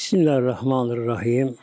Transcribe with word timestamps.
Bismillahirrahmanirrahim. 0.00 1.56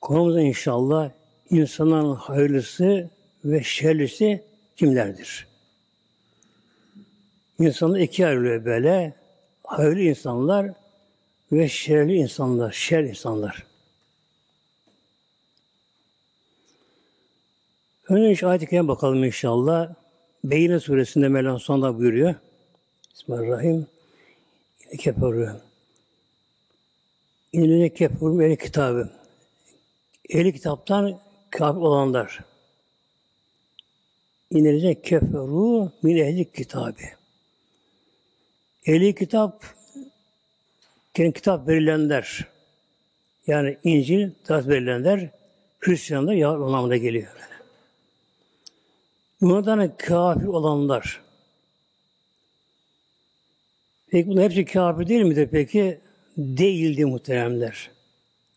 Konumuz 0.00 0.38
inşallah 0.38 1.10
insanın 1.50 2.14
hayırlısı 2.14 3.10
ve 3.44 3.62
şerlisi 3.62 4.42
kimlerdir? 4.76 5.46
İnsanlar 7.58 7.98
iki 7.98 8.26
ayrılıyor 8.26 8.64
böyle. 8.64 9.14
Hayırlı 9.64 10.00
insanlar 10.00 10.72
ve 11.52 11.68
şerli 11.68 12.14
insanlar, 12.16 12.72
şer 12.72 13.02
insanlar. 13.04 13.66
Önce 18.08 18.34
kerime 18.40 18.88
bakalım 18.88 19.24
inşallah. 19.24 19.94
Beyine 20.44 20.80
suresinde 20.80 21.28
Mevlam 21.28 21.60
sonunda 21.60 21.98
buyuruyor. 21.98 22.34
Bismillahirrahmanirrahim. 23.14 23.86
Keferu. 24.98 25.71
İnine 27.52 27.94
keferu 27.94 28.42
eli 28.42 28.58
kitabı. 28.58 29.10
Eli 30.28 30.52
kitaptan 30.52 31.20
kafir 31.50 31.80
olanlar. 31.80 32.44
İnine 34.50 35.02
keferu 35.02 35.92
min 36.02 36.16
ehli 36.16 36.52
kitabı. 36.52 37.02
Eli 38.86 39.14
kitap 39.14 39.64
kendi 41.14 41.32
kitap 41.32 41.68
verilenler. 41.68 42.48
Yani 43.46 43.78
İncil, 43.84 44.30
Tevrat 44.44 44.68
verilenler 44.68 45.30
Hristiyanlar 45.80 46.32
Yahudi 46.32 46.64
anlamına 46.64 46.96
geliyor. 46.96 47.28
Bunlardan 49.40 49.96
kafir 49.96 50.46
olanlar. 50.46 51.20
Peki 54.10 54.28
bunlar 54.28 54.44
hepsi 54.44 54.64
kafir 54.64 55.08
değil 55.08 55.22
midir 55.22 55.48
peki? 55.52 56.00
Değildi 56.36 57.04
muhteremler. 57.04 57.90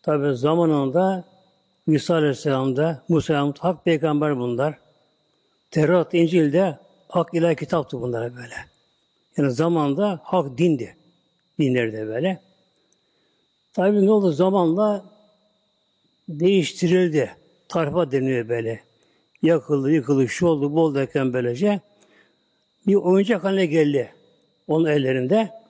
Tabi 0.02 0.36
zamanında 0.36 1.24
İsa 1.86 2.14
Aleyhisselam'da, 2.14 3.02
Musa 3.08 3.34
Aleyhisselam, 3.34 3.72
hak 3.72 3.84
peygamber 3.84 4.38
bunlar. 4.38 4.78
Tevrat, 5.70 6.14
İncil'de 6.14 6.78
hak 7.08 7.34
ilahi 7.34 7.56
kitaptı 7.56 8.00
bunlara 8.00 8.36
böyle. 8.36 8.54
Yani 9.36 9.50
zamanda 9.50 10.20
hak 10.22 10.58
dindi. 10.58 10.96
Dinlerde 11.58 12.06
böyle. 12.06 12.40
Tabi 13.72 14.06
ne 14.06 14.10
oldu 14.10 14.32
zamanla 14.32 15.04
değiştirildi. 16.28 17.36
Tarifa 17.68 18.12
deniyor 18.12 18.48
böyle 18.48 18.80
yakıldı, 19.42 19.90
yıkıldı, 19.90 20.28
şu 20.28 20.46
oldu, 20.46 20.74
bol 20.74 20.94
derken 20.94 21.32
böylece 21.32 21.80
bir 22.86 22.94
oyuncak 22.94 23.44
haline 23.44 23.66
geldi 23.66 24.12
onun 24.68 24.84
ellerinde. 24.84 25.65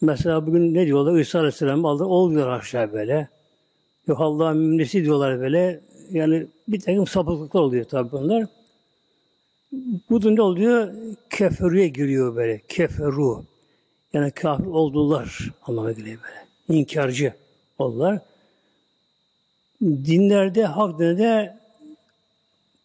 Mesela 0.00 0.46
bugün 0.46 0.74
ne 0.74 0.86
diyorlar? 0.86 1.18
İsa 1.18 1.38
Aleyhisselam 1.38 1.84
aldı, 1.84 2.04
ol 2.04 2.30
diyorlar 2.30 2.58
aşağı 2.58 2.92
böyle. 2.92 3.28
Yok 4.06 4.20
Allah'ın 4.20 4.56
mümnesi 4.56 5.04
diyorlar 5.04 5.40
böyle. 5.40 5.80
Yani 6.10 6.46
bir 6.68 6.80
takım 6.80 7.06
sapıklıklar 7.06 7.60
oluyor 7.60 7.84
tabi 7.84 8.12
bunlar. 8.12 8.46
Bu 10.10 10.22
da 10.22 10.30
ne 10.30 10.42
oluyor? 10.42 10.94
Keferuya 11.30 11.86
giriyor 11.86 12.36
böyle. 12.36 12.62
Keferu. 12.68 13.44
Yani 14.12 14.30
kafir 14.30 14.66
oldular 14.66 15.50
anlamına 15.66 15.92
geliyor 15.92 16.18
böyle. 16.22 16.78
İnkarcı 16.80 17.32
oldular. 17.78 18.18
Dinlerde, 19.82 20.64
hak 20.64 20.98
dinlerde 20.98 21.58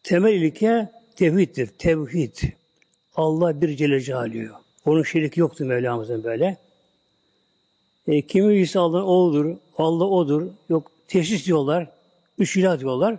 Temel 0.04 0.34
ilke 0.34 0.92
tevhiddir. 1.16 1.68
Tevhid. 1.68 2.38
Allah 3.16 3.62
bir 3.62 3.76
Celle 3.76 4.02
Celaluhu. 4.02 4.54
Onun 4.86 5.04
şiriki 5.04 5.40
yoktu 5.40 5.66
Mevlamızın 5.66 6.24
böyle. 6.24 6.58
E, 8.08 8.22
kimi 8.22 8.56
ise 8.56 8.80
Allah'ın 8.80 9.04
oğludur, 9.04 9.56
Allah 9.78 10.06
odur. 10.06 10.48
Yok 10.70 10.92
teşhis 11.08 11.46
diyorlar, 11.46 11.88
üç 12.38 12.58
ilah 12.58 12.80
diyorlar. 12.80 13.18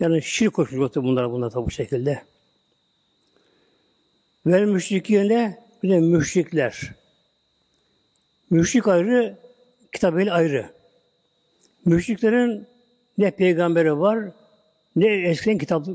Yani 0.00 0.22
şirk 0.22 0.54
koşuyor 0.54 0.90
bunlar 0.94 1.32
bunlar 1.32 1.50
tabi 1.50 1.66
bu 1.66 1.70
şekilde. 1.70 2.22
Ve 4.46 4.64
müşriklerine 4.64 5.58
bir 5.82 5.90
de 5.90 6.00
müşrikler. 6.00 6.94
Müşrik 8.50 8.88
ayrı, 8.88 9.38
kitap 9.92 10.14
ayrı. 10.14 10.70
Müşriklerin 11.84 12.66
ne 13.18 13.30
peygamberi 13.30 13.98
var, 13.98 14.24
ne 14.96 15.06
eskiden 15.06 15.58
kitap, 15.58 15.86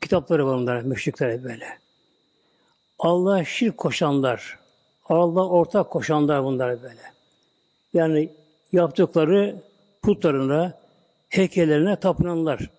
kitapları 0.00 0.46
var 0.46 0.54
onların, 0.54 0.88
müşriklere 0.88 1.44
böyle. 1.44 1.78
Allah 2.98 3.44
şirk 3.44 3.76
koşanlar, 3.76 4.58
Allah 5.04 5.48
ortak 5.48 5.90
koşanlar 5.90 6.44
bunlar 6.44 6.82
böyle. 6.82 7.15
Yani 7.94 8.28
yaptıkları 8.72 9.56
putlarına, 10.02 10.78
heykellerine 11.28 11.96
tapınanlar. 11.96 12.70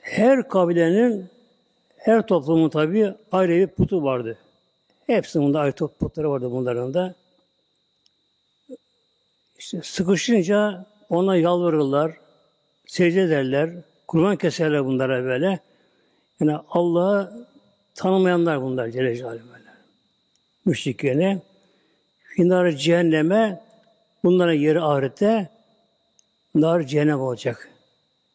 Her 0.00 0.48
kabilenin, 0.48 1.30
her 1.96 2.26
toplumun 2.26 2.68
tabi 2.68 3.14
ayrı 3.32 3.52
bir 3.52 3.66
putu 3.66 4.02
vardı. 4.02 4.38
Hepsinin 5.06 5.44
bunda 5.46 5.60
ayrı 5.60 5.72
putları 5.72 6.30
vardı 6.30 6.50
bunların 6.50 6.94
da. 6.94 7.14
İşte 9.58 9.80
sıkışınca 9.82 10.86
ona 11.08 11.36
yalvarırlar, 11.36 12.12
secde 12.86 13.22
ederler, 13.22 13.70
kurban 14.06 14.36
keserler 14.36 14.84
bunlara 14.84 15.24
böyle. 15.24 15.60
Yani 16.40 16.56
Allah'ı 16.70 17.46
tanımayanlar 17.94 18.62
bunlar 18.62 18.88
Celle 18.88 19.16
Celaluhu 19.16 19.48
böyle. 19.52 19.70
Müşriklerine. 20.64 21.40
Finar 22.36 22.70
cehenneme 22.70 23.62
bunların 24.24 24.52
yeri 24.54 24.80
ahirette 24.80 25.48
nar 26.54 26.82
cehennem 26.82 27.20
olacak. 27.20 27.68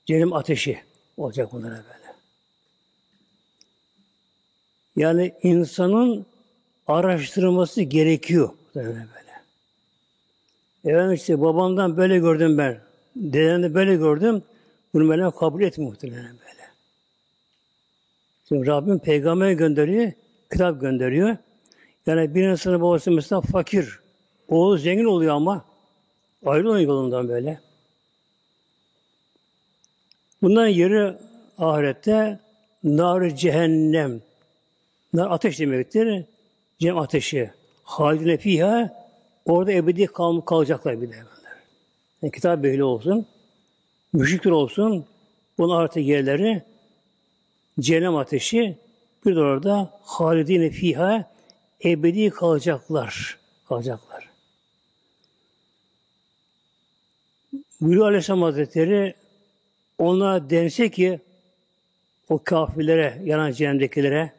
Cehennem 0.05 0.33
ateşi 0.33 0.79
olacak 1.17 1.51
bunlara 1.51 1.73
böyle. 1.73 2.15
Yani 4.95 5.33
insanın 5.43 6.25
araştırması 6.87 7.81
gerekiyor. 7.81 8.49
Böyle. 8.75 9.07
Efendim 10.85 11.13
işte 11.13 11.41
babamdan 11.41 11.97
böyle 11.97 12.19
gördüm 12.19 12.57
ben. 12.57 12.79
Dedemden 13.15 13.73
böyle 13.73 13.95
gördüm. 13.95 14.43
Bunu 14.93 15.03
Mevlam 15.03 15.31
kabul 15.31 15.61
etmiyor 15.61 15.91
muhtemelen 15.91 16.37
böyle. 16.39 16.69
Şimdi 18.47 18.67
Rabbim 18.67 18.99
peygamber 18.99 19.51
gönderiyor, 19.51 20.11
kitap 20.51 20.81
gönderiyor. 20.81 21.37
Yani 22.05 22.35
bir 22.35 22.43
insanın 22.43 22.81
babası 22.81 23.11
mesela 23.11 23.41
fakir. 23.41 23.99
Oğlu 24.47 24.77
zengin 24.77 25.05
oluyor 25.05 25.35
ama 25.35 25.65
ayrılıyor 26.45 26.79
yolundan 26.79 27.29
böyle. 27.29 27.59
Bunların 30.41 30.67
yeri 30.67 31.17
ahirette 31.57 32.39
nar 32.83 33.29
cehennem. 33.29 34.21
Nar 35.13 35.31
ateş 35.31 35.59
demektir. 35.59 36.25
Cem 36.79 36.97
ateşi. 36.97 37.51
Halidine 37.83 38.37
fiha 38.37 39.05
Orada 39.45 39.71
ebedi 39.71 40.05
kal 40.05 40.41
kalacaklar 40.41 41.01
bir 41.01 41.11
de. 41.11 41.15
Yani 42.21 42.31
kitap 42.31 42.63
böyle 42.63 42.83
olsun. 42.83 43.25
Müşrikler 44.13 44.51
olsun. 44.51 45.05
Bunun 45.57 45.75
artı 45.75 45.99
yerleri 45.99 46.63
cehennem 47.79 48.15
ateşi 48.15 48.77
bir 49.25 49.35
de 49.35 49.39
orada 49.39 49.99
halidine 50.03 50.69
fiha 50.69 51.34
ebedi 51.85 52.29
kalacaklar. 52.29 53.39
Kalacaklar. 53.69 54.29
Buyuruyor 57.81 58.07
Aleyhisselam 58.07 58.41
Hazretleri 58.41 59.15
ona 59.97 60.49
dense 60.49 60.91
ki 60.91 61.19
o 62.29 62.43
kafirlere, 62.43 63.21
yanan 63.25 63.51
cehennemdekilere 63.51 64.33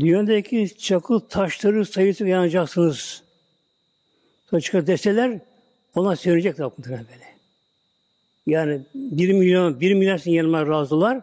Dünyadaki 0.00 0.78
çakıl 0.78 1.20
taşları 1.20 1.86
sayısı 1.86 2.26
yanacaksınız. 2.26 3.22
Sonra 4.50 4.60
çıkar 4.60 4.86
deseler 4.86 5.40
ona 5.94 6.16
söyleyecekler 6.16 6.66
muhtemelen 6.66 7.06
böyle. 7.12 7.26
Yani 8.46 8.80
bir 8.94 9.32
milyon, 9.32 9.80
bir 9.80 9.94
milyar 9.94 10.22
yanıma 10.24 10.66
razılar 10.66 11.20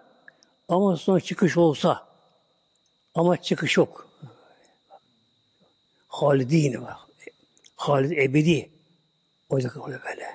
ama 0.68 0.98
sonra 0.98 1.20
çıkış 1.20 1.58
olsa 1.58 2.09
ama 3.16 3.38
çıkış 3.38 3.78
yok. 3.78 4.08
Halidin 6.08 6.82
var. 6.82 6.98
Halid 7.76 8.12
ebedi. 8.12 8.70
O 9.50 9.58
yüzden 9.58 9.72
böyle. 9.86 10.28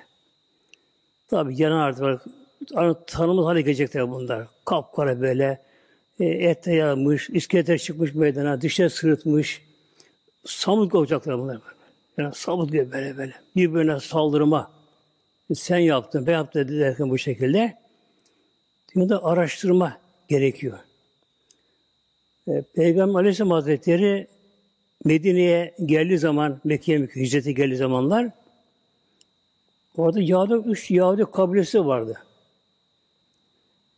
Tabi 1.27 1.61
yanan 1.61 1.77
artık. 1.77 2.21
Tanımız 3.07 3.45
hale 3.45 3.61
gelecekler 3.61 4.11
bunlar. 4.11 4.47
Kapkara 4.65 5.21
böyle 5.21 5.61
e, 6.19 6.25
ete 6.25 6.73
yağmış, 6.73 7.29
iskeletler 7.29 7.77
çıkmış 7.77 8.13
meydana, 8.13 8.61
dişler 8.61 8.89
sırıtmış. 8.89 9.61
Samut 10.45 10.95
olacaklar 10.95 11.39
bunlar. 11.39 11.57
Yani 12.17 12.35
samut 12.35 12.71
gibi 12.71 12.91
böyle 12.91 13.17
böyle. 13.17 13.33
Birbirine 13.55 13.99
saldırma. 13.99 14.71
Sen 15.55 15.77
yaptın, 15.77 16.27
ben 16.27 16.33
yaptım 16.33 16.67
derken 16.67 17.09
bu 17.09 17.17
şekilde. 17.17 17.77
Dünyada 18.95 19.25
araştırma 19.25 19.97
gerekiyor. 20.27 20.79
E, 22.47 22.61
Peygamber 22.75 23.19
Aleyhisselam 23.19 23.51
Hazretleri 23.51 24.27
Medine'ye 25.05 25.73
geldiği 25.85 26.17
zaman, 26.17 26.59
Mekke'ye 26.63 26.99
hicreti 26.99 27.55
geldiği 27.55 27.75
zamanlar 27.75 28.29
orada 29.97 30.21
Yahudi, 30.21 30.69
üç 30.69 30.91
Yahudi 30.91 31.25
kabilesi 31.33 31.85
vardı. 31.85 32.21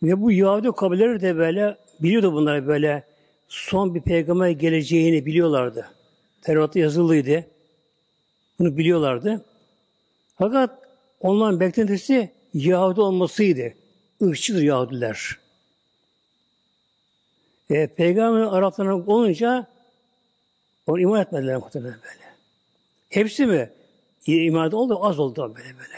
Ve 0.04 0.22
bu 0.22 0.32
Yahudi 0.32 0.72
kabileleri 0.72 1.22
de 1.22 1.36
böyle 1.36 1.78
biliyordu 2.00 2.34
bunlar 2.34 2.68
böyle 2.68 3.04
son 3.48 3.96
bir 3.96 4.02
peygamber 4.02 4.50
geleceğini 4.50 5.26
biliyorlardı. 5.26 5.90
Tevrat'ta 6.42 6.80
yazılıydı. 6.80 7.46
Bunu 8.60 8.78
biliyorlardı. 8.78 9.46
Fakat 10.38 10.80
onların 11.22 11.60
beklentisi 11.60 12.32
Yahudi 12.54 13.02
olmasıydı. 13.02 13.74
Irkçıdır 14.22 14.62
Yahudiler. 14.62 15.38
E, 17.70 17.88
Peygamber 17.88 18.42
Araplarına 18.42 18.96
olunca 18.96 19.68
onu 20.88 21.00
iman 21.00 21.22
etmediler 21.22 21.58
muhtemelen 21.58 22.00
böyle. 22.04 22.28
Hepsi 23.10 23.46
mi? 23.46 23.70
İman 24.28 24.72
oldu, 24.72 25.06
az 25.06 25.20
oldu 25.20 25.54
böyle 25.56 25.78
böyle. 25.78 25.98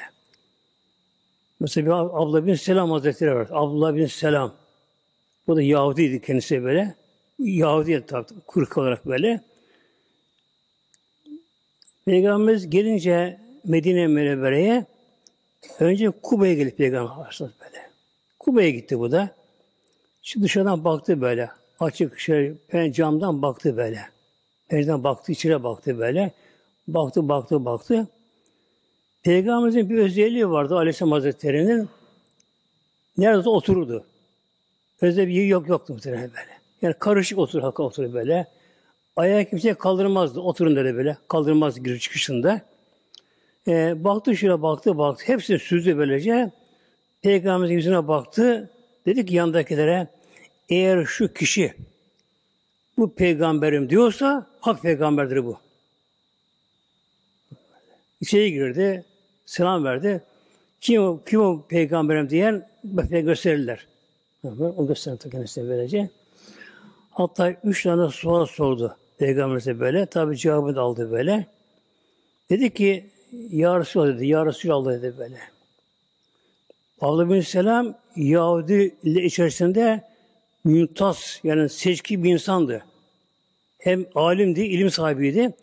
Mesela 1.59 1.85
bir 1.85 1.91
Abla 1.91 2.45
bin 2.45 2.53
Selam 2.53 2.91
Hazretleri 2.91 3.35
var. 3.35 3.47
Abdullah 3.51 3.95
bin 3.95 4.05
Selam. 4.05 4.53
Bu 5.47 5.55
da 5.55 5.61
Yahudiydi 5.61 6.21
kendisi 6.21 6.63
böyle. 6.63 6.95
Yahudi 7.39 8.05
tabi 8.05 8.27
kırk 8.47 8.77
olarak 8.77 9.07
böyle. 9.07 9.41
Peygamberimiz 12.05 12.69
gelince 12.69 13.39
Medine 13.63 14.07
Münevvere'ye 14.07 14.85
önce 15.79 16.09
Kuba'ya 16.09 16.53
gelip 16.53 16.77
Peygamber 16.77 17.11
Aleyhisselam 17.11 17.53
böyle. 17.61 17.89
Kuba'ya 18.39 18.69
gitti 18.69 18.99
bu 18.99 19.11
da. 19.11 19.35
Şu 20.23 20.43
dışarıdan 20.43 20.83
baktı 20.83 21.21
böyle. 21.21 21.49
Açık 21.79 22.19
şey, 22.19 22.53
camdan 22.91 23.41
baktı 23.41 23.77
böyle. 23.77 23.99
Pencereden 24.67 25.03
baktı, 25.03 25.31
içine 25.31 25.63
baktı 25.63 25.99
böyle. 25.99 26.31
Baktı, 26.87 27.29
baktı, 27.29 27.65
baktı. 27.65 28.07
Peygamberimizin 29.23 29.89
bir 29.89 29.97
özelliği 29.97 30.49
vardı 30.49 30.75
Aleyhisselam 30.75 31.11
Hazretleri'nin. 31.11 31.89
Nerede 33.17 33.49
otururdu. 33.49 34.05
Özel 35.01 35.27
bir 35.27 35.43
yok 35.43 35.69
yoktu 35.69 35.93
muhtemelen 35.93 36.29
böyle. 36.29 36.59
Yani 36.81 36.93
karışık 36.99 37.37
oturur, 37.37 37.63
hakka 37.63 37.83
oturur 37.83 38.13
böyle. 38.13 38.47
Ayağı 39.15 39.45
kimseye 39.45 39.73
kaldırmazdı. 39.73 40.39
Oturun 40.39 40.75
dedi 40.75 40.95
böyle. 40.95 41.17
Kaldırmaz 41.27 41.83
giriş 41.83 42.03
çıkışında. 42.03 42.61
Ee, 43.67 44.03
baktı 44.03 44.37
şuna 44.37 44.61
baktı 44.61 44.97
baktı. 44.97 45.23
Hepsini 45.27 45.59
süzdü 45.59 45.97
böylece. 45.97 46.51
Peygamberimizin 47.21 47.75
yüzüne 47.75 48.07
baktı. 48.07 48.69
Dedi 49.05 49.25
ki 49.25 49.35
yandakilere 49.35 50.07
eğer 50.69 51.05
şu 51.05 51.33
kişi 51.33 51.73
bu 52.97 53.15
peygamberim 53.15 53.89
diyorsa 53.89 54.47
hak 54.59 54.81
peygamberdir 54.81 55.45
bu. 55.45 55.57
İçeri 58.21 58.53
girdi, 58.53 59.05
selam 59.45 59.83
verdi. 59.83 60.23
Kim 60.81 61.03
o, 61.03 61.23
kim 61.25 61.41
o 61.41 61.65
peygamberim 61.67 62.29
diyen 62.29 62.67
bakmaya 62.83 63.21
gösterirler. 63.21 63.87
O 64.59 64.87
gösterir 64.87 65.31
kendisine 65.31 65.69
böylece. 65.69 66.09
Hatta 67.11 67.51
üç 67.63 67.83
tane 67.83 68.11
soru 68.11 68.47
sordu 68.47 68.97
Peygamberimize 69.17 69.79
böyle. 69.79 70.05
Tabi 70.05 70.37
cevabını 70.37 70.75
da 70.75 70.81
aldı 70.81 71.11
böyle. 71.11 71.45
Dedi 72.49 72.73
ki 72.73 73.05
Ya 73.51 73.79
Resulallah 73.79 74.15
dedi. 74.15 74.27
Ya 74.27 74.45
Resulallah 74.45 74.91
dedi 74.91 75.13
böyle. 75.17 75.39
Allah 77.01 77.29
bin 77.29 77.41
Selam 77.41 77.95
Yahudi 78.15 78.95
ile 79.03 79.23
içerisinde 79.23 80.08
mümtaz 80.63 81.39
yani 81.43 81.69
seçki 81.69 82.23
bir 82.23 82.33
insandı. 82.33 82.85
Hem 83.77 84.05
alimdi, 84.15 84.61
ilim 84.61 84.91
sahibiydi. 84.91 85.53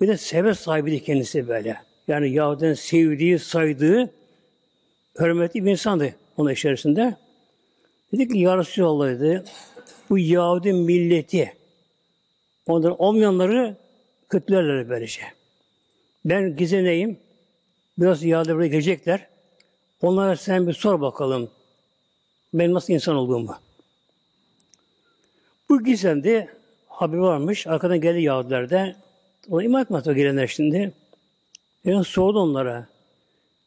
Bir 0.00 0.08
de 0.08 0.16
sebep 0.16 0.56
sahibiydi 0.56 1.02
kendisi 1.02 1.48
böyle. 1.48 1.76
Yani 2.08 2.30
Yahudi'nin 2.30 2.74
sevdiği, 2.74 3.38
saydığı, 3.38 4.10
hürmetli 5.20 5.64
bir 5.64 5.70
insandı 5.70 6.14
onun 6.36 6.52
içerisinde. 6.52 7.16
Dedi 8.12 8.28
ki 8.28 8.38
Ya 8.38 8.58
Resulallah 8.58 9.08
dedi, 9.08 9.44
bu 10.10 10.18
Yahudi 10.18 10.72
milleti, 10.72 11.52
onların 12.66 13.02
olmayanları 13.02 13.76
kötülerler 14.28 14.88
böylece. 14.88 15.22
Ben 16.24 16.56
gizleneyim, 16.56 17.18
biraz 17.98 18.24
Yahudi 18.24 18.54
buraya 18.54 18.68
gelecekler. 18.68 19.26
Onlara 20.02 20.36
sen 20.36 20.66
bir 20.66 20.72
sor 20.72 21.00
bakalım, 21.00 21.50
ben 22.54 22.74
nasıl 22.74 22.92
insan 22.92 23.16
olduğumu. 23.16 23.56
Bu 25.68 25.84
gizemde 25.84 26.48
haber 26.88 27.16
varmış, 27.16 27.66
arkadan 27.66 28.00
geldi 28.00 28.22
Yahudiler 28.22 28.70
de. 28.70 28.96
Ona 29.50 29.62
iman 29.62 29.82
etmez 29.82 30.08
o 30.08 30.14
gelenler 30.14 30.46
şimdi. 30.46 30.92
Yani 31.84 32.04
sordu 32.04 32.40
onlara. 32.40 32.88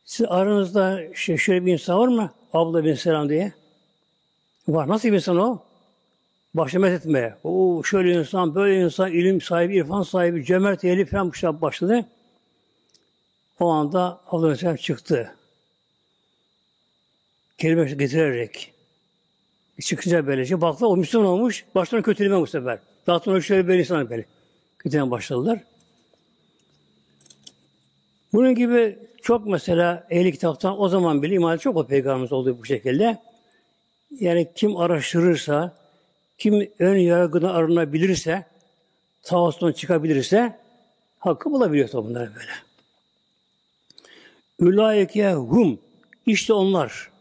Siz 0.05 0.25
aranızda 0.29 1.13
şey, 1.15 1.37
şöyle 1.37 1.65
bir 1.65 1.73
insan 1.73 1.99
var 1.99 2.07
mı? 2.07 2.33
Abla 2.53 2.85
bin 2.85 2.93
Selam 2.93 3.29
diye. 3.29 3.53
Var. 4.67 4.87
Nasıl 4.87 5.09
bir 5.09 5.13
insan 5.13 5.37
o? 5.37 5.59
Başlamet 6.53 6.99
etmeye. 6.99 7.35
O 7.43 7.83
şöyle 7.83 8.13
insan, 8.13 8.55
böyle 8.55 8.81
insan, 8.81 9.11
ilim 9.11 9.41
sahibi, 9.41 9.75
irfan 9.75 10.03
sahibi, 10.03 10.45
cömert, 10.45 10.85
ehli 10.85 11.05
falan 11.05 11.31
bu 11.31 11.61
başladı. 11.61 12.05
O 13.59 13.69
anda 13.69 14.21
Selam 14.55 14.75
çıktı. 14.75 15.35
Kelime 17.57 17.83
getirerek. 17.83 18.73
Çıkınca 19.81 20.27
böylece 20.27 20.61
baktı 20.61 20.87
o 20.87 20.97
Müslüman 20.97 21.27
olmuş. 21.27 21.65
Baştan 21.75 22.01
kötüleme 22.01 22.41
bu 22.41 22.47
sefer. 22.47 22.79
Daha 23.07 23.19
sonra 23.19 23.41
şöyle 23.41 23.67
böyle 23.67 23.79
insan 23.79 24.09
böyle. 24.09 24.25
Kötüleme 24.77 25.11
başladılar. 25.11 25.59
Bunun 28.33 28.55
gibi 28.55 28.99
çok 29.21 29.47
mesela 29.47 30.07
ehli 30.09 30.31
kitaptan 30.31 30.81
o 30.81 30.89
zaman 30.89 31.21
bile 31.21 31.35
iman 31.35 31.57
çok 31.57 31.77
o 31.77 31.87
peygamberimiz 31.87 32.31
olduğu 32.31 32.59
bu 32.59 32.65
şekilde. 32.65 33.17
Yani 34.19 34.47
kim 34.55 34.77
araştırırsa, 34.77 35.77
kim 36.37 36.71
ön 36.79 36.97
yargıdan 36.97 37.53
arınabilirse, 37.53 38.45
tavasından 39.23 39.71
çıkabilirse 39.71 40.59
hakkı 41.19 41.51
bulabiliyor 41.51 41.89
bunlar 41.93 42.29
böyle. 42.35 42.51
Ülaike 44.59 45.33
hum 45.33 45.79
işte 46.25 46.53
onlar. 46.53 47.11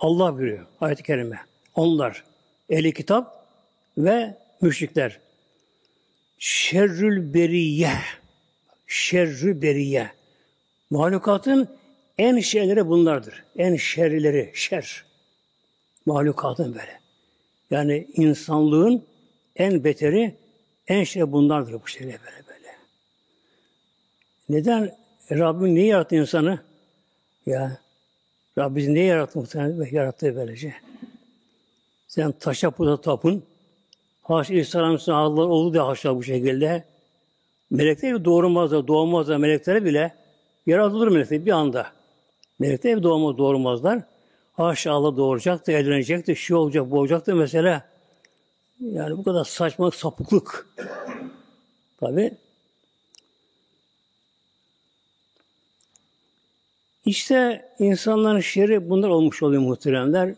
Allah 0.00 0.38
buyuruyor 0.38 0.66
ayet-i 0.80 1.02
kerime. 1.02 1.51
Onlar 1.74 2.24
ehli 2.70 2.94
kitap 2.94 3.46
ve 3.98 4.36
müşrikler. 4.60 5.20
Şerrül 6.38 7.34
beriye. 7.34 7.92
Şerrü 8.86 9.62
beriye. 9.62 10.10
Mahlukatın 10.90 11.68
en 12.18 12.40
şerleri 12.40 12.88
bunlardır. 12.88 13.44
En 13.56 13.76
şerrileri, 13.76 14.50
şer. 14.54 15.04
Mahlukatın 16.06 16.74
böyle. 16.74 17.00
Yani 17.70 18.08
insanlığın 18.14 19.04
en 19.56 19.84
beteri, 19.84 20.34
en 20.88 21.04
şerri 21.04 21.32
bunlardır 21.32 21.82
bu 21.82 21.88
şeyler 21.88 22.18
böyle 22.24 22.46
böyle. 22.48 22.76
Neden? 24.48 24.96
Rabbim 25.30 25.74
niye 25.74 25.86
yarattı 25.86 26.16
insanı? 26.16 26.58
Ya 27.46 27.78
Rabbimiz 28.58 28.88
niye 28.88 29.04
yarattı 29.04 29.38
muhtemelen? 29.38 29.88
Yarattı 29.92 30.36
böylece. 30.36 30.74
Sen 32.12 32.32
taşa 32.32 32.70
puta 32.70 33.00
tapın. 33.00 33.42
Haşa 34.22 34.54
İsa'nın 34.54 35.12
Allah 35.12 35.42
oldu 35.42 35.72
diye 35.72 35.82
haşa 35.82 36.16
bu 36.16 36.22
şekilde. 36.22 36.84
Melekler 37.70 38.24
doğurmazlar, 38.24 38.86
doğmazlar 38.86 39.36
meleklere 39.36 39.84
bile 39.84 40.14
Yaratılır 40.66 41.08
melekler 41.08 41.46
bir 41.46 41.50
anda. 41.50 41.92
Melekler 42.58 42.96
bir 42.96 43.02
doğmaz, 43.02 43.38
doğurmazlar. 43.38 44.02
Haşa 44.52 44.92
Allah 44.92 45.16
doğuracaktı, 45.16 45.72
evlenecekti, 45.72 46.36
şu 46.36 46.56
olacak, 46.56 46.90
bu 46.90 46.98
olacaktı 46.98 47.34
mesela. 47.34 47.88
Yani 48.80 49.18
bu 49.18 49.24
kadar 49.24 49.44
saçmalık, 49.44 49.94
sapıklık. 49.94 50.68
Tabi. 52.00 52.34
İşte 57.06 57.68
insanların 57.78 58.40
şerri 58.40 58.90
bunlar 58.90 59.08
olmuş 59.08 59.42
oluyor 59.42 59.62
muhteremler. 59.62 60.34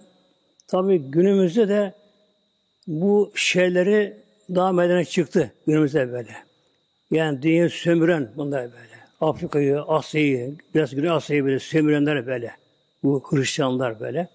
Tabi 0.67 0.99
günümüzde 0.99 1.69
de 1.69 1.95
bu 2.87 3.33
şerleri 3.35 4.17
daha 4.55 4.73
medene 4.73 5.05
çıktı 5.05 5.53
günümüzde 5.67 6.13
böyle. 6.13 6.35
Yani 7.11 7.43
dünyayı 7.43 7.71
sömüren 7.71 8.31
bunlar 8.37 8.63
böyle. 8.63 8.95
Afrika'yı, 9.21 9.81
Asya'yı, 9.81 10.57
biraz 10.75 10.95
Güney 10.95 11.11
Asya'yı 11.11 11.45
böyle 11.45 11.59
sömürenler 11.59 12.27
böyle. 12.27 12.51
Bu 13.03 13.23
Hristiyanlar 13.31 14.01
böyle. 14.01 14.29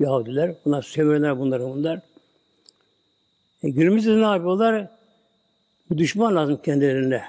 Yahudiler. 0.00 0.54
Bunlar 0.64 0.82
sömürenler 0.82 1.38
bunlar 1.38 1.62
bunlar. 1.62 2.00
E, 3.62 3.70
günümüzde 3.70 4.16
ne 4.16 4.20
yapıyorlar? 4.20 4.88
Bir 5.90 5.98
düşman 5.98 6.36
lazım 6.36 6.60
kendilerine. 6.64 7.24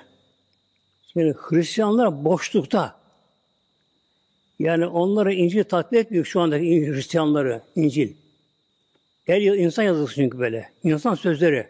Şimdi 1.13 1.35
Hristiyanlar 1.37 2.25
boşlukta. 2.25 2.95
Yani 4.59 4.87
onları 4.87 5.33
İncil 5.33 5.63
taklit 5.63 5.99
etmiyor 5.99 6.25
şu 6.25 6.41
andaki 6.41 6.87
Hristiyanları, 6.87 7.61
İncil. 7.75 8.22
Yıl 9.27 9.55
insan 9.55 9.83
yazısı 9.83 10.15
çünkü 10.15 10.39
böyle. 10.39 10.69
İnsan 10.83 11.15
sözleri. 11.15 11.67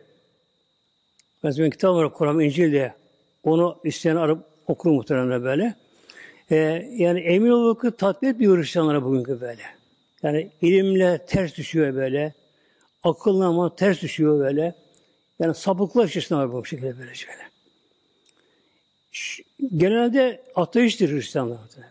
Mesela 1.44 1.70
kitap 1.70 1.96
var 1.96 2.14
Kur'an, 2.14 2.40
İncil 2.40 2.72
diye. 2.72 2.94
Onu 3.44 3.80
isteyen 3.84 4.16
arıp 4.16 4.46
okur 4.68 4.92
muhtemelen 4.92 5.44
böyle. 5.44 5.76
Ee, 6.52 6.56
yani 6.92 7.20
emin 7.20 7.50
olun 7.50 7.76
ki 7.76 7.98
tatbik 7.98 8.30
etmiyor 8.30 8.58
Hristiyanlara 8.58 9.04
bugünkü 9.04 9.42
böyle. 9.42 9.62
Yani 10.24 10.52
ilimle 10.62 11.26
ters 11.28 11.58
düşüyor 11.58 11.96
böyle. 11.96 12.34
Akılla 13.04 13.46
ama 13.46 13.76
ters 13.76 14.02
düşüyor 14.02 14.40
böyle. 14.40 14.76
Yani 15.40 15.56
sapıklar 15.56 16.08
içerisinde 16.08 16.40
var 16.40 16.54
bu 16.54 16.66
şekilde 16.66 17.00
böyle 17.00 17.16
şöyle. 17.16 17.44
Genelde 19.78 20.44
ateisttir 20.56 21.12
Hristiyanlar. 21.12 21.58
Böyle. 21.76 21.88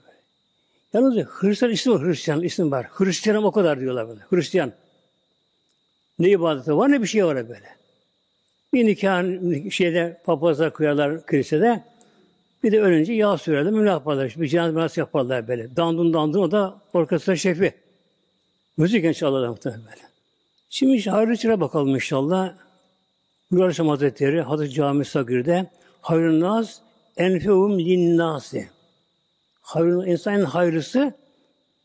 Yalnız 0.94 1.26
Hristiyan 1.26 1.72
ismi 1.72 1.92
var, 1.92 2.02
Hristiyan 2.06 2.42
isim 2.42 2.70
var. 2.70 2.86
Hristiyanım 2.86 3.44
o 3.44 3.52
kadar 3.52 3.80
diyorlar 3.80 4.08
bana. 4.08 4.18
Hristiyan. 4.30 4.72
Ne 6.22 6.30
ibadeti 6.30 6.76
var 6.76 6.90
ne 6.90 7.02
bir 7.02 7.06
şey 7.06 7.24
var 7.24 7.48
böyle. 7.48 7.68
Bir 8.72 8.86
nikahın 8.86 9.68
şeyde 9.68 10.20
papazlar 10.24 10.72
koyarlar 10.72 11.26
kilisede. 11.26 11.84
Bir 12.62 12.72
de 12.72 12.80
ölünce 12.80 13.12
yağ 13.12 13.38
sürerler, 13.38 13.72
mümkün 13.72 13.90
yaparlar. 13.90 14.34
Bir 14.36 14.48
cenaze 14.48 14.72
münasip 14.72 14.98
yaparlar 14.98 15.48
böyle. 15.48 15.76
Dandun 15.76 16.12
dandun 16.12 16.42
o 16.42 16.50
da 16.50 16.80
orkestra 16.92 17.36
şefi. 17.36 17.74
Müzik 18.76 19.14
çalarlar 19.16 19.48
muhtemelen 19.48 19.84
böyle. 19.84 20.02
Şimdi 20.70 20.94
işte 20.94 21.10
Hayrı 21.10 21.60
bakalım 21.60 21.94
inşallah. 21.94 22.54
Gül 23.50 23.60
Aleyhisselam 23.60 23.88
Hazretleri 23.88 24.42
Hazreti 24.42 24.72
Cami 24.72 25.04
Sagir'de 25.04 25.70
Hayrun 26.00 26.40
Naz 26.40 26.82
enfehum 27.16 27.78
linnâsi. 27.78 28.68
Hayrun, 29.62 30.06
insan 30.06 30.34
en 30.34 30.44
hayırlısı 30.44 31.14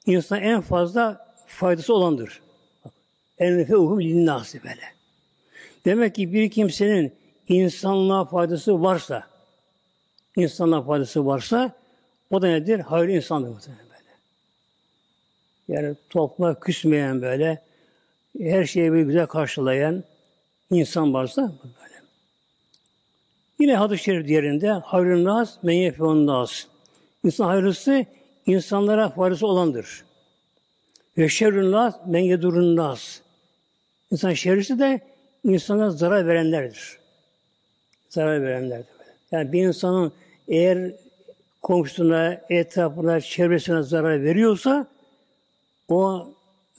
insan 0.06 0.41
en 0.41 0.62
fazla 0.62 1.27
faydası 1.48 1.94
olandır. 1.94 2.47
Enfehum 3.39 4.01
linnâsi 4.01 4.63
böyle. 4.63 4.98
Demek 5.86 6.15
ki 6.15 6.34
bir 6.34 6.50
kimsenin 6.50 7.13
insanlığa 7.48 8.25
faydası 8.25 8.82
varsa, 8.82 9.27
insanlığa 10.36 10.82
faydası 10.82 11.25
varsa 11.25 11.72
o 12.29 12.41
da 12.41 12.48
nedir? 12.48 12.79
Hayırlı 12.79 13.12
insandır 13.12 13.50
muhtemelen 13.50 13.86
böyle. 13.86 14.12
Yani 15.67 15.96
topluma 16.10 16.60
küsmeyen 16.60 17.22
böyle, 17.22 17.62
her 18.39 18.65
şeyi 18.65 18.91
böyle 18.91 19.03
güzel 19.03 19.27
karşılayan 19.27 20.03
insan 20.72 21.13
varsa 21.13 21.41
böyle. 21.63 21.88
Yine 23.60 23.75
hadis-i 23.75 24.03
şerif 24.03 24.27
diğerinde 24.27 24.70
hayrun 24.70 25.24
nas 25.24 25.63
men 25.63 25.74
yefeun 25.74 26.27
nas. 26.27 26.65
İnsan 27.24 27.46
hayırlısı 27.46 28.06
insanlara 28.46 29.10
faydası 29.10 29.48
olandır. 29.48 30.06
Ve 31.17 31.29
şerrun 31.29 31.72
nas 31.72 31.96
men 32.06 32.20
yedurun 32.20 32.75
nas. 32.75 33.22
İnsan 34.12 34.34
şerrisi 34.34 34.80
de 34.80 35.02
insana 35.44 35.92
zarar 35.92 36.28
verenlerdir. 36.28 36.98
Zarar 38.10 38.42
verenlerdir. 38.42 38.96
Yani 39.32 39.52
bir 39.52 39.64
insanın 39.64 40.12
eğer 40.48 40.92
komşusuna, 41.62 42.42
etrafına, 42.50 43.22
çevresine 43.22 43.84
zarar 43.84 44.24
veriyorsa 44.24 44.88
o 45.88 46.30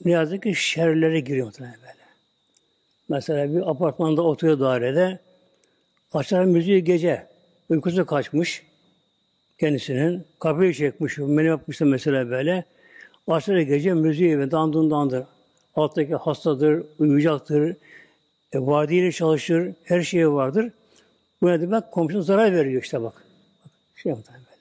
ne 0.05 0.11
yazık 0.11 0.43
ki 0.43 0.55
şerlere 0.55 1.19
giriyor 1.19 1.45
muhtemelen 1.45 1.79
böyle. 1.81 1.93
Mesela 3.09 3.53
bir 3.53 3.69
apartmanda 3.69 4.21
oturuyor 4.21 4.59
dairede 4.59 5.19
açar 6.13 6.43
müziği 6.43 6.83
gece 6.83 7.27
uykusu 7.69 8.05
kaçmış 8.05 8.63
kendisinin 9.59 10.25
kapıyı 10.39 10.73
çekmiş, 10.73 11.17
beni 11.17 11.47
yapmıştı 11.47 11.85
mesela 11.85 12.29
böyle. 12.29 12.65
Açar 13.27 13.57
gece 13.57 13.93
müziği 13.93 14.39
ve 14.39 14.51
dandun 14.51 14.91
dandır. 14.91 15.23
Alttaki 15.75 16.15
hastadır, 16.15 16.83
uyuyacaktır, 16.99 17.75
e, 18.51 18.59
vadiyle 18.59 19.11
çalışır, 19.11 19.73
her 19.83 20.01
şeye 20.01 20.27
vardır. 20.27 20.71
Bu 21.41 21.47
ne 21.47 21.61
demek? 21.61 21.91
Komşuna 21.91 22.21
zarar 22.21 22.53
veriyor 22.53 22.83
işte 22.83 23.01
bak. 23.01 23.13
bak 23.13 23.23
şey 23.95 24.11
böyle. 24.11 24.59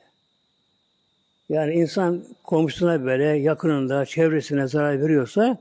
Yani 1.49 1.75
insan 1.75 2.25
komşusuna 2.45 3.05
böyle 3.05 3.25
yakınında, 3.25 4.07
çevresine 4.07 4.69
zarar 4.69 5.03
veriyorsa 5.03 5.59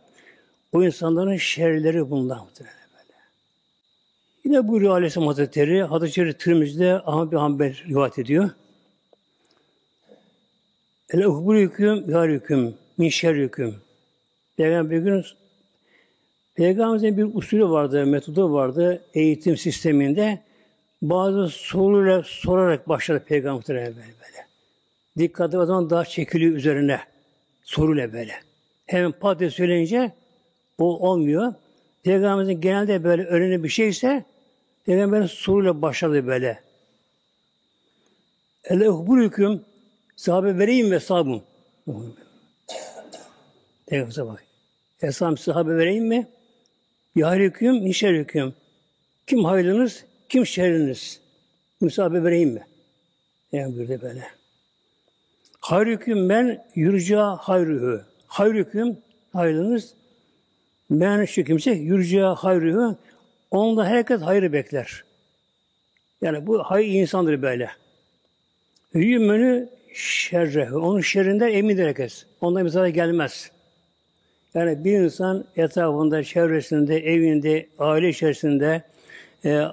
o 0.72 0.84
insanların 0.84 1.38
şerleri 1.38 2.10
bunlar 2.10 2.40
muhtemelen 2.40 2.76
böyle. 2.94 3.20
Yine 4.44 4.68
buyuruyor 4.68 4.94
Aleyhisselam 4.94 5.28
Hazretleri, 5.28 5.84
Hadis-i 5.84 6.14
Şerif 6.14 6.40
Tirmiz'de 6.40 6.94
Ahmet 7.06 7.32
bin 7.32 7.38
Hanbel 7.38 7.76
rivayet 7.88 8.20
ediyor. 8.20 8.50
El 11.10 11.24
uhburüküm 11.24 12.12
yarüküm 12.12 12.74
min 12.98 13.10
şerrüküm. 13.10 13.87
Peygamber 14.58 14.98
gün 14.98 15.26
Peygamberimizin 16.56 17.18
bir 17.18 17.38
usulü 17.38 17.70
vardı, 17.70 18.06
metodu 18.06 18.54
vardı 18.54 19.06
eğitim 19.14 19.58
sisteminde. 19.58 20.42
Bazı 21.02 21.48
soruyla 21.50 22.24
sorarak 22.26 22.90
başladı 22.90 23.24
Peygamber 23.28 23.68
böyle 23.68 23.96
böyle. 23.96 24.48
Dikkatli 25.18 25.58
o 25.58 25.66
zaman 25.66 25.90
daha 25.90 26.06
çekiliyor 26.06 26.56
üzerine. 26.56 27.00
Soruyla 27.64 28.14
böyle. 28.14 28.34
Hemen 28.86 29.12
pat 29.12 29.40
diye 29.40 29.50
söyleyince 29.50 30.12
o 30.78 31.10
olmuyor. 31.10 31.54
Peygamberimizin 32.04 32.62
genelde 32.62 33.04
böyle 33.04 33.24
önemli 33.24 33.64
bir 33.64 33.70
şeyse 33.70 34.26
Peygamberin 34.86 35.26
soruyla 35.26 35.82
başladı 35.82 36.28
böyle. 36.28 36.60
Ele 38.64 38.90
uhburüküm 38.90 39.62
sahabe 40.16 40.58
vereyim 40.58 40.92
ve 40.92 41.00
sabun. 41.00 41.44
Peygamber'e 43.88 44.26
bak. 44.26 44.47
Esam 45.02 45.38
sahabe 45.38 45.78
vereyim 45.78 46.06
mi? 46.06 46.28
Yahriküm, 47.16 47.86
nişeriküm. 47.86 48.54
Kim 49.28 49.46
hayrınız, 49.46 50.06
kim 50.30 50.46
şerriniz? 50.46 51.22
Müsaade 51.82 52.24
vereyim 52.24 52.50
mi? 52.50 52.68
Yani 53.52 53.88
de 53.88 54.02
böyle. 54.02 54.28
Hayrüküm 55.60 56.30
ben 56.30 56.66
yürca 56.76 57.36
hayrühü. 57.36 58.02
Hayrüküm 58.28 58.98
hayrınız. 59.34 59.94
Ben 60.90 61.26
şu 61.26 61.44
kimse 61.44 61.72
yürca 61.72 62.36
hayrühü. 62.36 62.96
Onda 63.52 63.86
herkes 63.86 64.22
hayrı 64.22 64.54
bekler. 64.54 65.04
Yani 66.22 66.48
bu 66.48 66.64
hayır 66.64 67.02
insandır 67.02 67.42
böyle. 67.42 67.70
Yümünü 68.94 69.70
şerre. 69.94 70.74
Onun 70.74 71.02
şerrinden 71.02 71.50
emindir 71.50 71.88
herkes. 71.88 72.26
Ondan 72.42 72.66
bir 72.66 72.70
zarar 72.70 72.88
gelmez. 72.88 73.52
Yani 74.54 74.84
bir 74.84 75.00
insan 75.00 75.46
etrafında, 75.56 76.24
çevresinde, 76.24 76.98
evinde, 76.98 77.68
aile 77.80 78.10
içerisinde, 78.10 78.84
e, 79.46 79.64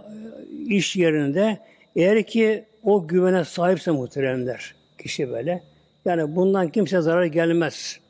iş 0.67 0.97
yerinde 0.97 1.59
eğer 1.97 2.23
ki 2.23 2.65
o 2.83 3.09
güvene 3.09 3.45
sahipse 3.45 3.91
muhteremler 3.91 4.75
kişi 4.99 5.31
böyle. 5.31 5.63
Yani 6.05 6.37
bundan 6.37 6.69
kimse 6.69 7.01
zarar 7.01 7.25
gelmez. 7.25 8.01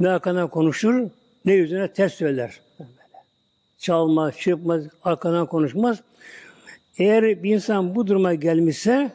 Ne 0.00 0.08
arkadan 0.08 0.48
konuşur, 0.48 1.10
ne 1.44 1.52
yüzüne 1.52 1.92
ters 1.92 2.14
söyler. 2.14 2.60
Çalmaz, 3.78 4.34
çırpmaz, 4.38 4.84
arkadan 5.04 5.46
konuşmaz. 5.46 6.00
Eğer 6.98 7.42
bir 7.42 7.54
insan 7.54 7.94
bu 7.94 8.06
duruma 8.06 8.34
gelmişse 8.34 9.12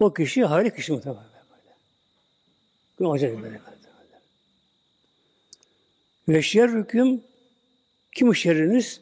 o 0.00 0.14
kişi 0.14 0.44
hayırlı 0.44 0.70
kişi 0.70 0.92
muhtemelen 0.92 1.22
böyle. 2.98 3.10
Acayip 3.12 3.42
böyle. 3.42 3.60
Ve 6.28 6.42
şerrüküm 6.42 7.20
kim 8.12 8.28
o 8.28 8.34
şerriniz? 8.34 9.00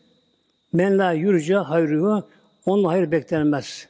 Men 0.73 0.99
la 0.99 1.13
yürüce 1.13 1.55
hayrıhu 1.55 2.29
onunla 2.67 2.89
hayır 2.89 3.11
beklenmez. 3.11 3.89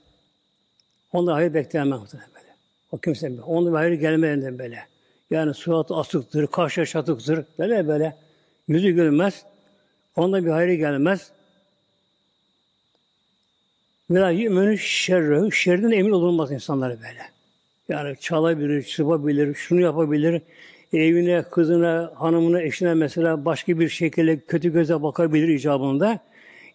Onunla 1.12 1.35
hayır 1.35 1.55
beklenmez 1.55 2.00
böyle. 2.14 2.55
O 2.93 2.99
kimse 2.99 3.33
onunla 3.47 3.78
hayır 3.78 3.93
gelmeden 3.93 4.59
böyle. 4.59 4.87
Yani 5.31 5.55
suratı 5.55 5.95
asıktır, 5.95 6.47
kaşı 6.47 6.87
çatıktır. 6.87 7.45
Böyle 7.59 7.88
böyle. 7.88 8.16
Yüzü 8.69 8.90
görünmez. 8.90 9.45
Onda 10.16 10.45
bir 10.45 10.50
hayır 10.50 10.78
gelmez. 10.78 11.31
Ve 14.11 14.21
la 14.21 14.31
yü'menü 14.31 14.78
şerrehu. 14.78 15.52
Şerrinden 15.52 15.90
emin 15.90 16.11
olunmaz 16.11 16.52
insanlara 16.52 16.97
böyle. 16.97 17.31
Yani 17.88 18.16
çalabilir, 18.21 18.83
çırpabilir, 18.83 19.55
şunu 19.55 19.81
yapabilir, 19.81 20.43
evine, 21.00 21.43
kızına, 21.43 22.12
hanımına, 22.15 22.62
eşine 22.62 22.95
mesela 22.95 23.45
başka 23.45 23.81
bir 23.81 23.88
şekilde 23.88 24.41
kötü 24.41 24.73
göze 24.73 25.03
bakabilir 25.03 25.49
icabında. 25.49 26.19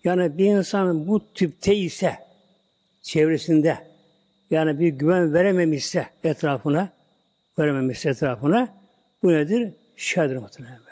Yani 0.04 0.38
bir 0.38 0.46
insan 0.46 1.08
bu 1.08 1.34
tipte 1.34 1.76
ise 1.76 2.16
çevresinde 3.02 3.78
yani 4.52 4.80
bir 4.80 4.88
güven 4.88 5.34
verememişse 5.34 6.08
etrafına 6.24 6.90
verememişse 7.60 8.10
etrafına 8.10 8.68
bu 9.24 9.34
nedir? 9.34 9.70
Şerdir 9.96 10.38
muhtemelen 10.38 10.80
böyle. 10.80 10.92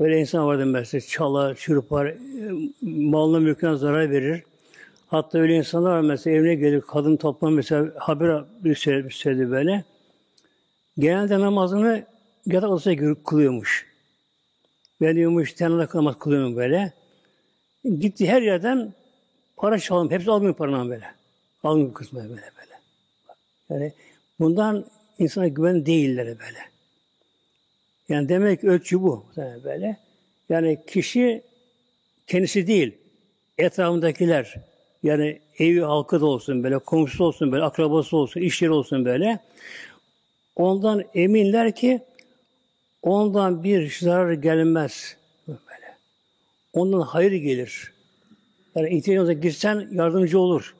Öyle 0.00 0.20
insan 0.20 0.46
vardır 0.46 0.64
mesela 0.64 1.00
çalar, 1.00 1.54
çırpar, 1.54 2.06
e, 2.06 2.16
malına 2.82 3.40
mülküne 3.40 3.76
zarar 3.76 4.10
verir. 4.10 4.42
Hatta 5.06 5.38
öyle 5.38 5.56
insanlar 5.56 5.90
var 5.90 6.00
mesela 6.00 6.36
evine 6.36 6.54
gelir 6.54 6.80
kadın 6.80 7.16
toplam 7.16 7.54
mesela 7.54 7.92
haber 7.98 8.44
bir 8.64 8.74
söyledi 9.10 9.50
böyle. 9.50 9.84
Genelde 10.98 11.40
namazını 11.40 12.04
yatak 12.46 12.70
odasına 12.70 13.22
kılıyormuş. 13.24 13.86
Ben 15.00 15.16
diyormuş 15.16 15.52
tenala 15.52 15.88
namaz 15.94 16.18
kılıyorum 16.18 16.56
böyle. 16.56 16.92
Gitti 17.84 18.28
her 18.28 18.42
yerden 18.42 18.92
para 19.56 19.78
çalım. 19.78 20.10
Hepsi 20.10 20.30
almıyor 20.30 20.54
paranı 20.54 20.90
böyle. 20.90 21.06
Alın 21.64 21.90
kısmı 21.90 22.20
böyle 22.20 22.30
böyle. 22.30 22.80
Yani 23.70 23.92
bundan 24.40 24.84
insana 25.18 25.48
güven 25.48 25.86
değiller 25.86 26.26
böyle. 26.26 26.58
Yani 28.08 28.28
demek 28.28 28.64
ölçü 28.64 29.02
bu. 29.02 29.26
Böyle. 29.64 29.96
Yani 30.48 30.78
kişi 30.86 31.42
kendisi 32.26 32.66
değil, 32.66 32.92
etrafındakiler, 33.58 34.54
yani 35.02 35.40
evi 35.58 35.80
halkı 35.80 36.20
da 36.20 36.26
olsun 36.26 36.64
böyle, 36.64 36.78
komşusu 36.78 37.24
olsun 37.24 37.52
böyle, 37.52 37.64
akrabası 37.64 38.16
olsun, 38.16 38.40
iş 38.40 38.62
yeri 38.62 38.72
olsun 38.72 39.04
böyle. 39.04 39.38
Ondan 40.58 41.04
eminler 41.14 41.74
ki 41.74 42.00
ondan 43.02 43.64
bir 43.64 43.98
zarar 44.00 44.32
gelmez. 44.32 45.16
Böyle. 45.48 45.96
Ondan 46.72 47.00
hayır 47.00 47.32
gelir. 47.32 47.92
Yani 48.74 48.96
ihtiyacınıza 48.96 49.32
gitsen 49.32 49.88
yardımcı 49.92 50.38
olur. 50.38 50.74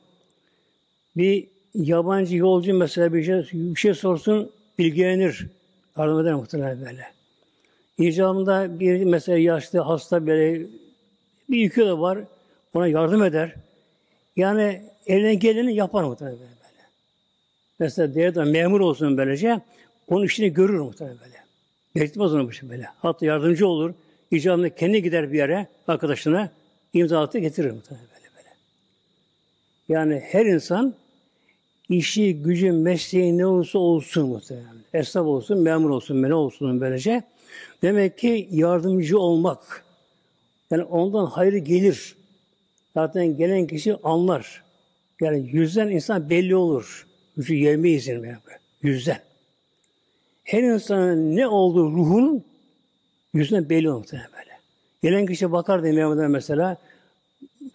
Bir 1.17 1.47
yabancı 1.73 2.35
yolcu 2.35 2.73
mesela 2.73 3.13
bir 3.13 3.23
şey, 3.23 3.59
bir 3.75 3.79
şey 3.79 3.93
sorsun 3.93 4.51
ilgilenir. 4.77 5.47
Yardım 5.97 6.19
eder 6.19 6.33
muhtemelen 6.33 6.85
böyle. 6.85 7.05
İcabında 7.97 8.79
bir 8.79 9.03
mesela 9.03 9.37
yaşlı 9.37 9.79
hasta 9.79 10.27
böyle 10.27 10.67
bir 11.49 11.57
yükü 11.57 11.85
de 11.85 11.97
var. 11.97 12.19
Ona 12.73 12.87
yardım 12.87 13.23
eder. 13.23 13.55
Yani 14.35 14.81
eline 15.07 15.35
geleni 15.35 15.75
yapar 15.75 16.03
muhtemelen. 16.03 16.58
Mesela 17.79 18.15
devletten 18.15 18.47
memur 18.47 18.79
olsun 18.79 19.17
böylece 19.17 19.61
onun 20.07 20.25
işini 20.25 20.53
görür 20.53 20.79
muhtemelen 20.79 21.17
böyle. 21.19 21.43
Beklemez 21.95 22.33
onu 22.33 22.47
bu 22.47 22.53
şey 22.53 22.69
böyle. 22.69 22.85
Hatta 22.97 23.25
yardımcı 23.25 23.67
olur. 23.67 23.93
İcabında 24.31 24.75
kendi 24.75 25.03
gider 25.03 25.31
bir 25.31 25.37
yere 25.37 25.67
arkadaşına 25.87 26.51
imza 26.93 27.21
atı 27.21 27.39
getirir 27.39 27.71
muhtemelen 27.71 28.07
böyle 28.15 28.35
böyle. 28.35 28.49
Yani 29.87 30.23
her 30.25 30.45
insan 30.45 30.93
işi, 31.89 32.41
gücü, 32.41 32.71
mesleği 32.71 33.37
ne 33.37 33.45
olursa 33.45 33.79
olsun 33.79 34.29
muhtemelen. 34.29 34.75
Esnaf 34.93 35.25
olsun, 35.25 35.57
memur 35.57 35.89
olsun, 35.89 36.21
ne 36.21 36.33
olsun 36.33 36.81
böylece. 36.81 37.23
Demek 37.81 38.17
ki 38.17 38.47
yardımcı 38.51 39.19
olmak. 39.19 39.85
Yani 40.71 40.83
ondan 40.83 41.25
hayır 41.25 41.53
gelir. 41.53 42.15
Zaten 42.93 43.37
gelen 43.37 43.67
kişi 43.67 43.95
anlar. 44.03 44.63
Yani 45.21 45.49
yüzden 45.51 45.87
insan 45.87 46.29
belli 46.29 46.55
olur. 46.55 47.08
Yüzü 47.39 47.55
yerme 47.55 47.89
izin 47.89 48.23
verir. 48.23 48.37
Yüzden. 48.81 49.21
Her 50.43 50.63
insanın 50.63 51.35
ne 51.35 51.47
olduğu 51.47 51.91
ruhun 51.91 52.43
yüzünden 53.33 53.69
belli 53.69 53.89
olur 53.89 54.05
böyle. 54.11 54.59
Gelen 55.01 55.25
kişi 55.25 55.51
bakar 55.51 55.83
diye 55.83 55.93
Mehmet'e 55.93 56.27
mesela 56.27 56.77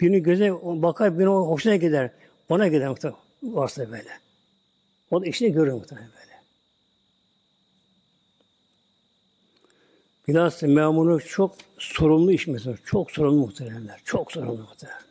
birini 0.01 0.23
göze 0.23 0.53
bakar, 0.63 1.19
birine 1.19 1.31
hoşuna 1.31 1.77
gider. 1.77 2.11
Ona 2.49 2.69
gider 2.69 2.89
muhtemelen. 2.89 3.21
Varsa 3.43 3.91
böyle. 3.91 4.11
O 5.11 5.23
da 5.23 5.27
işini 5.27 5.53
görür 5.53 5.73
muhtemelen 5.73 6.09
böyle. 6.09 6.33
Bilhassa 10.29 10.67
memurluk 10.67 11.29
çok 11.29 11.57
sorumlu 11.79 12.33
iş 12.33 12.47
mesela. 12.47 12.77
Çok 12.85 13.11
sorumlu 13.11 13.41
muhtemelenler. 13.41 14.01
Çok 14.05 14.33
sorumlu 14.33 14.63
muhtemelenler. 14.63 15.05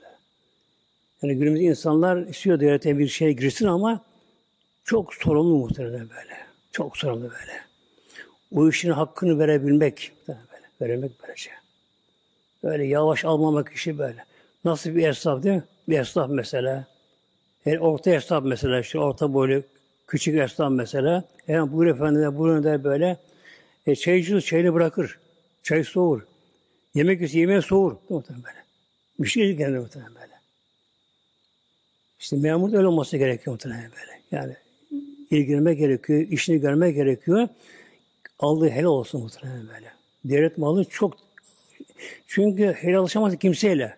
Yani 1.21 1.35
günümüz 1.35 1.61
insanlar 1.61 2.17
istiyor 2.27 2.59
devlete 2.59 2.97
bir 2.97 3.07
şey 3.07 3.33
girsin 3.33 3.65
ama 3.65 4.12
çok 4.83 5.13
sorumlu 5.13 5.57
muhtemelen 5.57 6.09
böyle. 6.09 6.37
Çok 6.71 6.97
sorumlu 6.97 7.23
böyle. 7.23 7.61
O 8.55 8.69
işin 8.69 8.91
hakkını 8.91 9.39
verebilmek 9.39 10.11
böyle. 10.27 10.39
Verebilmek 10.81 11.11
böylece. 11.23 11.51
Böyle 12.63 12.85
yavaş 12.85 13.25
almamak 13.25 13.73
işi 13.73 13.97
böyle. 13.97 14.25
Nasıl 14.65 14.95
bir 14.95 15.07
esnaf 15.07 15.43
değil 15.43 15.55
mi? 15.55 15.63
Bir 15.89 15.99
esnaf 15.99 16.29
mesela. 16.29 16.85
Yani 17.65 17.79
orta 17.79 18.11
esnaf 18.11 18.43
mesela 18.43 18.79
işte 18.79 18.99
orta 18.99 19.33
boylu 19.33 19.63
küçük 20.07 20.35
esnaf 20.37 20.71
mesela. 20.71 21.23
Yani 21.47 21.71
buyur 21.71 21.95
efendim 21.95 22.37
buyurun 22.37 22.63
der 22.63 22.83
böyle. 22.83 23.17
E, 23.87 23.95
çaycı 23.95 24.41
çayını 24.41 24.73
bırakır. 24.73 25.19
Çay 25.63 25.83
soğur. 25.83 26.21
Yemek 26.93 27.21
ise 27.21 27.39
yemeği 27.39 27.61
soğur. 27.61 27.95
Muhtemelen 28.09 28.43
böyle. 28.43 28.63
Bir 29.19 29.27
şey 29.27 29.53
gelir 29.53 29.77
muhtemelen 29.77 30.15
böyle. 30.15 30.33
İşte 32.19 32.35
memur 32.35 32.71
da 32.71 32.77
öyle 32.77 32.87
olması 32.87 33.17
gerekiyor 33.17 33.53
muhtemelen 33.53 33.91
böyle. 33.91 34.21
Yani 34.31 34.55
ilgilenmek 35.37 35.79
gerekiyor, 35.79 36.19
işini 36.19 36.59
görmek 36.59 36.95
gerekiyor. 36.95 37.47
Aldığı 38.39 38.69
helal 38.69 38.89
olsun 38.89 39.21
muhtemelen 39.21 39.67
böyle. 39.67 39.91
Devlet 40.25 40.57
malı 40.57 40.85
çok 40.85 41.17
çünkü 42.27 42.73
helal 42.73 42.99
alışamaz 42.99 43.37
kimseyle. 43.37 43.97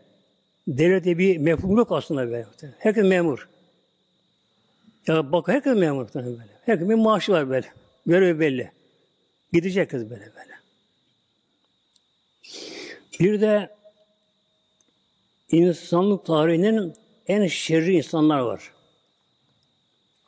Devlette 0.68 1.18
bir 1.18 1.38
mefhum 1.38 1.78
yok 1.78 1.92
aslında 1.92 2.32
böyle. 2.32 2.46
Herkes 2.80 3.04
memur. 3.04 3.48
Ya 5.08 5.32
bak 5.32 5.48
herkes 5.48 5.78
memur 5.78 6.08
böyle. 6.16 6.38
Herkes 6.66 6.90
bir 6.90 6.96
maaşı 6.96 7.32
var 7.32 7.50
böyle. 7.50 7.68
Görevi 8.06 8.40
belli. 8.40 8.72
Gidecek 9.54 9.90
kız 9.90 10.10
böyle 10.10 10.32
böyle. 10.36 10.56
Bir 13.20 13.42
de 13.42 13.70
insanlık 15.52 16.26
tarihinin 16.26 16.94
en 17.28 17.48
şerri 17.48 17.96
insanlar 17.96 18.40
var. 18.40 18.72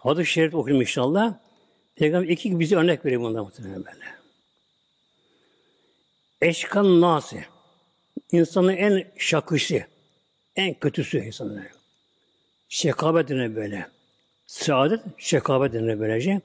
Hadis-i 0.08 0.32
Şerif 0.32 0.56
okuyayım 0.56 0.82
inşallah. 0.82 1.34
Peygamber 1.96 2.28
iki 2.28 2.60
bize 2.60 2.76
örnek 2.76 3.06
veriyor 3.06 3.22
bundan 3.22 3.44
muhtemelen 3.44 3.86
böyle. 3.86 4.06
Eşkan 6.42 7.02
nasi. 7.02 7.46
İnsanın 8.32 8.76
en 8.76 9.04
şakısı, 9.18 9.82
en 10.56 10.74
kötüsü 10.74 11.20
insanlar. 11.20 11.66
Şekabet 12.70 13.30
denir 13.30 13.56
böyle. 13.56 13.88
Saadet, 14.46 15.00
şekabet 15.18 15.74
denir 15.74 16.00
böylece. 16.00 16.42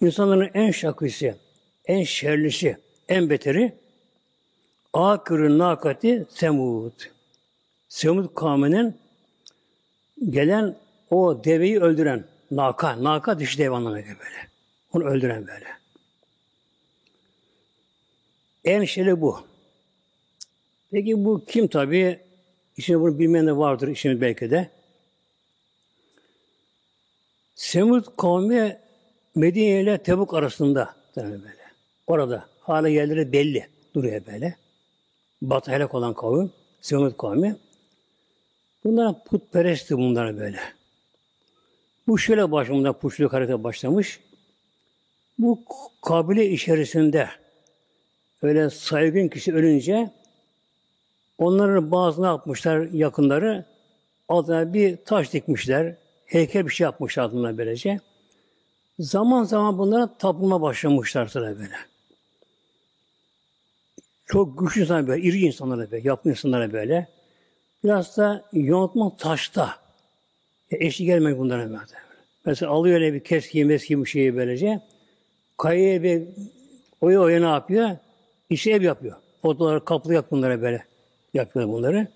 İnsanların 0.00 0.50
en 0.54 0.70
şakısı, 0.70 1.36
en 1.84 2.04
şerlisi, 2.04 2.76
en 3.08 3.30
beteri 3.30 3.72
Akırın 4.92 5.58
nakati 5.58 6.26
Semud. 6.30 6.92
Semud 7.88 8.34
kavminin 8.34 8.96
gelen 10.30 10.76
o 11.10 11.44
deveyi 11.44 11.80
öldüren 11.80 12.24
naka, 12.50 13.04
naka 13.04 13.38
dişi 13.38 13.58
dev 13.58 13.72
anlamına 13.72 14.04
böyle. 14.04 14.48
Onu 14.92 15.04
öldüren 15.04 15.46
böyle. 15.46 15.66
En 18.64 18.84
şerli 18.84 19.20
bu. 19.20 19.40
Peki 20.90 21.24
bu 21.24 21.44
kim 21.44 21.68
tabi? 21.68 22.20
İşini 22.76 23.00
bunu 23.00 23.18
bilmeyen 23.18 23.46
de 23.46 23.56
vardır 23.56 23.88
işimiz 23.88 24.20
belki 24.20 24.50
de. 24.50 24.70
Semud 27.54 28.04
kavmi 28.16 28.78
Medine 29.34 29.80
ile 29.80 29.98
Tebuk 29.98 30.34
arasında 30.34 30.94
böyle. 31.16 31.58
Orada 32.06 32.48
hala 32.60 32.88
yerleri 32.88 33.32
belli 33.32 33.68
duruyor 33.94 34.26
böyle. 34.26 34.56
Batı 35.42 35.70
helak 35.70 35.94
olan 35.94 36.14
kavim, 36.14 36.52
Semud 36.80 37.16
kavmi. 37.16 37.56
Bunlar 38.84 39.24
putperestti 39.24 39.96
bunlar 39.96 40.38
böyle. 40.38 40.77
Bu 42.08 42.18
şöyle 42.18 42.52
başımda 42.52 42.92
putçuluk 42.92 43.32
harekete 43.32 43.64
başlamış. 43.64 44.20
Bu 45.38 45.60
kabile 46.02 46.50
içerisinde 46.50 47.28
öyle 48.42 48.70
saygın 48.70 49.28
kişi 49.28 49.54
ölünce 49.54 50.10
onların 51.38 51.90
bazı 51.90 52.22
ne 52.22 52.26
yapmışlar 52.26 52.88
yakınları 52.92 53.64
adına 54.28 54.74
bir 54.74 54.96
taş 55.04 55.32
dikmişler. 55.32 55.96
Heykel 56.26 56.66
bir 56.66 56.70
şey 56.70 56.84
yapmışlar 56.84 57.24
adına 57.24 57.58
böylece. 57.58 58.00
Zaman 58.98 59.44
zaman 59.44 59.78
bunlara 59.78 60.16
tapınma 60.18 60.62
başlamışlar 60.62 61.26
sıra 61.26 61.58
böyle. 61.58 61.76
Çok 64.26 64.58
güçlü 64.58 64.80
insanlar 64.80 65.06
böyle, 65.08 65.22
iri 65.22 65.38
insanlara 65.38 65.90
böyle, 65.90 66.08
yapma 66.08 66.30
insanlara 66.30 66.72
böyle. 66.72 67.08
Biraz 67.84 68.16
da 68.16 68.44
yontma 68.52 69.16
taşta. 69.16 69.87
E, 70.70 70.86
eşi 70.86 71.04
gelmek 71.04 71.38
bunlara 71.38 71.66
böyle. 71.66 71.78
Mesela 72.44 72.72
alıyor 72.72 72.94
öyle 72.94 73.14
bir 73.14 73.24
keski, 73.24 73.64
meski 73.64 74.00
bir 74.00 74.08
şeyi 74.08 74.36
böylece. 74.36 74.80
Kayaya 75.56 76.02
bir 76.02 76.22
oya 77.00 77.20
oya 77.20 77.40
ne 77.40 77.46
yapıyor? 77.46 77.90
İşe 78.50 78.70
ev 78.70 78.82
yapıyor. 78.82 79.16
Odaları 79.42 79.84
kaplı 79.84 80.14
yap 80.14 80.26
bunlara 80.30 80.62
böyle. 80.62 80.84
Yapıyor 81.34 81.68
bunları. 81.68 82.08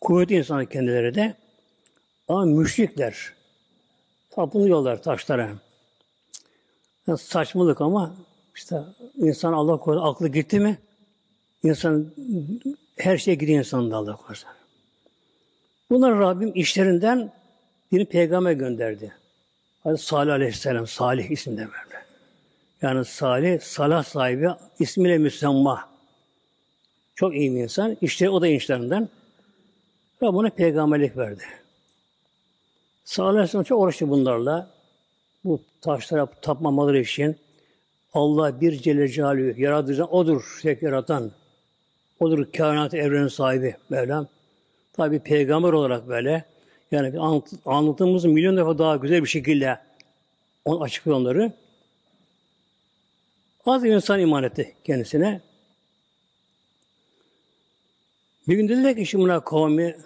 Kuvvetli 0.00 0.34
insanlar 0.34 0.66
kendileri 0.66 1.14
de. 1.14 1.34
Ama 2.28 2.44
müşrikler. 2.44 3.32
Tapınıyorlar 4.30 5.02
taşlara. 5.02 5.50
Yani 7.06 7.18
saçmalık 7.18 7.80
ama 7.80 8.14
işte 8.54 8.80
insan 9.16 9.52
Allah 9.52 9.76
korusun 9.76 10.06
aklı 10.06 10.28
gitti 10.28 10.60
mi 10.60 10.78
insan 11.62 12.12
her 12.96 13.18
şeye 13.18 13.34
gidiyor 13.34 13.58
insanın 13.58 13.90
da 13.90 13.96
Allah 13.96 14.16
korusun. 14.16 14.48
Bunlar 15.90 16.18
Rabbim 16.18 16.52
işlerinden 16.54 17.32
bir 17.94 18.04
peygamber 18.04 18.52
gönderdi. 18.52 19.12
Hazreti 19.82 20.04
Salih 20.04 20.32
Aleyhisselam, 20.32 20.86
Salih 20.86 21.30
isimde 21.30 21.60
böyle. 21.60 22.04
Yani 22.82 23.04
Salih, 23.04 23.60
salah 23.60 24.04
sahibi, 24.04 24.48
ismiyle 24.78 25.18
müsemma. 25.18 25.88
Çok 27.14 27.34
iyi 27.34 27.54
bir 27.54 27.60
insan. 27.60 27.96
İşte 28.00 28.30
o 28.30 28.42
da 28.42 28.46
işlerinden. 28.46 29.08
Rabbim 30.22 30.36
ona 30.36 30.50
peygamberlik 30.50 31.16
verdi. 31.16 31.42
Sallallahu 33.04 33.32
aleyhi 33.32 33.44
ve 33.44 33.50
sellem 33.50 33.64
çok 33.64 33.82
uğraştı 33.82 34.10
bunlarla. 34.10 34.70
Bu 35.44 35.60
taşlara 35.80 36.26
tapmamaları 36.26 37.00
için 37.00 37.36
Allah 38.14 38.60
bir 38.60 38.72
Celle 38.72 39.08
Celaluhu 39.08 39.60
yaratıcı 39.60 40.04
odur, 40.04 40.60
tek 40.62 40.82
yaratan. 40.82 41.32
Odur 42.20 42.52
kainat 42.52 42.94
evrenin 42.94 43.28
sahibi 43.28 43.76
Mevlam. 43.88 44.28
Tabi 44.92 45.18
peygamber 45.18 45.72
olarak 45.72 46.08
böyle 46.08 46.44
yani 46.90 47.20
anlattığımız 47.64 48.24
milyon 48.24 48.56
defa 48.56 48.78
daha 48.78 48.96
güzel 48.96 49.22
bir 49.22 49.28
şekilde 49.28 49.78
onu 50.64 50.82
açıklıyor 50.82 51.18
onları. 51.18 51.52
Az 53.66 53.84
insan 53.84 54.20
iman 54.20 54.44
etti 54.44 54.74
kendisine. 54.84 55.40
Bir 58.48 58.56
gün 58.56 58.68
dediler 58.68 58.96
ki 58.96 59.06
şimdi 59.06 59.40
kavmi 59.44 59.96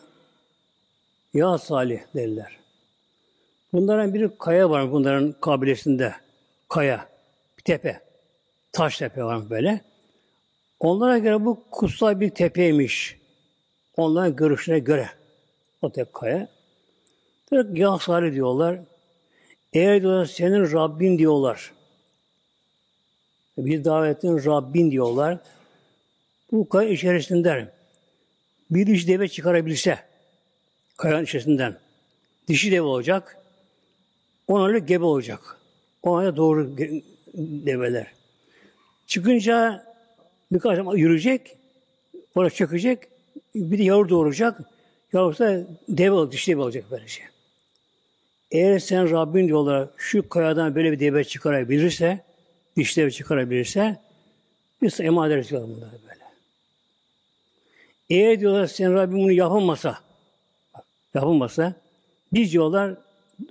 ya 1.34 1.58
Salih 1.58 2.00
dediler. 2.14 2.58
Bunların 3.72 4.14
bir 4.14 4.30
kaya 4.38 4.70
var 4.70 4.92
bunların 4.92 5.34
kabilesinde. 5.40 6.14
Kaya, 6.68 7.08
bir 7.58 7.62
tepe. 7.62 8.00
Taş 8.72 8.98
tepe 8.98 9.24
var 9.24 9.50
böyle. 9.50 9.80
Onlara 10.80 11.18
göre 11.18 11.44
bu 11.44 11.64
kutsal 11.70 12.20
bir 12.20 12.30
tepeymiş. 12.30 13.18
Onların 13.96 14.36
görüşüne 14.36 14.78
göre. 14.78 15.08
O 15.82 15.92
tek 15.92 16.12
kaya. 16.12 16.48
Diyor 17.50 17.76
ya 17.76 17.98
Salih 17.98 18.32
diyorlar. 18.32 18.80
Eğer 19.72 20.00
diyorlar 20.00 20.26
senin 20.26 20.72
Rabbin 20.72 21.18
diyorlar. 21.18 21.72
Bir 23.58 23.84
davetin 23.84 24.44
Rabbin 24.44 24.90
diyorlar. 24.90 25.38
Bu 26.52 26.68
kaya 26.68 26.90
içerisinden 26.90 27.72
bir 28.70 28.86
diş 28.86 29.08
deve 29.08 29.28
çıkarabilirse 29.28 29.98
kayanın 30.96 31.24
içerisinden 31.24 31.78
dişi 32.48 32.72
deve 32.72 32.80
olacak. 32.80 33.36
Onlarla 34.48 34.78
gebe 34.78 35.04
olacak. 35.04 35.58
Onlarla 36.02 36.36
doğru 36.36 36.76
develer. 37.66 38.06
Çıkınca 39.06 39.84
birkaç 40.52 40.76
zaman 40.76 40.96
yürüyecek, 40.96 41.56
oraya 42.34 42.50
çökecek, 42.50 42.98
bir 43.54 43.78
de 43.78 43.82
yavru 43.82 44.08
doğuracak. 44.08 44.60
Yavrusu 45.12 45.44
da 45.44 45.66
deve, 45.88 46.32
dişi 46.32 46.52
deve 46.52 46.60
olacak 46.60 46.84
böylece. 46.90 47.37
Eğer 48.50 48.78
sen 48.78 49.10
Rabbin 49.10 49.48
diyorlar 49.48 49.88
şu 49.96 50.28
kayadan 50.28 50.74
böyle 50.74 50.92
bir 50.92 51.00
deve 51.00 51.24
çıkarabilirse, 51.24 52.24
diş 52.76 52.96
deve 52.96 53.10
çıkarabilirse, 53.10 53.96
biz 54.82 55.00
emanet 55.00 55.32
ederiz 55.32 55.52
bunları 55.52 55.92
böyle. 56.02 56.24
Eğer 58.10 58.40
diyorlar 58.40 58.66
sen 58.66 58.94
Rabbim 58.94 59.18
bunu 59.18 59.32
yapamasa, 59.32 59.98
yapamasa, 61.14 61.74
biz 62.32 62.52
diyorlar 62.52 62.94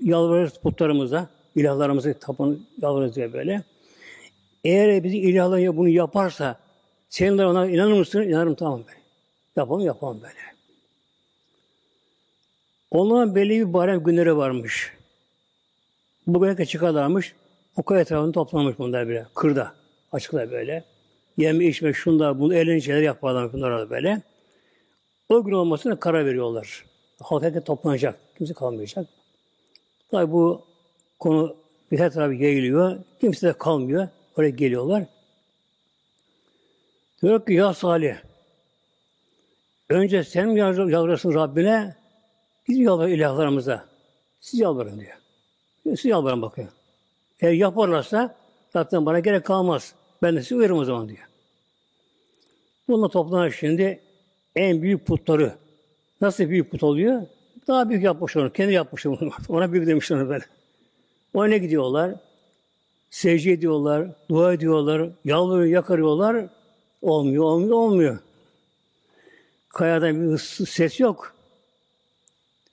yalvarırız 0.01 0.53
putlarımıza, 0.53 1.29
ilahlarımıza 1.55 2.13
tapın 2.13 2.67
yalvarırız 2.81 3.15
diye 3.15 3.33
böyle. 3.33 3.63
Eğer 4.63 5.03
bizim 5.03 5.29
ilahlar 5.29 5.77
bunu 5.77 5.89
yaparsa, 5.89 6.59
sen 7.09 7.37
de 7.37 7.45
ona 7.45 7.67
inanır 7.67 7.93
mısın? 7.93 8.21
İnanırım 8.21 8.55
tamam 8.55 8.83
böyle. 8.87 8.99
Yapalım 9.55 9.85
yapalım 9.85 10.21
böyle. 10.21 10.56
Onların 12.91 13.35
belli 13.35 13.67
bir 13.67 13.73
bayram 13.73 14.03
günleri 14.03 14.37
varmış. 14.37 14.93
Bugüne 16.27 16.65
çıkarlarmış. 16.65 17.35
O 17.77 17.83
kaya 17.83 18.01
etrafını 18.01 18.31
toplamış 18.31 18.79
bunlar 18.79 19.09
bile. 19.09 19.25
Kırda. 19.35 19.73
Açıklar 20.11 20.51
böyle. 20.51 20.83
Yeme 21.37 21.65
içme 21.65 21.93
şunda 21.93 22.39
bunu 22.39 22.55
eğlenceler 22.55 23.01
yaparlar 23.01 23.53
bunlar 23.53 23.89
böyle. 23.89 24.21
O 25.29 25.43
gün 25.43 25.51
olmasına 25.51 25.99
karar 25.99 26.25
veriyorlar. 26.25 26.85
Halk 27.21 27.43
herkes 27.43 27.63
toplanacak. 27.63 28.19
Kimse 28.37 28.53
kalmayacak. 28.53 29.07
Tabi 30.11 30.31
bu 30.31 30.65
konu 31.19 31.55
bir 31.91 31.99
her 31.99 32.11
tarafı 32.11 32.33
yayılıyor. 32.33 32.97
Kimse 33.21 33.47
de 33.47 33.53
kalmıyor. 33.53 34.07
Oraya 34.37 34.49
geliyorlar. 34.49 35.03
Diyor 37.21 37.45
ki 37.45 37.53
ya 37.53 37.73
Salih 37.73 38.15
önce 39.89 40.23
sen 40.23 40.49
mi 40.49 40.59
yalvarırsın 40.59 41.33
Rabbine 41.33 41.95
biz 42.67 42.77
yalvarın 42.77 43.11
ilahlarımıza? 43.11 43.85
Siz 44.41 44.59
yalvarın 44.59 44.99
diyor. 44.99 45.17
Siz 45.83 46.05
yalvarın 46.05 46.41
bakıyor. 46.41 46.67
Eğer 47.39 47.51
yaparlarsa 47.51 48.35
zaten 48.73 49.05
bana 49.05 49.19
gerek 49.19 49.45
kalmaz. 49.45 49.93
Ben 50.21 50.35
de 50.35 50.41
size 50.41 50.55
uyarım 50.55 50.77
o 50.77 50.85
zaman 50.85 51.09
diyor. 51.09 51.27
Bununla 52.87 53.09
toplanan 53.09 53.49
şimdi 53.49 53.99
en 54.55 54.81
büyük 54.81 55.05
putları. 55.05 55.53
Nasıl 56.21 56.49
büyük 56.49 56.71
put 56.71 56.83
oluyor? 56.83 57.21
Daha 57.67 57.89
büyük 57.89 58.03
yapmış 58.03 58.37
onu. 58.37 58.53
Kendi 58.53 58.73
yapmış 58.73 59.05
onu. 59.05 59.31
Ona 59.49 59.73
büyük 59.73 59.87
demiş 59.87 60.11
onu 60.11 60.29
böyle. 60.29 60.45
O 61.33 61.49
ne 61.49 61.57
gidiyorlar? 61.57 62.15
Secde 63.09 63.51
ediyorlar, 63.51 64.07
dua 64.29 64.53
ediyorlar, 64.53 65.09
yalvarıyor, 65.25 65.65
yakarıyorlar. 65.65 66.45
Olmuyor, 67.01 67.43
olmuyor, 67.43 67.75
olmuyor. 67.77 68.19
Kayadan 69.69 70.31
bir 70.31 70.37
ses 70.37 70.99
yok. 70.99 71.36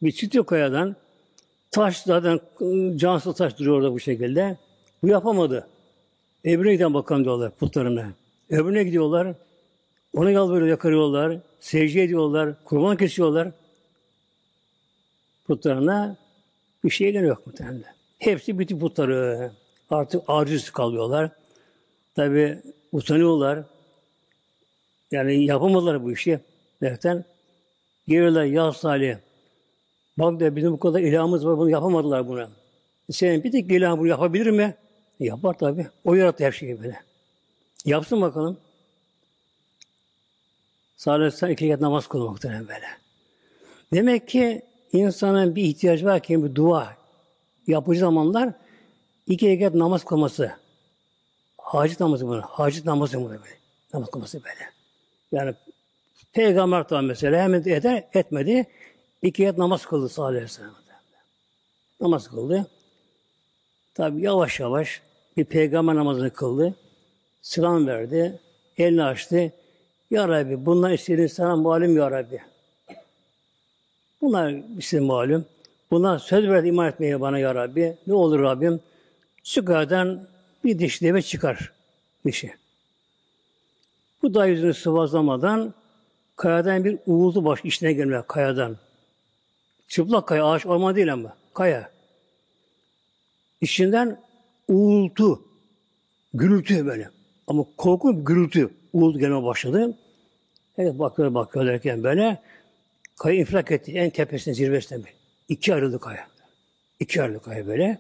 Bir 0.04 0.36
yok 0.36 0.46
kayadan. 0.46 0.96
Taş 1.70 2.02
zaten 2.02 2.40
cansız 2.96 3.36
taş 3.36 3.58
duruyor 3.58 3.76
orada 3.76 3.92
bu 3.92 4.00
şekilde. 4.00 4.56
Bu 5.02 5.08
yapamadı. 5.08 5.68
Öbürüne 6.44 6.72
giden 6.72 6.94
bakalım 6.94 7.24
diyorlar 7.24 7.50
putlarına. 7.50 8.12
Öbürüne 8.50 8.84
gidiyorlar. 8.84 9.34
Ona 10.14 10.30
yalvarıyor, 10.30 10.68
yakarıyorlar. 10.68 11.38
Secde 11.60 12.02
ediyorlar. 12.02 12.54
Kurban 12.64 12.96
kesiyorlar. 12.96 13.50
Putlarına 15.46 16.16
bir 16.84 16.90
şey 16.90 17.14
yok 17.14 17.46
muhtemelen. 17.46 17.94
Hepsi 18.18 18.58
bütün 18.58 18.78
putları. 18.78 19.52
Artık 19.90 20.22
aciz 20.28 20.70
kalıyorlar. 20.70 21.30
Tabi 22.14 22.58
utanıyorlar. 22.92 23.64
Yani 25.10 25.44
yapamadılar 25.44 26.04
bu 26.04 26.12
işi. 26.12 26.40
Derken 26.82 27.24
geliyorlar 28.08 28.44
ya 28.44 28.72
Salih. 28.72 29.16
Bak 30.18 30.40
da 30.40 30.56
bizim 30.56 30.72
bu 30.72 30.78
kadar 30.78 31.00
ilahımız 31.00 31.46
var 31.46 31.58
bunu 31.58 31.70
yapamadılar 31.70 32.28
bunu. 32.28 32.48
Senin 33.10 33.44
bir 33.44 33.52
tek 33.52 33.70
ilah 33.70 33.98
bunu 33.98 34.06
yapabilir 34.06 34.50
mi? 34.50 34.74
Yapar 35.20 35.58
tabi. 35.58 35.86
O 36.04 36.14
yarattı 36.14 36.44
her 36.44 36.52
şeyi 36.52 36.82
böyle. 36.82 37.00
Yapsın 37.84 38.20
bakalım. 38.20 38.58
Salih 40.96 41.52
iki 41.52 41.66
rekat 41.66 41.80
namaz 41.80 42.06
kılmaktan 42.06 42.68
böyle. 42.68 42.86
Demek 43.92 44.28
ki 44.28 44.62
insanın 44.92 45.56
bir 45.56 45.62
ihtiyacı 45.62 46.06
var 46.06 46.20
ki 46.20 46.44
bir 46.44 46.54
dua 46.54 46.96
yapıcı 47.66 48.00
zamanlar 48.00 48.52
iki 49.26 49.48
rekat 49.48 49.74
namaz 49.74 50.04
kılması. 50.04 50.52
Hacet 51.58 52.00
namazı 52.00 52.26
bunu. 52.26 52.40
Hacet 52.40 52.84
namazı 52.84 53.18
bunu 53.18 53.28
böyle. 53.28 53.58
Namaz 53.94 54.10
kılması 54.10 54.44
böyle. 54.44 54.70
Yani 55.32 55.54
Peygamber 56.32 56.88
tamam 56.88 57.06
mesela 57.06 57.42
hemen 57.42 57.60
eder, 57.60 58.04
etmedi. 58.14 58.66
İki 59.24 59.42
rekat 59.42 59.58
namaz 59.58 59.86
kıldı 59.86 60.08
sallallahu 60.08 60.36
aleyhi. 60.36 60.52
Namaz 62.00 62.28
kıldı. 62.28 62.66
Tabi 63.94 64.22
yavaş 64.22 64.60
yavaş 64.60 65.02
bir 65.36 65.44
peygamber 65.44 65.94
namazını 65.94 66.30
kıldı. 66.30 66.74
Selam 67.42 67.86
verdi. 67.86 68.40
Elini 68.78 69.04
açtı. 69.04 69.52
Ya 70.10 70.28
Rabbi 70.28 70.66
bunlar 70.66 70.90
istediğin 70.90 71.26
sana 71.26 71.56
malum 71.56 71.96
Ya 71.96 72.10
Rabbi. 72.10 72.42
Bunlar 74.20 74.54
size 74.80 75.00
malum. 75.00 75.44
Bunlar 75.90 76.18
söz 76.18 76.48
verdi 76.48 76.68
iman 76.68 76.88
etmeye 76.88 77.20
bana 77.20 77.38
Ya 77.38 77.54
Rabbi. 77.54 77.96
Ne 78.06 78.14
olur 78.14 78.40
Rabbim? 78.42 78.80
Çıkardan 79.42 80.26
bir 80.64 80.78
diş 80.78 81.02
deve 81.02 81.22
çıkar 81.22 81.72
dişi. 82.26 82.54
Bu 84.22 84.34
da 84.34 84.46
yüzünü 84.46 84.74
sıvazlamadan 84.74 85.74
kayadan 86.36 86.84
bir 86.84 86.98
uğultu 87.06 87.44
baş 87.44 87.60
içine 87.64 87.92
gelmeye 87.92 88.22
kayadan. 88.28 88.76
Çıplak 89.88 90.28
kaya, 90.28 90.46
ağaç 90.46 90.66
orman 90.66 90.96
değil 90.96 91.12
ama 91.12 91.36
kaya. 91.54 91.90
İçinden 93.60 94.20
uğultu, 94.68 95.48
gürültü 96.34 96.86
böyle. 96.86 97.10
Ama 97.46 97.64
korku 97.76 98.24
gürültü, 98.24 98.70
uğultu 98.92 99.18
gelmeye 99.18 99.44
başladı. 99.44 99.98
Evet 100.78 100.98
bakıyor 100.98 101.34
bakıyor 101.34 101.66
derken 101.66 102.02
böyle 102.02 102.42
kaya 103.18 103.36
infilak 103.36 103.70
etti. 103.70 103.92
En 103.92 104.10
tepesine 104.10 104.54
zirvesine 104.54 104.98
böyle. 104.98 105.14
İki 105.48 105.74
ayrıldı 105.74 105.98
kaya. 106.00 106.28
İki 107.00 107.22
ayrıldı 107.22 107.42
kaya 107.42 107.66
böyle. 107.66 107.98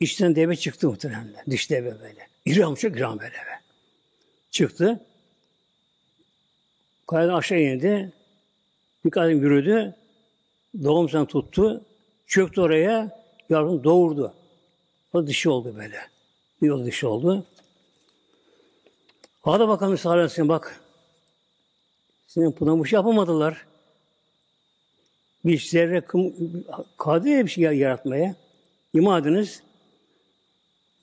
İçten 0.00 0.36
deve 0.36 0.56
çıktı 0.56 0.88
muhtemelen. 0.88 1.34
Diş 1.50 1.70
deve 1.70 2.00
böyle. 2.00 2.28
İram 2.44 2.74
çok 2.74 2.96
iram 2.96 3.18
böyle. 3.18 3.32
Be. 3.32 3.60
Çıktı. 4.50 5.00
Kayadan 7.06 7.34
aşağı 7.34 7.58
indi. 7.58 8.12
Bir 9.04 9.10
kadın 9.10 9.30
yürüdü. 9.30 9.94
Doğum 10.82 11.08
sen 11.08 11.26
tuttu. 11.26 11.84
Çöktü 12.26 12.60
oraya. 12.60 13.22
Yavrum 13.50 13.84
doğurdu. 13.84 14.34
O 15.12 15.26
dişi 15.26 15.48
oldu 15.50 15.76
böyle. 15.76 15.98
Bir 16.62 16.66
yol 16.66 16.86
dişi 16.86 17.06
oldu. 17.06 17.46
Hadi 19.42 19.68
bakalım 19.68 19.98
Salih 19.98 20.48
bak. 20.48 20.80
Senin 22.26 22.56
buna 22.60 22.88
yapamadılar. 22.92 23.66
bir 25.44 25.60
zerre 25.60 26.00
kım, 26.00 26.34
kadir 26.98 27.44
bir 27.44 27.50
şey 27.50 27.64
yaratmaya. 27.64 28.34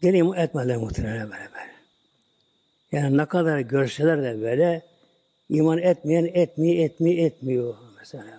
Gene 0.01 0.17
iman 0.17 0.37
etmediler 0.37 0.77
muhtemelen 0.77 1.31
böyle 1.31 1.49
böyle. 1.53 1.73
Yani 2.91 3.17
ne 3.17 3.25
kadar 3.25 3.59
görseler 3.59 4.23
de 4.23 4.41
böyle 4.41 4.81
iman 5.49 5.77
etmeyen 5.77 6.25
etmiyor, 6.25 6.85
etmiyor, 6.85 7.25
etmiyor 7.25 7.75
mesela. 7.99 8.38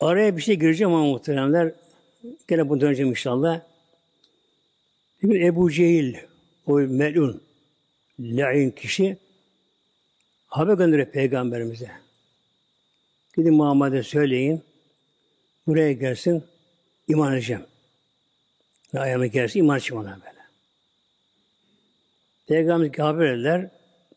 Araya 0.00 0.36
bir 0.36 0.42
şey 0.42 0.58
gireceğim 0.58 0.94
ama 0.94 1.04
muhteremler. 1.04 1.72
Gene 2.48 2.68
bunu 2.68 2.80
döneceğim 2.80 3.10
inşallah. 3.10 3.60
Bir 5.22 5.28
gün 5.28 5.40
Ebu 5.40 5.70
Cehil, 5.70 6.16
o 6.66 6.74
melun, 6.74 7.42
lain 8.20 8.70
kişi 8.70 9.16
haber 10.46 10.74
gönderiyor 10.74 11.10
peygamberimize. 11.10 11.90
Gidin 13.36 13.54
Muhammed'e 13.54 14.02
söyleyin. 14.02 14.62
Buraya 15.66 15.92
gelsin, 15.92 16.44
iman 17.08 17.32
edeceğim. 17.32 17.62
Ayağıma 18.96 19.26
gelsin, 19.26 19.60
iman 19.60 19.78
edeceğim 19.78 20.04
ona 20.04 20.10
böyle. 20.10 20.40
Peygamber 22.48 22.98
haber. 22.98 23.70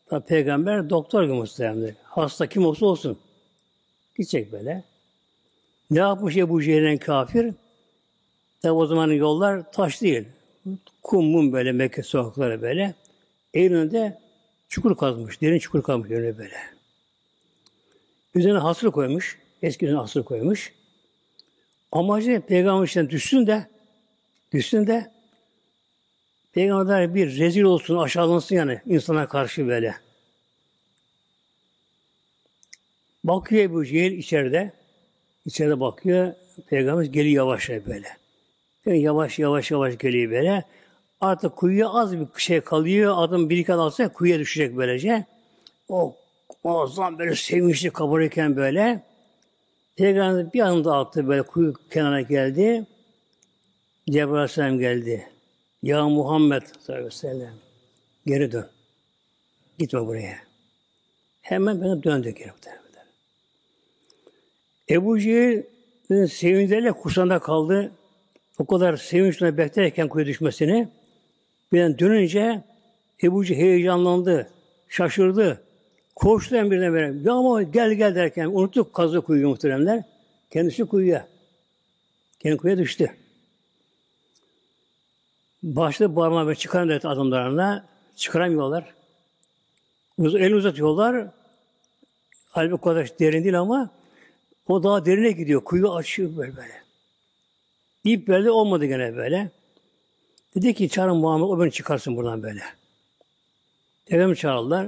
Tabi 0.05 0.25
peygamber 0.25 0.89
doktor 0.89 1.23
gibi 1.23 1.33
muhtemelen. 1.33 1.95
Hasta 2.03 2.47
kim 2.47 2.65
olsa 2.65 2.85
olsun. 2.85 3.19
Gidecek 4.17 4.51
böyle. 4.51 4.92
Ne 5.93 5.99
yapmış 5.99 6.37
Ebu 6.37 6.63
Cehil'in 6.63 6.97
kafir? 6.97 7.53
Tabi 8.61 8.71
o 8.71 8.85
zamanın 8.85 9.13
yollar 9.13 9.71
taş 9.71 10.01
değil. 10.01 10.25
Kum 11.03 11.25
mum 11.25 11.53
böyle 11.53 11.71
Mekke 11.71 12.03
sokakları 12.03 12.61
böyle. 12.61 12.93
Eylül'de 13.53 14.19
çukur 14.69 14.97
kazmış. 14.97 15.41
Derin 15.41 15.59
çukur 15.59 15.83
kazmış 15.83 16.11
öyle 16.11 16.37
böyle. 16.37 16.55
Üzerine 18.35 18.57
hasır 18.57 18.91
koymuş. 18.91 19.39
Eski 19.61 19.85
üzerine 19.85 19.99
hasır 19.99 20.23
koymuş. 20.23 20.73
Amacı 21.91 22.41
peygamber 22.47 22.87
içinden 22.87 23.09
düşsün 23.09 23.47
de 23.47 23.67
düşsün 24.51 24.87
de 24.87 25.11
peygamberler 26.53 27.15
bir 27.15 27.37
rezil 27.37 27.63
olsun, 27.63 27.97
aşağılansın 27.97 28.55
yani 28.55 28.81
insana 28.85 29.27
karşı 29.27 29.67
böyle. 29.67 29.95
Bakıyor 33.23 33.63
Ebu 33.63 33.85
Cehil 33.85 34.11
içeride. 34.11 34.82
İçeride 35.45 35.79
bakıyor. 35.79 36.33
Peygamber 36.69 37.03
geliyor 37.03 37.35
yavaş 37.35 37.69
böyle. 37.69 38.07
Yani 38.85 39.01
yavaş 39.01 39.39
yavaş 39.39 39.71
yavaş 39.71 39.97
geliyor 39.97 40.31
böyle. 40.31 40.63
Artık 41.21 41.55
kuyuya 41.55 41.89
az 41.89 42.19
bir 42.19 42.27
şey 42.37 42.61
kalıyor. 42.61 43.13
Adam 43.17 43.49
bir 43.49 43.57
iki 43.57 43.73
alsa 43.73 44.13
kuyuya 44.13 44.39
düşecek 44.39 44.77
böylece. 44.77 45.25
O 45.89 46.15
muazzam 46.63 47.19
böyle 47.19 47.35
sevinçli 47.35 47.89
kabarırken 47.89 48.55
böyle. 48.55 49.03
Peygamber 49.95 50.53
bir 50.53 50.59
anda 50.59 50.97
attı 50.97 51.27
böyle 51.27 51.41
kuyu 51.41 51.73
kenara 51.91 52.21
geldi. 52.21 52.85
Cebrail 54.09 54.33
Aleyhisselam 54.33 54.79
geldi. 54.79 55.27
Ya 55.83 56.09
Muhammed 56.09 56.61
sallallahu 56.61 56.91
aleyhi 56.91 57.05
ve 57.05 57.11
sellem 57.11 57.53
geri 58.25 58.51
dön. 58.51 58.69
Gitme 59.79 60.07
buraya. 60.07 60.37
Hemen 61.41 61.81
bana 61.81 62.03
döndü 62.03 62.29
geri. 62.29 62.51
Ebu 64.89 65.19
Cehil 65.19 65.63
sevinçlerle 66.27 66.91
kursağında 66.91 67.39
kaldı. 67.39 67.91
O 68.59 68.65
kadar 68.65 68.97
sevinçle 68.97 69.57
beklerken 69.57 70.09
kuyu 70.09 70.25
düşmesini 70.25 70.87
birden 71.71 71.99
dönünce 71.99 72.63
Ebu 73.23 73.45
Cehil 73.45 73.61
heyecanlandı, 73.61 74.49
şaşırdı. 74.89 75.63
Koştu 76.15 76.71
birden 76.71 76.93
böyle. 76.93 77.29
Ya 77.29 77.33
ama 77.33 77.63
gel 77.63 77.93
gel 77.93 78.15
derken 78.15 78.45
unuttuk 78.45 78.93
kazı 78.93 79.21
kuyuyu 79.21 79.47
muhteremler. 79.49 80.03
Kendisi 80.51 80.85
kuyuya. 80.85 81.27
Kendi 82.39 82.57
kuyuya 82.57 82.77
düştü. 82.77 83.11
Başladı 85.63 86.15
bağırma 86.15 86.47
ve 86.47 86.55
çıkaran 86.55 86.89
dedi 86.89 87.07
adamlarına. 87.07 87.85
Çıkaramıyorlar. 88.15 88.93
Elini 90.19 90.55
uzatıyorlar. 90.55 91.27
Halbuki 92.49 92.75
o 92.75 92.81
kadar 92.81 93.09
derin 93.19 93.43
değil 93.43 93.59
ama 93.59 93.89
o 94.67 94.83
daha 94.83 95.05
derine 95.05 95.31
gidiyor. 95.31 95.63
Kuyu 95.63 95.93
açıyor 95.93 96.37
böyle 96.37 96.55
böyle. 96.55 96.83
İp 98.03 98.27
böyle 98.27 98.51
olmadı 98.51 98.85
gene 98.85 99.15
böyle. 99.15 99.51
Dedi 100.55 100.73
ki 100.73 100.89
çağırın 100.89 101.17
Muhammed 101.17 101.45
o 101.45 101.59
beni 101.59 101.71
çıkarsın 101.71 102.17
buradan 102.17 102.43
böyle. 102.43 102.61
Peygamber 104.05 104.35
çağırdılar. 104.35 104.87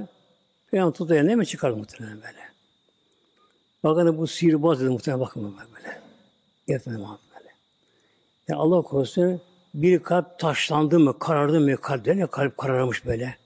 Peygamber 0.70 0.94
tuttu 0.94 1.14
eline 1.14 1.34
mi 1.34 1.46
çıkardı 1.46 1.76
muhtemelen 1.76 2.16
böyle. 2.16 2.46
Bakın 3.84 4.18
bu 4.18 4.26
sihirbaz 4.26 4.80
dedi 4.80 4.88
muhtemelen 4.88 5.20
bakın 5.20 5.56
böyle. 5.76 6.00
Yetmedi 6.68 6.98
Muhammed 6.98 7.20
böyle. 7.34 7.50
Yani 8.48 8.60
Allah 8.60 8.82
korusun 8.82 9.40
bir 9.74 10.02
kalp 10.02 10.38
taşlandı 10.38 10.98
mı, 10.98 11.18
karardı 11.18 11.60
mı 11.60 11.76
kalp 11.76 12.06
ne 12.06 12.26
kalp 12.26 12.56
kararmış 12.56 13.06
böyle. 13.06 13.36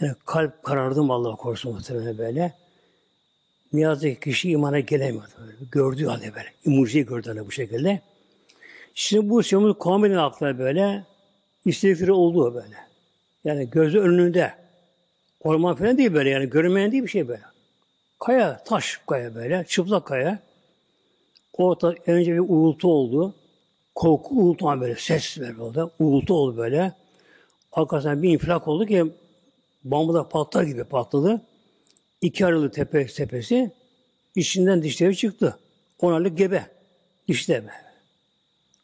Yani 0.00 0.14
kalp 0.24 0.62
karardı 0.62 1.02
mı 1.02 1.12
Allah 1.12 1.36
korusun 1.36 1.72
muhtemelen 1.72 2.18
böyle. 2.18 2.54
Ne 3.72 3.80
yazık 3.80 4.22
ki 4.22 4.30
kişi 4.30 4.50
imana 4.50 4.80
gelemiyordu. 4.80 5.32
Böyle. 5.40 5.56
Gördüğü 5.72 6.06
halde 6.06 6.34
böyle. 6.34 6.52
Mucizeyi 6.64 7.06
gördü 7.06 7.28
halde 7.28 7.46
bu 7.46 7.50
şekilde. 7.50 8.00
Şimdi 8.94 9.30
bu 9.30 9.42
Semud 9.42 9.78
kavminin 9.78 10.16
aklı 10.16 10.58
böyle 10.58 11.04
istiğfiri 11.64 12.12
olduğu 12.12 12.54
böyle. 12.54 12.76
Yani 13.44 13.70
gözü 13.70 13.98
önünde. 13.98 14.52
Orman 15.40 15.76
falan 15.76 15.98
değil 15.98 16.14
böyle 16.14 16.30
yani 16.30 16.50
görünmeyen 16.50 16.92
değil 16.92 17.02
bir 17.02 17.08
şey 17.08 17.28
böyle. 17.28 17.42
Kaya, 18.18 18.64
taş 18.64 19.00
kaya 19.06 19.34
böyle, 19.34 19.64
çıplak 19.68 20.06
kaya. 20.06 20.38
Orta 21.52 21.94
önce 22.06 22.34
bir 22.34 22.38
uğultu 22.38 22.88
oldu. 22.88 23.34
Korku 23.94 24.34
uğultu 24.34 24.80
böyle, 24.80 24.96
ses 24.96 25.40
böyle 25.40 25.62
oldu. 25.62 25.90
Uğultu 25.98 26.34
oldu 26.34 26.56
böyle. 26.56 26.92
Arkasından 27.72 28.22
bir 28.22 28.30
infilak 28.30 28.68
oldu 28.68 28.86
ki 28.86 29.12
bambuda 29.84 30.28
patlar 30.28 30.62
gibi 30.62 30.84
patladı. 30.84 31.40
İki 32.26 32.46
aralı 32.46 32.70
tepe 32.70 33.06
tepesi 33.06 33.70
içinden 34.34 34.82
dişleri 34.82 35.16
çıktı. 35.16 35.58
On 35.98 36.36
gebe. 36.36 36.66
Dişte 37.28 37.66
be. 37.66 37.70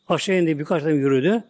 Aşağı 0.09 0.37
indi 0.37 0.59
birkaç 0.59 0.83
tane 0.83 0.95
yürüdü. 0.95 1.45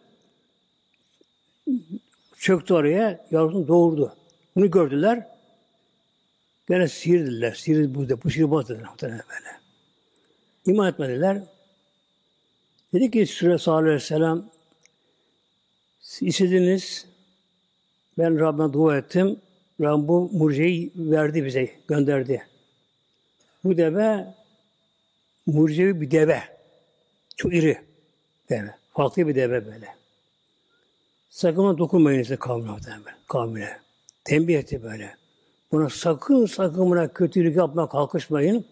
Çöktü 2.37 2.73
oraya, 2.73 3.25
yavrusunu 3.31 3.67
doğurdu. 3.67 4.15
Bunu 4.55 4.71
gördüler. 4.71 5.27
Gene 6.69 6.87
sihirdiler. 6.87 7.53
Sihir 7.53 7.95
bu, 7.95 8.09
bu 8.23 8.29
sihirbaz 8.29 8.69
dediler 8.69 8.89
böyle. 9.01 9.57
İman 10.65 10.89
etmediler. 10.89 11.43
Dedi 12.93 13.11
ki 13.11 13.25
Süre 13.25 13.57
sallallahu 13.57 13.83
aleyhi 13.83 13.95
ve 13.95 13.99
sellem 14.05 14.45
istediniz 16.21 17.07
ben 18.17 18.39
Rabbime 18.39 18.73
dua 18.73 18.97
ettim. 18.97 19.39
Rabbim 19.83 20.07
bu 20.07 20.29
mucizeyi 20.33 20.91
verdi 20.95 21.45
bize, 21.45 21.69
gönderdi. 21.87 22.43
Bu 23.63 23.77
deve 23.77 24.25
mucizevi 25.45 26.01
bir 26.01 26.11
deve. 26.11 26.43
Çok 27.35 27.53
iri 27.53 27.77
deve. 28.49 28.75
Farklı 28.93 29.27
bir 29.27 29.35
deve 29.35 29.65
böyle. 29.65 29.87
Sakın 31.29 31.77
dokunmayın 31.77 32.23
size 32.23 32.35
kavmine. 32.35 32.77
kavmine. 33.27 33.77
Tembih 34.23 34.57
etti 34.57 34.83
böyle. 34.83 35.15
Buna 35.71 35.89
sakın 35.89 36.45
sakın 36.45 36.89
buna 36.89 37.13
kötülük 37.13 37.57
yapmaya 37.57 37.89
kalkışmayın. 37.89 38.65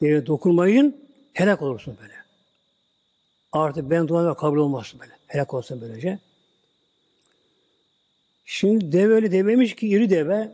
Devine 0.00 0.26
dokunmayın. 0.26 0.96
Helak 1.32 1.62
olursun 1.62 1.96
böyle. 2.02 2.14
Artık 3.52 3.90
ben 3.90 4.08
duamda 4.08 4.34
kabul 4.34 4.56
olmaz 4.56 4.94
böyle. 5.00 5.12
Helak 5.26 5.54
olsun 5.54 5.80
böylece. 5.80 6.18
Şimdi 8.44 8.92
deve 8.92 9.14
öyle 9.14 9.32
dememiş 9.32 9.74
ki 9.74 9.88
iri 9.88 10.10
deve 10.10 10.50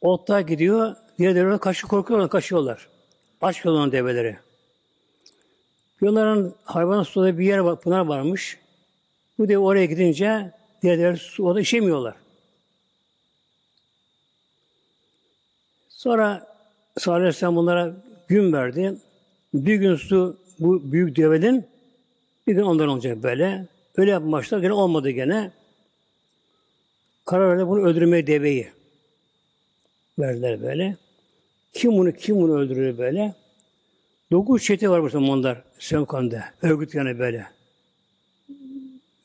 otta 0.00 0.40
gidiyor. 0.40 0.96
Diğer 1.18 1.34
develer 1.34 1.58
kaçı 1.58 1.86
korkuyorlar, 1.86 2.30
kaçıyorlar. 2.30 2.88
Aç 3.40 3.66
olan 3.66 3.92
develeri. 3.92 4.36
Yolların 6.00 6.54
hayvan 6.64 7.02
suda 7.02 7.38
bir 7.38 7.44
yer 7.44 7.58
var, 7.58 7.80
pınar 7.80 8.06
varmış. 8.06 8.58
Bu 9.38 9.48
deve 9.48 9.58
oraya 9.58 9.84
gidince 9.84 10.52
diğer 10.82 10.98
develer 10.98 11.16
suda 11.16 11.60
işemiyorlar. 11.60 12.14
Sonra 15.88 16.46
Salih 16.98 17.16
Aleyhisselam 17.16 17.56
bunlara 17.56 17.94
gün 18.28 18.52
verdi. 18.52 18.94
Bir 19.54 19.74
gün 19.74 19.96
su 19.96 20.36
bu 20.58 20.92
büyük 20.92 21.16
devenin 21.16 21.66
bir 22.46 22.54
gün 22.54 22.62
ondan 22.62 22.88
olacak 22.88 23.22
böyle. 23.22 23.66
Öyle 23.96 24.10
yapmışlar. 24.10 24.58
Gene 24.58 24.72
olmadı 24.72 25.10
gene. 25.10 25.50
Karar 27.24 27.50
verdi 27.50 27.68
bunu 27.68 27.86
öldürmeye 27.86 28.26
deveyi. 28.26 28.68
Verdiler 30.18 30.62
böyle. 30.62 30.96
Kim 31.72 31.92
bunu 31.92 32.12
kim 32.12 32.36
bunu 32.36 32.58
öldürür 32.58 32.98
böyle? 32.98 33.34
Dokuz 34.30 34.62
çete 34.62 34.88
var 34.88 35.02
bu 35.02 35.08
zamanlar 35.08 35.62
Semkan'da. 35.78 36.44
Örgüt 36.62 36.94
yani 36.94 37.18
böyle. 37.18 37.46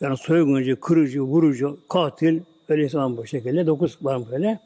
Yani 0.01 0.17
soyguncu, 0.17 0.79
kırıcı, 0.79 1.21
vurucu, 1.21 1.79
katil, 1.89 2.39
öyle 2.69 2.83
insan 2.83 3.17
bu 3.17 3.27
şekilde. 3.27 3.67
Dokuz 3.67 3.97
var 4.01 4.31
böyle. 4.31 4.59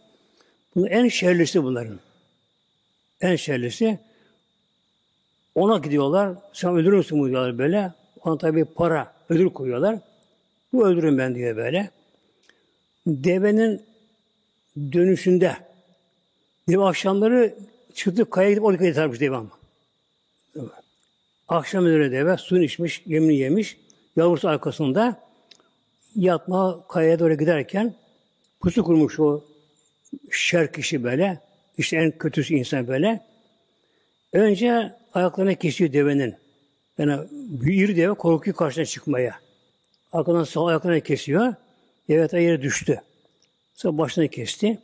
Bunun 0.76 0.88
en 0.88 1.08
şerlisi 1.08 1.64
bunların. 1.64 2.00
En 3.22 3.36
şerlisi. 3.36 4.00
Ona 5.56 5.78
gidiyorlar. 5.78 6.36
Sen 6.54 6.76
öldürür 6.76 6.98
müsün 6.98 7.20
bu 7.20 7.28
diyorlar 7.30 7.58
böyle. 7.58 7.94
Ona 8.24 8.38
tabi 8.38 8.66
para, 8.66 9.14
ödül 9.30 9.50
koyuyorlar. 9.50 10.00
Bu 10.74 10.88
öldürün 10.88 11.18
ben 11.18 11.36
diyor 11.36 11.58
böyle. 11.58 11.90
Devenin 13.08 13.82
dönüşünde 14.78 15.56
deve 16.70 16.84
akşamları 16.84 17.56
çıktı 17.94 18.30
kaya 18.30 18.50
gidip 18.50 18.64
oraya 18.64 18.86
yatarmış 18.86 19.20
deve 19.20 19.36
ama. 19.36 19.50
Akşam 21.48 21.86
üzere 21.86 22.12
deve 22.12 22.38
suyunu 22.38 22.66
içmiş, 22.66 23.04
yemini 23.06 23.36
yemiş. 23.36 23.78
Yavrusu 24.16 24.50
arkasında 24.50 25.22
yatma 26.16 26.88
kayaya 26.88 27.20
doğru 27.20 27.34
giderken 27.34 27.96
pusu 28.60 28.84
kurmuş 28.84 29.20
o 29.20 29.44
şer 30.32 30.74
kişi 30.74 31.04
böyle. 31.04 31.40
İşte 31.78 31.98
en 31.98 32.18
kötüsü 32.18 32.54
insan 32.54 32.88
böyle. 32.88 33.22
Önce 34.34 34.96
ayaklarına 35.14 35.54
kesiyor 35.54 35.94
devenin. 35.94 36.36
Yani 36.98 37.28
bir 37.32 37.96
deve 37.96 38.14
korkuyor 38.14 38.58
karşına 38.58 38.86
çıkmaya. 38.86 39.40
Arkadan 40.12 40.44
sağ 40.44 40.66
ayaklarına 40.66 41.00
kesiyor. 41.00 41.54
Deve 42.10 42.42
yere 42.42 42.62
düştü. 42.62 43.02
Sonra 43.74 43.98
başını 43.98 44.28
kesti. 44.28 44.80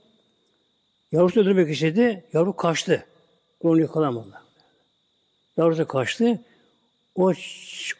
Yavrusu 1.11 1.41
öldürmek 1.41 1.69
istedi. 1.69 2.23
Yavru 2.33 2.55
kaçtı. 2.55 3.05
Onu 3.61 3.81
yakalamadı. 3.81 4.41
Yavrusu 5.57 5.87
kaçtı. 5.87 6.39
O 7.15 7.33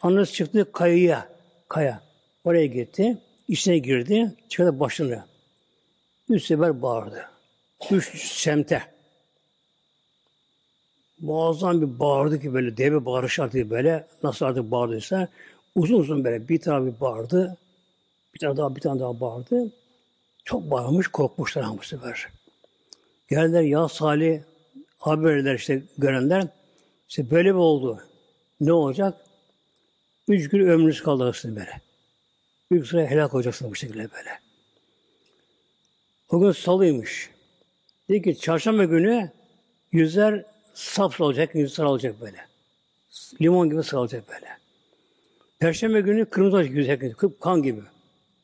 annesi 0.00 0.32
çıktı 0.32 0.72
kayaya. 0.72 1.28
Kaya. 1.68 2.02
Oraya 2.44 2.66
gitti. 2.66 3.18
İçine 3.48 3.78
girdi. 3.78 4.34
Çıkardı 4.48 4.80
başını. 4.80 5.24
Üç 6.28 6.44
sefer 6.44 6.82
bağırdı. 6.82 7.30
Üç 7.90 8.26
semte. 8.26 8.82
Muazzam 11.20 11.80
bir 11.80 11.98
bağırdı 11.98 12.40
ki 12.40 12.54
böyle 12.54 12.76
deve 12.76 13.04
bağırış 13.04 13.38
artık 13.38 13.70
böyle 13.70 14.06
nasıl 14.22 14.46
artık 14.46 14.70
bağırdıysa 14.70 15.28
uzun 15.74 15.98
uzun 15.98 16.24
böyle 16.24 16.48
bir 16.48 16.60
bir 16.60 17.00
bağırdı. 17.00 17.56
Bir 18.38 18.40
tane 18.40 18.56
daha 18.56 18.76
bir 18.76 18.80
tane 18.80 19.00
daha 19.00 19.20
bağırdı. 19.20 19.72
Çok 20.44 20.70
bağırmış 20.70 21.08
korkmuşlar 21.08 21.62
ama 21.62 21.78
bu 21.78 21.82
sefer. 21.82 22.28
Geldiler 23.30 23.62
ya 23.62 23.88
Salih 23.88 24.40
haberler 24.98 25.54
işte 25.54 25.82
görenler 25.98 26.48
işte 27.08 27.30
böyle 27.30 27.48
bir 27.48 27.58
oldu. 27.58 28.02
Ne 28.60 28.72
olacak? 28.72 29.14
Üç 30.28 30.48
gün 30.48 30.68
ömrünüz 30.68 31.02
kaldı 31.02 31.32
böyle. 31.44 31.80
Büyük 32.70 32.86
süre 32.86 33.06
helak 33.06 33.34
olacaksın 33.34 33.70
bu 33.70 33.74
şekilde 33.74 33.98
böyle. 33.98 34.40
O 36.28 36.40
gün 36.40 36.52
salıymış. 36.52 37.30
Dedi 38.08 38.22
ki 38.22 38.40
çarşamba 38.40 38.84
günü 38.84 39.30
yüzler 39.92 40.44
sap 40.74 41.20
olacak, 41.20 41.54
yüz 41.54 41.74
sarı 41.74 41.88
olacak 41.88 42.20
böyle. 42.20 42.38
Limon 43.40 43.70
gibi 43.70 43.82
sarı 43.82 44.00
olacak 44.00 44.24
böyle. 44.28 44.48
Perşembe 45.58 46.00
günü 46.00 46.24
kırmızı 46.24 46.56
olacak 46.56 46.74
yüz 46.74 46.88
herkes. 46.88 47.12
Kan 47.40 47.62
gibi. 47.62 47.80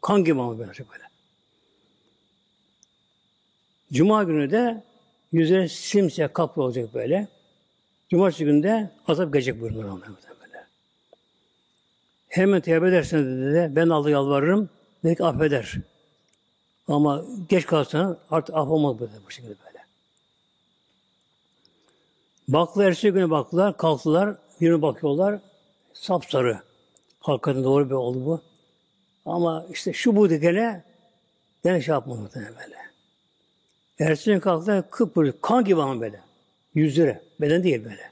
Kan 0.05 0.25
gibi 0.25 0.41
ama 0.41 0.59
böyle 0.59 0.71
böyle. 0.71 1.05
Cuma 3.93 4.23
günü 4.23 4.51
de 4.51 4.83
yüzleri 5.33 5.69
simsiyah 5.69 6.35
kaplı 6.35 6.63
olacak 6.63 6.95
böyle. 6.95 7.29
Cumartesi 8.11 8.45
günü 8.45 8.63
de 8.63 8.91
azap 9.09 9.33
gelecek 9.33 9.63
onlara 9.63 9.89
böyle. 9.91 10.67
Hemen 12.29 12.61
tevbe 12.61 12.89
ederseniz 12.89 13.27
dedi, 13.27 13.77
ben 13.77 13.89
Allah'a 13.89 14.11
yalvarırım, 14.11 14.71
belki 15.05 15.25
affeder. 15.25 15.75
Ama 16.89 17.25
geç 17.49 17.67
kalsan 17.67 18.19
artık 18.31 18.55
af 18.55 18.69
olmaz 18.69 19.01
böyle 19.01 19.13
bu 19.27 19.31
şekilde 19.31 19.55
böyle. 19.67 19.79
Baktılar, 22.49 22.87
ertesi 22.87 23.11
güne 23.11 23.31
baktılar, 23.31 23.77
kalktılar, 23.77 24.37
birine 24.61 24.83
bakıyorlar, 24.83 25.41
sapsarı. 25.93 26.61
Hakikaten 27.21 27.65
doğru 27.65 27.87
bir 27.87 27.95
oldu 27.95 28.27
bu. 28.27 28.54
Ama 29.27 29.67
işte 29.73 29.93
şu 29.93 30.17
bu 30.17 30.29
gene 30.29 30.85
gene 31.65 31.81
şey 31.81 31.93
yapmadı 31.93 32.31
böyle. 32.35 32.77
Ertesi 33.99 34.31
gün 34.31 34.41
kalktılar, 34.41 34.91
kıpkırmızı, 34.91 35.41
kan 35.41 35.65
gibi 35.65 35.83
ama 35.83 36.01
böyle. 36.01 36.21
Yüzleri, 36.75 37.19
beden 37.41 37.63
değil 37.63 37.85
böyle. 37.85 38.11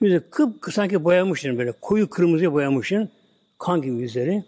Yüzü 0.00 0.30
kıp 0.30 0.72
sanki 0.72 1.04
boyamışsın 1.04 1.58
böyle, 1.58 1.72
koyu 1.72 2.10
kırmızıya 2.10 2.52
boyamışsın, 2.52 3.10
kan 3.58 3.82
gibi 3.82 3.96
yüzleri. 3.96 4.44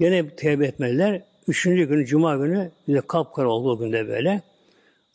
Gene 0.00 0.36
tevbe 0.36 0.66
etmeliler. 0.66 1.22
Üçüncü 1.48 1.84
günü, 1.84 2.06
Cuma 2.06 2.36
günü 2.36 2.70
de 2.88 3.00
kapkara 3.00 3.48
oldu 3.48 3.70
o 3.70 3.78
günde 3.78 4.08
böyle. 4.08 4.42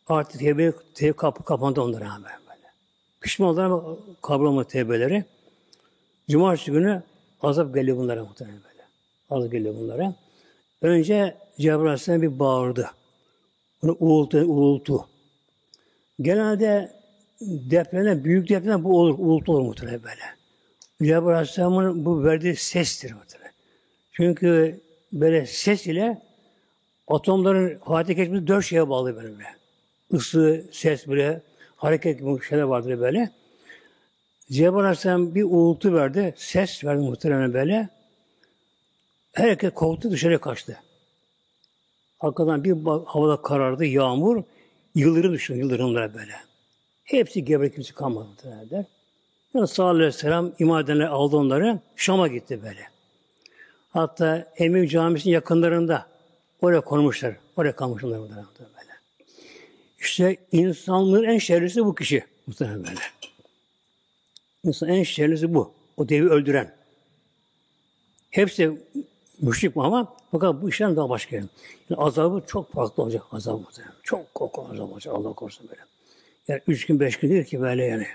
Artık 0.07 0.39
tevbe, 0.39 0.73
tevbe 0.93 1.13
kapı 1.13 1.43
kapandı 1.43 1.81
onlara 1.81 2.05
böyle. 2.05 2.67
Pişman 3.21 3.49
oldular 3.49 3.65
ama 3.65 3.83
kabul 4.21 4.45
olmadı 4.45 4.67
tevbeleri. 4.67 5.25
Cumartesi 6.29 6.71
günü 6.71 7.03
azap 7.41 7.75
geliyor 7.75 7.97
bunlara 7.97 8.23
muhtemelen 8.23 8.68
Azap 9.29 9.51
geliyor 9.51 9.75
bunlara. 9.75 10.15
Önce 10.81 11.37
Cebrail 11.59 12.21
bir 12.21 12.39
bağırdı. 12.39 12.91
Bunu 13.81 13.97
uğultu, 13.99 14.37
uğultu. 14.37 15.07
Genelde 16.21 16.91
depremden, 17.41 18.23
büyük 18.23 18.49
depremden 18.49 18.83
bu 18.83 18.99
olur, 18.99 19.15
uğultu 19.19 19.51
olur 19.51 19.61
muhtemelen 19.61 20.03
böyle. 20.03 20.21
Cebrail 21.01 21.35
Aleyhisselam'ın 21.35 22.05
bu 22.05 22.23
verdiği 22.23 22.55
sestir 22.55 23.13
muhtemelen. 23.13 23.51
Çünkü 24.11 24.81
böyle 25.13 25.45
ses 25.45 25.87
ile 25.87 26.21
atomların 27.07 27.79
hareket 27.79 28.19
etmesi 28.19 28.47
dört 28.47 28.65
şeye 28.65 28.89
bağlı 28.89 29.15
böyle. 29.15 29.45
Isı, 30.11 30.65
ses 30.71 31.07
böyle, 31.07 31.41
hareket 31.77 32.19
gibi 32.19 32.43
şeyler 32.49 32.63
vardır 32.63 32.99
böyle. 32.99 33.31
Cebrail 34.51 35.35
bir 35.35 35.43
uğultu 35.43 35.93
verdi, 35.93 36.33
ses 36.37 36.83
verdi 36.83 37.01
muhtemelen 37.01 37.53
böyle. 37.53 37.89
Herkes 39.33 39.73
korktu, 39.73 40.11
dışarı 40.11 40.41
kaçtı. 40.41 40.79
Arkadan 42.19 42.63
bir 42.63 42.75
havada 43.05 43.41
karardı, 43.41 43.85
yağmur, 43.85 44.43
yıldırım 44.95 45.33
düştü, 45.33 45.55
yıldırımlar 45.55 46.13
böyle. 46.13 46.35
Hepsi 47.03 47.45
geberek 47.45 47.75
kimse 47.75 47.93
kalmadı 47.93 48.27
muhtemelen. 48.27 48.85
Yani 49.53 49.67
sallallahu 49.67 49.95
aleyhi 49.95 50.07
ve 50.07 50.11
sellem 50.17 50.53
imadenler 50.59 51.05
aldı 51.05 51.37
onları, 51.37 51.79
Şam'a 51.95 52.27
gitti 52.27 52.63
böyle. 52.63 52.89
Hatta 53.89 54.53
Emevi 54.57 54.89
Camisi'nin 54.89 55.33
yakınlarında 55.33 56.07
oraya 56.61 56.81
konmuşlar. 56.81 57.35
Oraya 57.55 57.75
kalmışlar 57.75 58.11
böyle. 58.11 58.33
İşte 59.99 60.37
insanlığın 60.51 61.23
en 61.23 61.37
şerlisi 61.37 61.85
bu 61.85 61.95
kişi. 61.95 62.23
Muhtemelen 62.47 62.83
böyle. 62.83 62.99
İnsan 64.63 64.89
en 64.89 65.03
şerlisi 65.03 65.53
bu. 65.53 65.73
O 65.97 66.09
devi 66.09 66.29
öldüren. 66.29 66.75
Hepsi 68.31 68.71
müşrik 69.41 69.77
ama 69.77 70.13
fakat 70.31 70.61
bu 70.61 70.69
işten 70.69 70.95
daha 70.95 71.09
başka. 71.09 71.35
Yani 71.35 71.49
azabı 71.97 72.43
çok 72.47 72.73
farklı 72.73 73.03
olacak 73.03 73.23
azabı. 73.31 73.63
Çok 74.03 74.35
korku 74.35 74.67
azabı 74.71 74.93
olacak 74.93 75.15
Allah 75.15 75.33
korusun 75.33 75.69
böyle. 75.69 75.81
Yani 76.47 76.61
üç 76.67 76.85
gün 76.85 76.99
beş 76.99 77.19
gün 77.19 77.29
değil 77.29 77.43
ki 77.45 77.61
böyle 77.61 77.85
yani. 77.85 78.07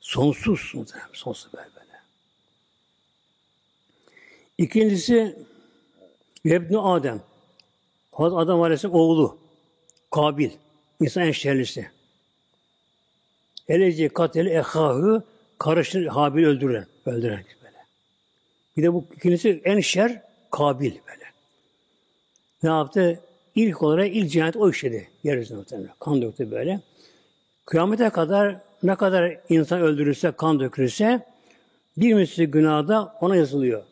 Sonsuz 0.00 0.72
muhtemelen. 0.74 1.08
Sonsuz 1.12 1.52
böyle. 1.52 1.68
İkincisi 4.58 5.36
Yebni 6.44 6.78
Adem. 6.78 7.22
Adam 8.12 8.62
Aleyhisselam 8.62 8.94
oğlu. 8.94 9.38
Kabil. 10.10 10.50
İnsan 11.00 11.22
en 11.22 11.32
şerlisi. 11.32 11.90
Eleci 13.68 14.08
katil 14.08 14.46
ehahı 14.46 15.22
karışır 15.58 16.06
Habil 16.06 16.44
öldüren. 16.44 16.86
Öldüren 17.06 17.44
böyle. 17.62 17.63
Bir 18.76 18.82
de 18.82 18.94
bu 18.94 19.04
ikincisi 19.16 19.62
en 19.64 19.80
şer 19.80 20.22
Kabil 20.50 20.92
böyle. 21.08 21.24
Ne 22.62 22.70
yaptı? 22.70 23.20
İlk 23.54 23.82
olarak 23.82 24.16
ilk 24.16 24.30
cinayet 24.30 24.56
o 24.56 24.70
işledi. 24.70 25.08
Yeryüzünde 25.24 25.58
muhtemelen. 25.58 25.90
Kan 26.00 26.22
döktü 26.22 26.50
böyle. 26.50 26.80
Kıyamete 27.66 28.10
kadar 28.10 28.56
ne 28.82 28.94
kadar 28.94 29.36
insan 29.48 29.80
öldürürse, 29.80 30.32
kan 30.32 30.60
dökülürse 30.60 31.26
bir 31.96 32.14
misli 32.14 32.46
günahda 32.46 33.16
ona 33.20 33.36
yazılıyor. 33.36 33.82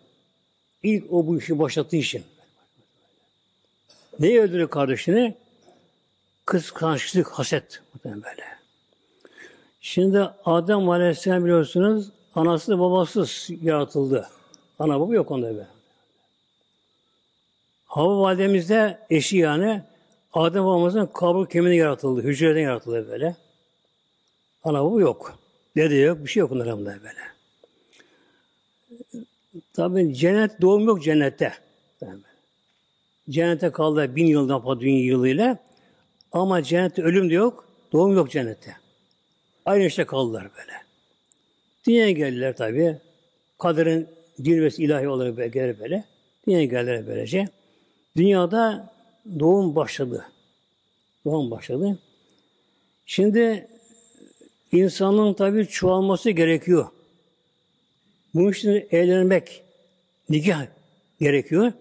İlk 0.83 1.12
o 1.12 1.26
bu 1.26 1.39
işi 1.39 1.59
başlattığı 1.59 1.97
için. 1.97 2.24
Neyi 4.20 4.41
öldürüyor 4.41 4.70
kardeşini? 4.70 5.35
Kıskançlık, 6.47 7.28
haset. 7.28 7.83
Böyle. 8.05 8.45
Şimdi 9.80 10.20
Adem 10.45 10.89
Aleyhisselam 10.89 11.45
biliyorsunuz 11.45 12.11
anası 12.35 12.78
babasız 12.78 13.49
yaratıldı. 13.62 14.28
Ana 14.83 15.01
baba 15.01 15.14
yok 15.14 15.30
onda 15.30 15.57
be. 15.57 15.66
Hava 17.85 18.20
validemizde 18.20 18.99
eşi 19.11 19.37
yani 19.37 19.83
Adem 20.33 20.64
babamızın 20.64 21.07
kabul 21.07 21.47
kemiğine 21.47 21.76
yaratıldı. 21.76 22.22
Hücreden 22.22 22.61
yaratıldı 22.61 23.09
böyle. 23.11 23.37
Ana 24.64 24.85
baba 24.85 25.01
yok. 25.01 25.39
Dede 25.76 25.95
yok. 25.95 26.24
Bir 26.24 26.28
şey 26.28 26.41
yok 26.41 26.53
onların 26.53 26.87
böyle. 26.87 27.01
Tabi 29.72 30.14
cennet 30.14 30.61
doğum 30.61 30.87
yok 30.87 31.03
cennette. 31.03 31.53
Cennete 33.30 33.72
kaldı 33.72 34.16
bin 34.16 34.26
yıldan 34.26 34.62
fazla 34.62 34.80
dünya 34.80 35.05
yılıyla. 35.05 35.59
Ama 36.33 36.62
cennette 36.62 37.03
ölüm 37.03 37.30
de 37.30 37.35
yok, 37.35 37.68
doğum 37.93 38.16
yok 38.16 38.30
cennette. 38.30 38.76
Aynı 39.66 39.85
işte 39.85 40.05
kaldılar 40.05 40.49
böyle. 40.59 40.72
Dünyaya 41.87 42.11
geldiler 42.11 42.57
tabi. 42.57 42.99
Kaderin 43.59 44.09
cilvesi 44.43 44.84
ilahi 44.84 45.09
olarak 45.09 45.36
böyle 45.36 45.49
gelir 45.49 45.80
böyle. 45.80 46.05
Dünyaya 46.47 46.64
geldiler 46.64 47.07
böylece. 47.07 47.49
Dünyada 48.16 48.93
doğum 49.38 49.74
başladı. 49.74 50.24
Doğum 51.24 51.51
başladı. 51.51 51.99
Şimdi 53.07 53.68
insanın 54.72 55.34
tabi 55.34 55.66
çoğalması 55.66 56.30
gerekiyor. 56.30 56.86
Bunun 58.34 58.53
için 58.53 58.88
evlenmek, 58.90 59.62
nikah 60.30 60.66
gerekiyor. 61.20 61.72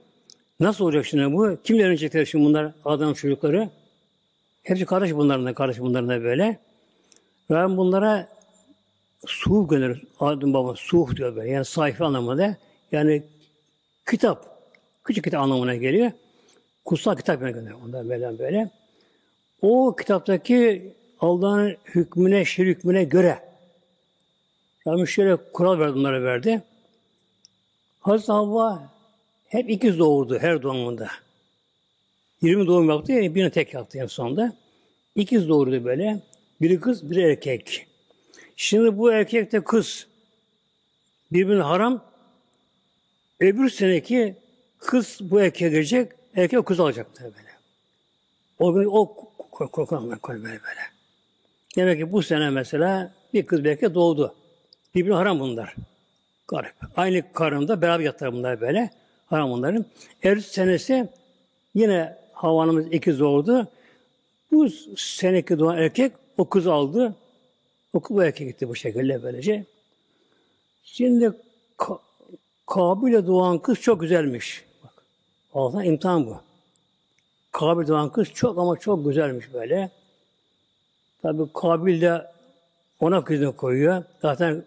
Nasıl 0.59 0.85
olacak 0.85 1.05
şimdi 1.05 1.33
bu? 1.33 1.57
Kimle 1.63 1.83
evlenecekler 1.83 2.25
şimdi 2.25 2.45
bunlar 2.45 2.73
adam 2.85 3.13
çocukları? 3.13 3.69
Hepsi 4.63 4.85
kardeş 4.85 5.13
bunların 5.13 5.53
kardeş 5.53 5.79
bunların 5.79 6.23
böyle. 6.23 6.59
Rabbim 7.51 7.77
bunlara 7.77 8.27
suh 9.27 9.69
gönderir. 9.69 10.03
Adem 10.19 10.53
baba 10.53 10.75
suh 10.75 11.15
diyor 11.15 11.35
böyle. 11.35 11.49
Yani 11.49 11.65
sayfa 11.65 12.05
anlamında. 12.05 12.57
Yani 12.91 13.23
kitap. 14.09 14.51
Küçük 15.03 15.23
kitap 15.23 15.41
anlamına 15.41 15.75
geliyor. 15.75 16.11
Kutsal 16.85 17.15
kitap 17.15 17.39
gönderiyor. 17.39 17.79
Ondan 17.85 18.09
böyle 18.09 18.39
böyle. 18.39 18.69
O 19.61 19.95
kitaptaki 19.95 20.91
Allah'ın 21.19 21.77
hükmüne, 21.85 22.45
şir 22.45 22.65
hükmüne 22.65 23.03
göre 23.03 23.51
Rabbim 24.87 25.07
şöyle 25.07 25.35
kural 25.35 25.79
verdi, 25.79 25.99
onlara 25.99 26.23
verdi. 26.23 26.61
Hazreti 27.99 28.31
Havva 28.31 28.89
hep 29.47 29.69
ikiz 29.69 29.99
doğurdu 29.99 30.39
her 30.39 30.61
doğumunda. 30.61 31.07
20 32.41 32.67
doğum 32.67 32.89
yaptı, 32.89 33.11
yani 33.11 33.35
birini 33.35 33.51
tek 33.51 33.73
yaptı 33.73 33.97
en 33.97 34.07
sonunda. 34.07 34.53
İkiz 35.15 35.49
doğurdu 35.49 35.85
böyle. 35.85 36.19
Biri 36.61 36.79
kız, 36.79 37.11
biri 37.11 37.21
erkek. 37.21 37.87
Şimdi 38.61 38.97
bu 38.97 39.11
erkek 39.11 39.51
de 39.51 39.63
kız 39.63 40.07
birbirine 41.31 41.61
haram. 41.61 42.03
Öbür 43.39 43.69
seneki 43.69 44.35
kız 44.77 45.17
bu 45.21 45.41
erkeğe 45.41 45.69
gelecek, 45.69 46.11
erkek 46.35 46.65
kız 46.65 46.79
alacak 46.79 47.07
böyle. 47.21 47.33
O 48.59 48.73
gün 48.73 48.85
o 48.85 49.15
korkan 49.49 50.09
böyle 50.09 50.43
böyle. 50.43 50.81
Demek 51.75 51.99
ki 51.99 52.11
bu 52.11 52.23
sene 52.23 52.49
mesela 52.49 53.11
bir 53.33 53.45
kız 53.45 53.63
bir 53.63 53.69
erkek 53.69 53.93
doğdu. 53.95 54.35
Birbirine 54.95 55.15
haram 55.15 55.39
bunlar. 55.39 55.75
Garip. 56.47 56.73
Aynı 56.95 57.33
karında 57.33 57.81
beraber 57.81 58.03
yattılar 58.03 58.33
bunlar 58.33 58.61
böyle. 58.61 58.89
Haram 59.25 59.51
bunların. 59.51 59.85
Ertesi 60.23 60.53
senesi 60.53 61.09
yine 61.75 62.17
havanımız 62.33 62.93
ikiz 62.93 63.19
doğdu. 63.19 63.67
Bu 64.51 64.69
seneki 64.97 65.59
doğan 65.59 65.77
erkek 65.77 66.11
o 66.37 66.49
kız 66.49 66.67
aldı. 66.67 67.15
O 67.93 68.01
bu 68.09 68.23
erkek 68.23 68.47
gitti 68.47 68.69
bu 68.69 68.75
şekilde 68.75 69.23
böylece. 69.23 69.65
Şimdi 70.83 71.31
Ka 71.77 71.99
Kabil'e 72.67 73.27
doğan 73.27 73.59
kız 73.59 73.81
çok 73.81 74.01
güzelmiş. 74.01 74.65
Bak, 74.83 75.03
Allah'tan 75.53 75.83
imtihan 75.83 76.27
bu. 76.27 76.41
Kabil 77.51 77.87
doğan 77.87 78.11
kız 78.11 78.27
çok 78.33 78.57
ama 78.57 78.77
çok 78.77 79.05
güzelmiş 79.05 79.53
böyle. 79.53 79.91
Tabi 81.21 81.53
Kabil 81.53 82.01
de 82.01 82.27
ona 82.99 83.23
kızını 83.23 83.55
koyuyor. 83.55 84.03
Zaten 84.21 84.63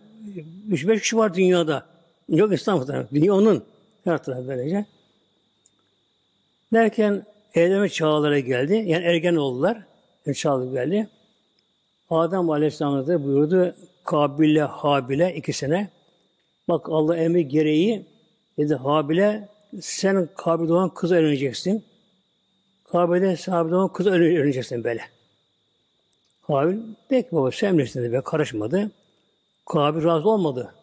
3-5 0.70 1.00
kişi 1.00 1.16
var 1.16 1.34
dünyada. 1.34 1.86
Yok 2.28 2.52
İstanbul'da. 2.52 3.08
Dünya 3.14 3.34
onun. 3.34 3.64
Her 4.04 4.22
tarafı 4.22 4.48
böylece. 4.48 4.86
Derken 6.72 7.26
evlenme 7.54 7.88
çağları 7.88 8.38
geldi. 8.38 8.74
Yani 8.74 9.04
ergen 9.04 9.36
oldular. 9.36 9.78
Çağları 10.34 10.72
geldi. 10.72 11.08
Adem 12.10 12.50
Aleyhisselam 12.50 13.06
da 13.06 13.24
buyurdu 13.24 13.74
Kabil'le 14.04 14.60
Habil'e 14.60 15.34
ikisine. 15.34 15.90
Bak 16.68 16.86
Allah 16.88 17.16
emri 17.16 17.48
gereği 17.48 18.06
dedi 18.58 18.74
Habil'e 18.74 19.48
sen 19.80 20.28
Kabil 20.36 20.68
doğan 20.68 20.88
kızı 20.88 21.14
öğreneceksin. 21.14 21.84
Kabil'de 22.84 23.36
sahabe 23.36 23.70
doğan 23.70 23.92
kızı 23.92 24.10
öğreneceksin 24.10 24.84
böyle. 24.84 25.02
Kabil 26.46 26.78
pek 27.08 27.32
baba 27.32 27.50
sen 27.50 27.78
bilirsin 27.78 28.02
dedi. 28.02 28.20
Karışmadı. 28.24 28.90
Kabil 29.66 30.04
razı 30.04 30.28
olmadı. 30.28 30.74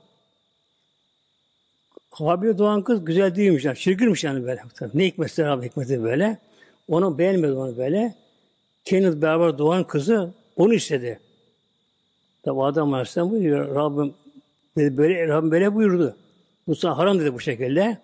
Kabil 2.17 2.57
doğan 2.57 2.83
kız 2.83 3.05
güzel 3.05 3.35
değilmiş. 3.35 3.65
Yani, 3.65 3.77
çirkinmiş 3.77 4.23
yani 4.23 4.43
böyle. 4.43 4.63
Ne 4.93 5.05
hikmetse 5.05 5.47
abi 5.47 5.65
hikmeti 5.65 6.03
böyle. 6.03 6.37
Onu 6.87 7.17
beğenmedi 7.17 7.53
onu 7.53 7.77
böyle. 7.77 8.15
Kendi 8.85 9.21
beraber 9.21 9.57
doğan 9.57 9.83
kızı 9.83 10.33
onu 10.55 10.73
istedi. 10.73 11.19
Tabi 12.43 12.63
adam 12.63 12.93
Aleyhisselam 12.93 13.31
buyuruyor. 13.31 13.75
Rabbim 13.75 14.13
dedi, 14.77 14.97
böyle, 14.97 15.27
Rabbim 15.27 15.51
böyle 15.51 15.75
buyurdu. 15.75 16.17
Bu 16.67 16.75
sana 16.75 16.97
haram 16.97 17.19
dedi 17.19 17.33
bu 17.33 17.39
şekilde. 17.39 17.97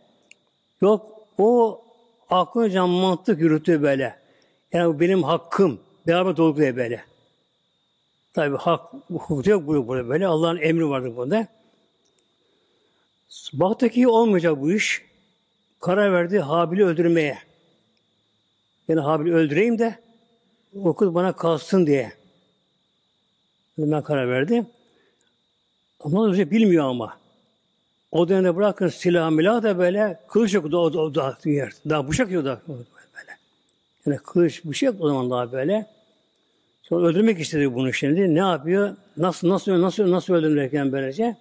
Yok 0.82 1.12
o 1.38 1.82
aklınca 2.30 2.88
mantık 2.88 3.40
yürüttü 3.40 3.82
böyle. 3.82 4.16
Yani 4.74 4.96
bu 4.96 5.00
benim 5.00 5.24
hakkım. 5.24 5.80
Beraber 6.08 6.38
dolguluyor 6.38 6.76
böyle. 6.76 7.04
Tabi 8.34 8.58
hak, 8.58 8.94
hukuk 9.08 9.48
yok 9.48 9.68
bu 9.68 9.88
burada 9.88 10.10
böyle. 10.10 10.28
Allah'ın 10.28 10.58
emri 10.58 10.90
vardır 10.90 11.16
bunda. 11.18 11.48
Baktaki 13.54 14.08
olmayacak 14.08 14.62
bu 14.62 14.72
iş. 14.72 15.02
Karar 15.80 16.14
verdi 16.14 16.40
Habil'i 16.40 16.86
öldürmeye. 16.86 17.38
Yani 18.88 19.00
Habil'i 19.00 19.34
öldüreyim 19.34 19.80
de 19.80 20.00
o 20.84 20.94
kız 20.94 21.16
bana 21.16 21.34
kalsın 21.34 21.88
diye. 21.88 22.17
Ben 23.78 24.04
karar 24.04 24.30
verdi. 24.30 24.66
Ama 26.00 26.22
o 26.22 26.36
şey 26.36 26.52
bilmiyor 26.52 26.86
ama. 26.86 27.18
O 28.12 28.30
dönemde 28.30 28.56
bırakın 28.56 28.88
silah 28.88 29.32
milah 29.32 29.64
da 29.64 29.78
böyle 29.78 30.20
kılıç 30.28 30.54
yok 30.54 30.72
da 30.72 30.78
o, 30.78 30.82
o 30.82 31.16
da. 31.16 31.38
Daha 31.90 32.08
bıçak 32.08 32.32
yok 32.32 32.46
da 32.46 32.62
böyle. 32.68 32.84
Yani 34.06 34.18
kılıç 34.18 34.66
bıçak 34.66 35.02
o 35.02 35.08
zaman 35.08 35.30
daha 35.30 35.52
böyle. 35.52 35.86
Sonra 36.84 37.08
öldürmek 37.08 37.40
istedi 37.40 37.76
bunu 37.76 37.94
şimdi. 37.94 38.36
Ne 38.36 38.40
yapıyor? 38.40 38.96
Nasıl 39.18 39.50
nasıl 39.50 39.82
nasıl 39.82 40.12
nasıl 40.12 40.34
öldürürken 40.34 40.92
böylece? 40.92 41.38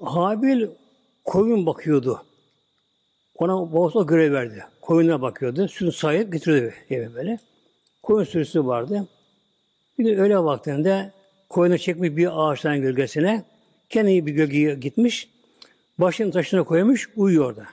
Habil 0.00 0.66
koyun 1.24 1.66
bakıyordu. 1.66 2.24
Ona 3.34 3.72
babası 3.72 4.06
görev 4.06 4.32
verdi. 4.32 4.64
Koyunlara 4.80 5.22
bakıyordu. 5.22 5.68
Sütü 5.68 5.92
sahip 5.92 6.32
getiriyordu 6.32 6.74
eve 6.90 7.14
böyle. 7.14 7.38
Koyun 8.02 8.24
sürüsü 8.24 8.66
vardı. 8.66 9.08
Bir 10.00 10.04
de 10.04 10.20
öyle 10.20 10.38
vaktinde 10.38 11.12
koyunu 11.48 11.78
çekmiş 11.78 12.16
bir 12.16 12.28
ağaçtan 12.32 12.80
gölgesine. 12.80 13.44
Kendi 13.88 14.26
bir 14.26 14.32
gölgeye 14.32 14.74
gitmiş. 14.74 15.28
Başını 15.98 16.32
taşına 16.32 16.64
koymuş. 16.64 17.10
Uyuyor 17.16 17.44
orada. 17.44 17.66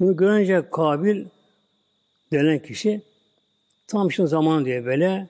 Bunu 0.00 0.16
görünce 0.16 0.70
Kabil 0.70 1.24
denen 2.32 2.58
kişi 2.58 3.02
tam 3.86 4.12
şimdi 4.12 4.28
zaman 4.28 4.64
diye 4.64 4.84
böyle 4.84 5.28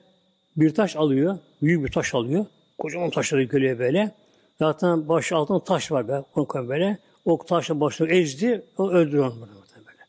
bir 0.57 0.73
taş 0.73 0.95
alıyor. 0.95 1.37
Büyük 1.61 1.85
bir 1.85 1.91
taş 1.91 2.15
alıyor. 2.15 2.45
Kocaman 2.77 3.09
taşları 3.09 3.41
yıkılıyor 3.41 3.79
böyle. 3.79 4.11
Zaten 4.59 5.09
baş 5.09 5.31
altında 5.31 5.63
taş 5.63 5.91
var 5.91 6.07
be, 6.07 6.23
onu 6.35 6.69
böyle. 6.69 6.97
O 7.25 7.45
taşla 7.45 7.79
başını 7.79 8.09
ezdi, 8.09 8.63
o 8.77 8.89
öldürüyor 8.89 9.25
onu 9.25 9.47
böyle. 9.75 10.03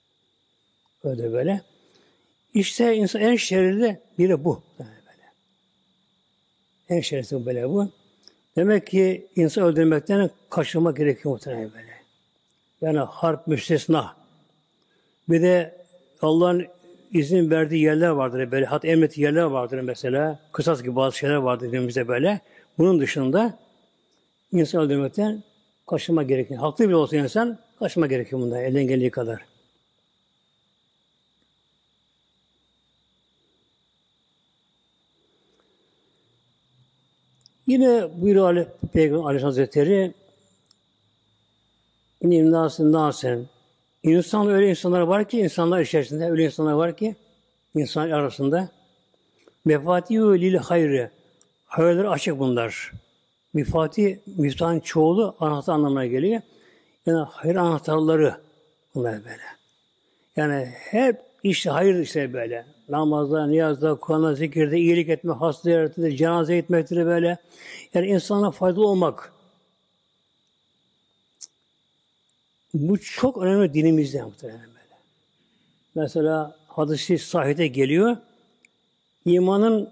Öyle 1.05 1.33
böyle. 1.33 1.63
İşte 2.55 2.97
insan 2.97 3.23
en 3.23 3.37
şerri 3.37 3.99
biri 4.19 4.45
bu. 4.45 4.63
En 6.89 7.01
şerrisi 7.01 7.47
böyle 7.47 7.69
bu. 7.69 7.89
Demek 8.57 8.87
ki 8.87 9.27
insan 9.37 9.65
öldürmekten 9.65 10.31
kaçınmak 10.51 10.97
gerekiyor 10.97 11.35
muhtemelen 11.35 11.71
böyle. 11.75 11.93
Yani 12.81 12.99
harp 12.99 13.47
müstesna. 13.47 14.17
Bir 15.29 15.43
de 15.43 15.75
Allah'ın 16.23 16.67
izin 17.13 17.51
verdiği 17.51 17.83
yerler 17.83 18.09
vardır 18.09 18.51
böyle. 18.51 18.67
Hat 18.67 18.85
emrettiği 18.85 19.25
yerler 19.25 19.43
vardır 19.43 19.81
mesela. 19.81 20.39
Kısas 20.53 20.83
gibi 20.83 20.97
bazı 20.97 21.19
şeyler 21.19 21.37
vardır 21.37 21.71
günümüzde 21.71 22.09
böyle. 22.09 22.41
Bunun 22.79 23.01
dışında 23.01 23.59
insan 24.53 24.83
öldürmekten 24.83 25.43
kaçınma 25.87 26.23
gerekiyor. 26.23 26.61
Haklı 26.61 26.89
bile 26.89 26.97
olsa 26.97 27.17
insan 27.17 27.59
kaçma 27.79 28.07
gerekiyor 28.07 28.43
bunda 28.43 28.63
elden 28.63 28.87
geldiği 28.87 29.11
kadar. 29.11 29.52
Yine 37.73 38.09
buyuruyor 38.23 38.47
Ali, 38.47 38.67
Peygamber 38.93 39.25
Aleyhisselam 39.25 39.49
Hazretleri 39.49 40.15
İnim 42.21 42.53
nasın 42.53 42.93
nasın. 42.93 43.49
İnsan 44.03 44.51
öyle 44.51 44.71
insanlar 44.71 45.01
var 45.01 45.29
ki, 45.29 45.39
insanlar 45.39 45.81
içerisinde 45.81 46.31
öyle 46.31 46.45
insanlar 46.45 46.73
var 46.73 46.97
ki, 46.97 47.17
insan 47.75 48.11
arasında 48.11 48.69
mefatihü 49.65 50.41
lil 50.41 50.57
hayrı. 50.57 51.11
Hayırları 51.67 52.11
açık 52.11 52.39
bunlar. 52.39 52.93
Mifati, 53.55 54.21
miftahın 54.27 54.81
çoğulu 54.81 55.35
anahtar 55.41 55.73
anlamına 55.75 56.07
geliyor. 56.07 56.43
Yani 57.07 57.27
hayır 57.31 57.57
anahtarları 57.57 58.35
bunlar 58.95 59.25
böyle. 59.25 59.43
Yani 60.37 60.73
hep 60.75 61.21
işte 61.43 61.71
hayır 61.71 61.99
işte 61.99 62.33
böyle. 62.33 62.67
Namazda, 62.89 63.47
niyazda, 63.47 63.95
Kur'an'da, 63.95 64.35
zikirde, 64.35 64.79
iyilik 64.79 65.09
etme, 65.09 65.33
hasta 65.33 65.63
ziyaretinde, 65.63 66.17
cenaze 66.17 66.57
gitmektir 66.57 67.07
böyle. 67.07 67.39
Yani 67.95 68.07
insana 68.07 68.51
faydalı 68.51 68.87
olmak. 68.87 69.33
Bu 72.75 72.99
çok 72.99 73.39
önemli 73.39 73.75
dinimizde 73.75 74.23
muhtemelen 74.23 74.61
böyle. 74.61 74.97
Mesela 75.95 76.57
hadisi 76.69 77.19
sahide 77.19 77.67
geliyor. 77.67 78.17
İmanın 79.25 79.91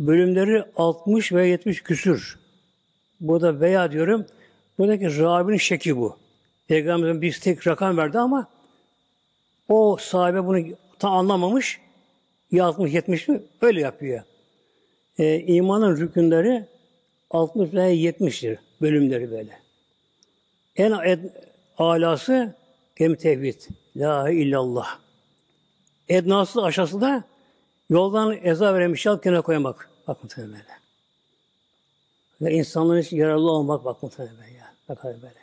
bölümleri 0.00 0.64
60 0.76 1.32
ve 1.32 1.48
70 1.48 1.82
küsür. 1.82 2.38
Burada 3.20 3.60
veya 3.60 3.92
diyorum, 3.92 4.26
buradaki 4.78 5.18
Rabi'nin 5.18 5.56
şeki 5.56 5.96
bu. 5.96 6.16
Peygamberimizin 6.68 7.22
bir 7.22 7.40
tek 7.40 7.66
rakam 7.66 7.96
verdi 7.96 8.18
ama 8.18 8.48
o 9.68 9.96
sahibe 10.00 10.46
bunu 10.46 10.58
tam 11.00 11.12
anlamamış. 11.12 11.80
Ya 12.50 12.66
60 12.66 12.94
70 12.94 13.28
mi? 13.28 13.42
Öyle 13.60 13.80
yapıyor. 13.80 14.22
Ee, 15.18 15.40
imanın 15.40 15.96
rükünleri 15.96 16.64
60 17.30 17.74
veya 17.74 18.10
70'tir 18.10 18.58
bölümleri 18.80 19.30
böyle. 19.30 19.58
En 20.76 20.92
ed, 20.92 21.24
alası 21.78 22.54
kelime 22.98 23.16
tevhid. 23.16 23.60
La 23.96 24.30
illallah. 24.30 24.98
Ednası 26.08 26.62
aşağısı 26.62 27.00
da 27.00 27.24
yoldan 27.90 28.38
eza 28.42 28.74
veren 28.74 28.92
bir 28.92 28.98
şey 28.98 29.20
kenara 29.20 29.40
koymak. 29.40 29.90
Bak 30.08 30.22
muhtemelen 30.22 30.52
böyle. 30.52 30.64
Ve 32.40 32.54
insanların 32.54 33.00
için 33.00 33.16
yararlı 33.16 33.50
olmak 33.50 33.84
bak 33.84 34.02
muhtemelen 34.02 34.36
böyle. 34.36 34.52
Ya. 34.52 34.74
Bak 34.88 35.04
böyle. 35.04 35.40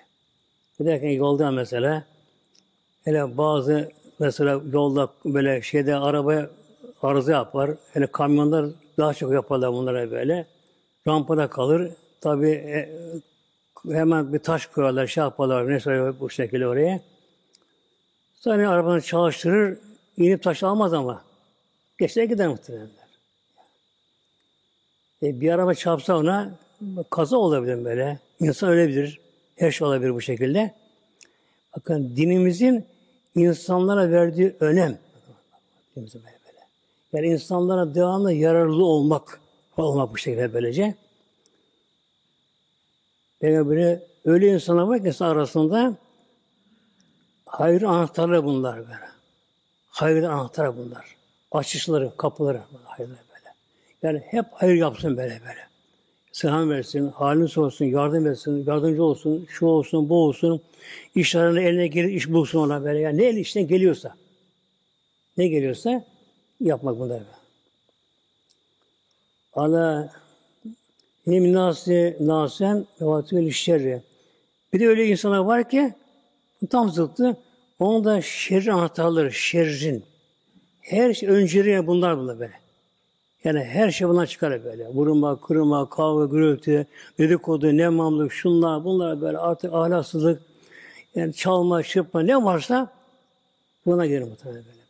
Giderken 0.80 1.10
yolda 1.10 1.51
mesela 1.51 2.03
hele 3.05 3.38
bazı 3.38 3.91
mesela 4.20 4.61
yolda 4.74 5.09
böyle 5.26 5.61
şeyde 5.61 5.95
arabaya 5.95 6.49
arıza 7.01 7.32
yapar. 7.32 7.72
Hele 7.93 8.07
kamyonlar 8.07 8.65
daha 8.97 9.13
çok 9.13 9.34
yaparlar 9.34 9.74
bunlara 9.74 10.11
böyle. 10.11 10.45
Rampada 11.07 11.49
kalır. 11.49 11.91
Tabi 12.22 12.49
e, 12.49 12.89
hemen 13.91 14.34
bir 14.34 14.39
taş 14.39 14.65
koyarlar, 14.65 15.07
şey 15.07 15.24
yaparlar, 15.24 15.70
ne 15.70 16.20
bu 16.20 16.30
şekilde 16.30 16.68
oraya. 16.68 16.99
Sonra 18.36 18.70
arabanı 18.70 19.01
çalıştırır, 19.01 19.78
inip 20.18 20.43
taş 20.43 20.63
almaz 20.63 20.93
ama. 20.93 21.24
Geçse 21.99 22.26
gider 22.26 22.47
muhtemelen. 22.47 22.89
E, 25.24 25.41
bir 25.41 25.51
araba 25.51 25.74
çarpsa 25.74 26.18
ona 26.18 26.51
kaza 27.09 27.38
olabilir 27.38 27.86
böyle. 27.86 28.20
İnsan 28.39 28.70
ölebilir. 28.70 29.20
Her 29.55 29.72
şey 29.72 29.88
olabilir 29.88 30.13
bu 30.13 30.22
şekilde. 30.22 30.74
Bakın 31.78 32.15
dinimizin 32.15 32.86
insanlara 33.38 34.12
verdiği 34.12 34.56
önem. 34.60 34.98
Yani 37.14 37.28
insanlara 37.28 37.96
devamlı 37.96 38.34
yararlı 38.34 38.86
olmak 38.86 39.40
olmak 39.78 40.14
bu 40.14 40.18
şekilde 40.18 40.54
böylece. 40.54 40.96
Peygamberi 43.40 44.00
öyle 44.26 44.54
insana 44.54 44.88
var 44.88 45.04
ki 45.04 45.24
arasında 45.24 45.94
hayır 47.46 47.82
anahtarları 47.82 48.44
bunlar 48.44 48.78
böyle. 48.78 49.10
Hayır 49.90 50.24
anahtarı 50.24 50.78
bunlar. 50.78 51.16
Açışları, 51.52 52.18
kapıları 52.18 52.62
hayırlar 52.84 53.20
böyle. 53.30 53.54
Yani 54.04 54.24
hep 54.32 54.46
hayır 54.52 54.76
yapsın 54.76 55.18
böyle 55.18 55.42
böyle. 55.42 55.66
Selam 56.38 56.70
versin, 56.70 57.08
halini 57.08 57.48
sorsun, 57.48 57.86
yardım 57.86 58.28
etsin, 58.28 58.66
yardımcı 58.68 59.04
olsun, 59.04 59.46
şu 59.50 59.66
olsun, 59.66 60.10
bu 60.10 60.16
olsun. 60.24 60.62
İşlerine 61.16 61.64
eline 61.64 61.88
gelir, 61.88 62.10
iş 62.10 62.30
bulsun 62.30 62.60
ona 62.60 62.84
böyle. 62.84 63.00
Yani 63.00 63.18
ne 63.18 63.26
el 63.26 63.38
işten 63.38 63.68
geliyorsa, 63.68 64.16
ne 65.38 65.48
geliyorsa 65.48 66.06
yapmak 66.60 67.00
bunlar. 67.00 67.22
Ala 69.54 70.14
hem 71.26 71.54
nasi 71.54 72.18
nasen 72.20 72.86
ve 73.02 73.52
şerri. 73.52 74.02
Bir 74.74 74.80
de 74.80 74.88
öyle 74.88 75.06
insanlar 75.06 75.40
var 75.40 75.70
ki 75.70 75.94
tam 76.70 76.92
zıttı. 76.92 77.38
Onun 77.80 78.06
da 78.06 78.22
şerri 78.22 78.74
anahtarları, 78.74 79.34
şerrin. 79.34 80.04
Her 80.82 81.14
şey 81.14 81.30
önceliğe 81.30 81.88
bunlar 81.88 82.18
bunlar 82.18 82.40
böyle. 82.40 82.66
Yani 83.48 83.64
her 83.64 83.91
şey 83.91 84.08
bundan 84.08 84.26
çıkar 84.26 84.64
böyle. 84.64 84.88
Vurma, 84.88 85.41
kırma, 85.41 85.89
kavga, 85.89 86.26
gürültü, 86.26 86.86
dedikodu, 87.20 87.78
nemamlık, 87.78 88.34
şunlar, 88.34 88.84
bunlar 88.84 89.22
böyle 89.22 89.38
artık 89.38 89.74
ahlaksızlık, 89.74 90.41
yani 91.16 91.34
çalma, 91.34 91.84
çırpma 91.84 92.22
ne 92.22 92.43
varsa 92.43 92.93
buna 93.86 94.06
gelir 94.06 94.24
muhtemelen 94.24 94.64
böyle 94.66 94.78
böyle. 94.78 94.82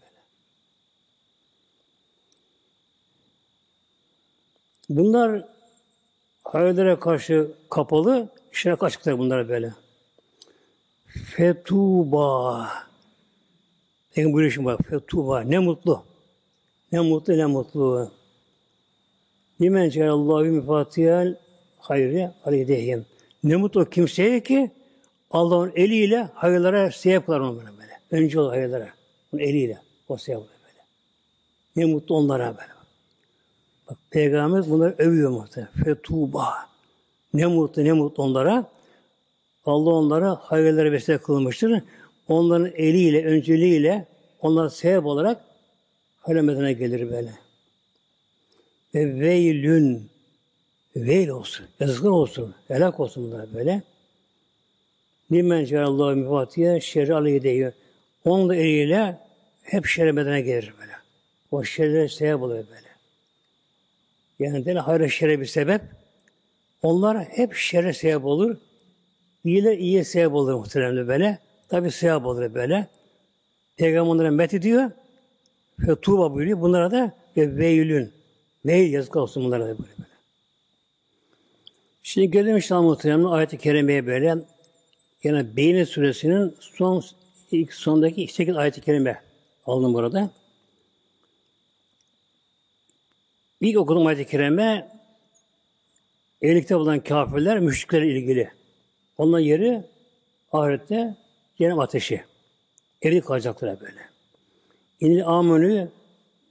Bunlar 4.89 5.43
hayırlara 6.43 6.99
karşı 6.99 7.51
kapalı, 7.70 8.30
işine 8.51 8.74
açıklar 8.74 9.20
bunlar 9.20 9.49
böyle. 9.49 9.74
Fetuba. 11.08 12.70
Peki 14.14 14.34
bu 14.34 14.43
işin 14.43 14.66
bak, 14.66 14.80
fetuba. 14.89 15.41
Ne 15.41 15.60
mutlu. 15.60 16.03
Ne 16.91 16.99
mutlu, 16.99 17.38
ne 17.38 17.45
mutlu. 17.45 18.12
Limen 19.62 19.89
cealallahu 19.89 20.45
mifatiyel 20.45 21.36
hayri 21.80 22.32
aleyhim. 22.45 23.05
Ne 23.43 23.55
mutlu 23.55 23.89
kimseye 23.89 24.43
ki 24.43 24.72
Allah'ın 25.32 25.72
eliyle 25.76 26.30
hayırlara 26.34 26.91
sebep 26.91 27.26
kılar 27.26 27.39
onu 27.39 27.58
böyle 27.58 27.78
böyle. 27.78 27.99
Önce 28.12 28.39
o 28.39 28.49
hayırlara. 28.49 28.89
Onun 29.34 29.41
eliyle. 29.41 29.78
O 30.10 30.18
sebep 30.18 30.39
böyle. 30.39 30.84
Ne 31.76 31.93
mutlu 31.93 32.16
onlara 32.16 32.45
böyle. 32.45 32.78
Bak 33.89 33.97
Peygamber 34.10 34.70
bunları 34.70 34.95
övüyor 34.97 35.30
muhtemelen. 35.32 35.74
Fetuba. 35.84 36.53
Ne 37.34 37.45
mutlu 37.45 37.84
ne 37.84 37.93
mutlu 37.93 38.24
onlara. 38.24 38.66
Allah 39.66 39.89
onlara 39.89 40.36
hayırlara 40.36 40.91
vesile 40.91 41.18
kılmıştır. 41.18 41.82
Onların 42.28 42.72
eliyle, 42.76 43.26
önceliğiyle 43.26 44.05
onlar 44.41 44.70
sebep 44.70 45.05
olarak 45.05 45.41
hayır 46.22 46.70
gelir 46.70 47.12
böyle. 47.12 47.47
Ve 48.95 49.19
veylün 49.19 50.09
veil 50.95 51.29
olsun, 51.29 51.65
yazıklar 51.79 52.09
olsun, 52.09 52.55
helak 52.67 52.99
olsun 52.99 53.31
bunlar 53.31 53.53
böyle. 53.53 53.81
Nimen 55.29 55.65
ceallahu 55.65 56.15
mifatiye 56.15 56.81
şerri 56.81 57.13
aleyhi 57.13 57.41
diyor. 57.41 57.73
Onun 58.25 58.53
eliyle 58.53 59.17
hep 59.63 59.85
şerre 59.85 60.41
gelir 60.41 60.73
böyle. 60.81 60.91
O 61.51 61.63
şerre 61.63 62.09
sebep 62.09 62.41
oluyor 62.41 62.65
böyle. 62.69 62.88
Yani 64.39 64.65
değil 64.65 64.77
hayra 64.77 65.09
şerre 65.09 65.39
bir 65.39 65.45
sebep. 65.45 65.81
Onlar 66.81 67.23
hep 67.23 67.53
şerre 67.53 67.93
sebep 67.93 68.25
olur. 68.25 68.57
İyiler 69.43 69.77
iyiye 69.77 70.03
sebep 70.03 70.33
olur 70.33 70.53
muhtemelen 70.53 71.07
böyle. 71.07 71.39
Tabi 71.69 71.91
sebep 71.91 72.25
olur 72.25 72.53
böyle. 72.53 72.88
Peygamber 73.77 74.11
onlara 74.11 74.31
met 74.31 74.53
ediyor. 74.53 74.91
Ve 75.79 75.95
tuğba 75.95 76.33
buyuruyor. 76.33 76.61
Bunlara 76.61 76.91
da 76.91 77.13
ve 77.38 77.57
veylün. 77.57 78.16
Veil 78.68 78.93
yazık 78.93 79.15
olsun 79.15 79.43
bunlara 79.43 79.63
da 79.63 79.68
böyle 79.68 79.80
böyle. 79.80 80.09
Şimdi 82.03 82.32
gelelim 82.32 82.55
inşallah 82.55 82.82
muhtemelen 82.82 83.24
ayet-i 83.24 83.57
kerimeye 83.57 84.07
böyle. 84.07 84.38
Yani 85.24 85.57
Beyne 85.57 85.86
suresinin 85.86 86.55
son 86.59 87.03
ilk 87.51 87.74
sondaki 87.74 88.28
8 88.28 88.55
ayet-i 88.57 88.82
kerime 88.82 89.22
aldım 89.65 89.93
burada. 89.93 90.32
İlk 93.61 93.78
okuduğum 93.78 94.07
ayet-i 94.07 94.26
kerime 94.26 94.91
evlilikte 96.41 96.76
bulan 96.76 96.99
kafirler, 96.99 97.59
müşriklerle 97.59 98.07
ilgili. 98.07 98.51
Onların 99.18 99.45
yeri 99.45 99.84
ahirette 100.51 101.15
cehennem 101.57 101.80
ateşi. 101.80 102.24
Evli 103.01 103.22
kalacaklar 103.22 103.80
böyle. 103.80 104.01
İnil 104.99 105.28
amenü 105.28 105.89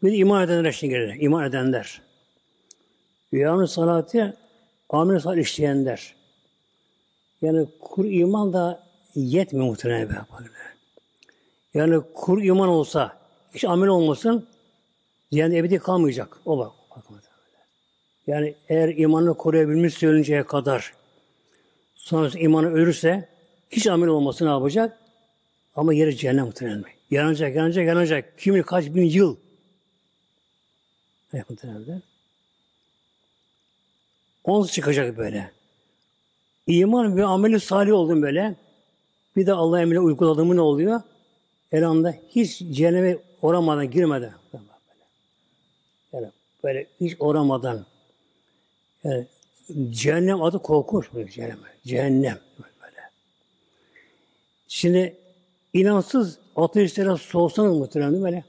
bir 0.03 0.19
iman 0.19 0.45
edenler 0.45 0.73
için 0.73 0.89
gelir. 0.89 1.17
İman 1.21 1.45
edenler. 1.45 2.06
Rüyanın 3.35 3.67
salatı 3.67 4.37
amel 4.91 5.21
salat 5.21 5.39
işleyenler. 5.39 6.15
Yani 7.43 7.67
kur 7.81 8.05
iman 8.05 8.53
da 8.53 8.87
yetmiyor 9.15 9.67
muhtemelen 9.67 10.09
böyle. 10.09 10.51
Yani 11.75 12.03
kur 12.15 12.43
iman 12.43 12.69
olsa, 12.69 13.19
hiç 13.55 13.65
amel 13.65 13.89
olmasın, 13.89 14.47
yani 15.31 15.57
ebedi 15.57 15.79
kalmayacak. 15.79 16.41
O 16.45 16.59
bak. 16.59 16.73
yani 18.27 18.55
eğer 18.69 18.89
imanını 18.89 19.35
koruyabilmiş 19.37 19.95
söyleyeceğe 19.95 20.43
kadar 20.43 20.95
sonrası 21.95 22.39
imanı 22.39 22.73
ölürse 22.73 23.29
hiç 23.71 23.87
amel 23.87 24.09
olması 24.09 24.47
ne 24.47 24.49
yapacak? 24.49 24.99
Ama 25.77 25.95
yeri 25.95 26.17
cehennem 26.17 26.45
muhtemelen. 26.45 26.85
Yanacak, 27.11 27.57
yanacak, 27.57 27.87
yanacak. 27.87 28.39
Kimi 28.39 28.63
kaç 28.63 28.85
bin 28.85 29.05
yıl. 29.05 29.37
Muhtemelen. 31.33 32.03
Onsuz 34.47 34.73
çıkacak 34.73 35.19
böyle. 35.19 35.51
İman 36.67 37.17
ve 37.17 37.25
ameli 37.25 37.61
salih 37.61 37.93
oldum 37.93 38.23
böyle. 38.23 38.55
Bir 39.37 39.47
de 39.47 39.53
Allah 39.53 39.83
emrine 39.83 40.01
uyguladığımı 40.01 40.57
ne 40.57 40.61
oluyor? 40.61 41.01
El 41.73 41.89
anda 41.89 42.15
hiç 42.29 42.59
cehenneme 42.59 43.19
oramadan, 43.43 43.91
girmeden. 43.91 44.33
Yani 46.13 46.27
böyle 46.65 46.87
hiç 47.01 47.17
oramadan 47.19 47.87
yani 49.05 49.27
cehennem 49.91 50.43
adı 50.43 50.59
korkunç 50.59 51.15
böyle 51.15 51.31
cehennem. 51.31 51.59
Cehennem 51.87 52.39
böyle. 52.59 53.01
Şimdi 54.69 55.17
inansız 55.73 56.39
ateistlere 56.57 57.17
sorsanız 57.17 57.79
muhtemelen 57.79 58.23
böyle. 58.23 58.45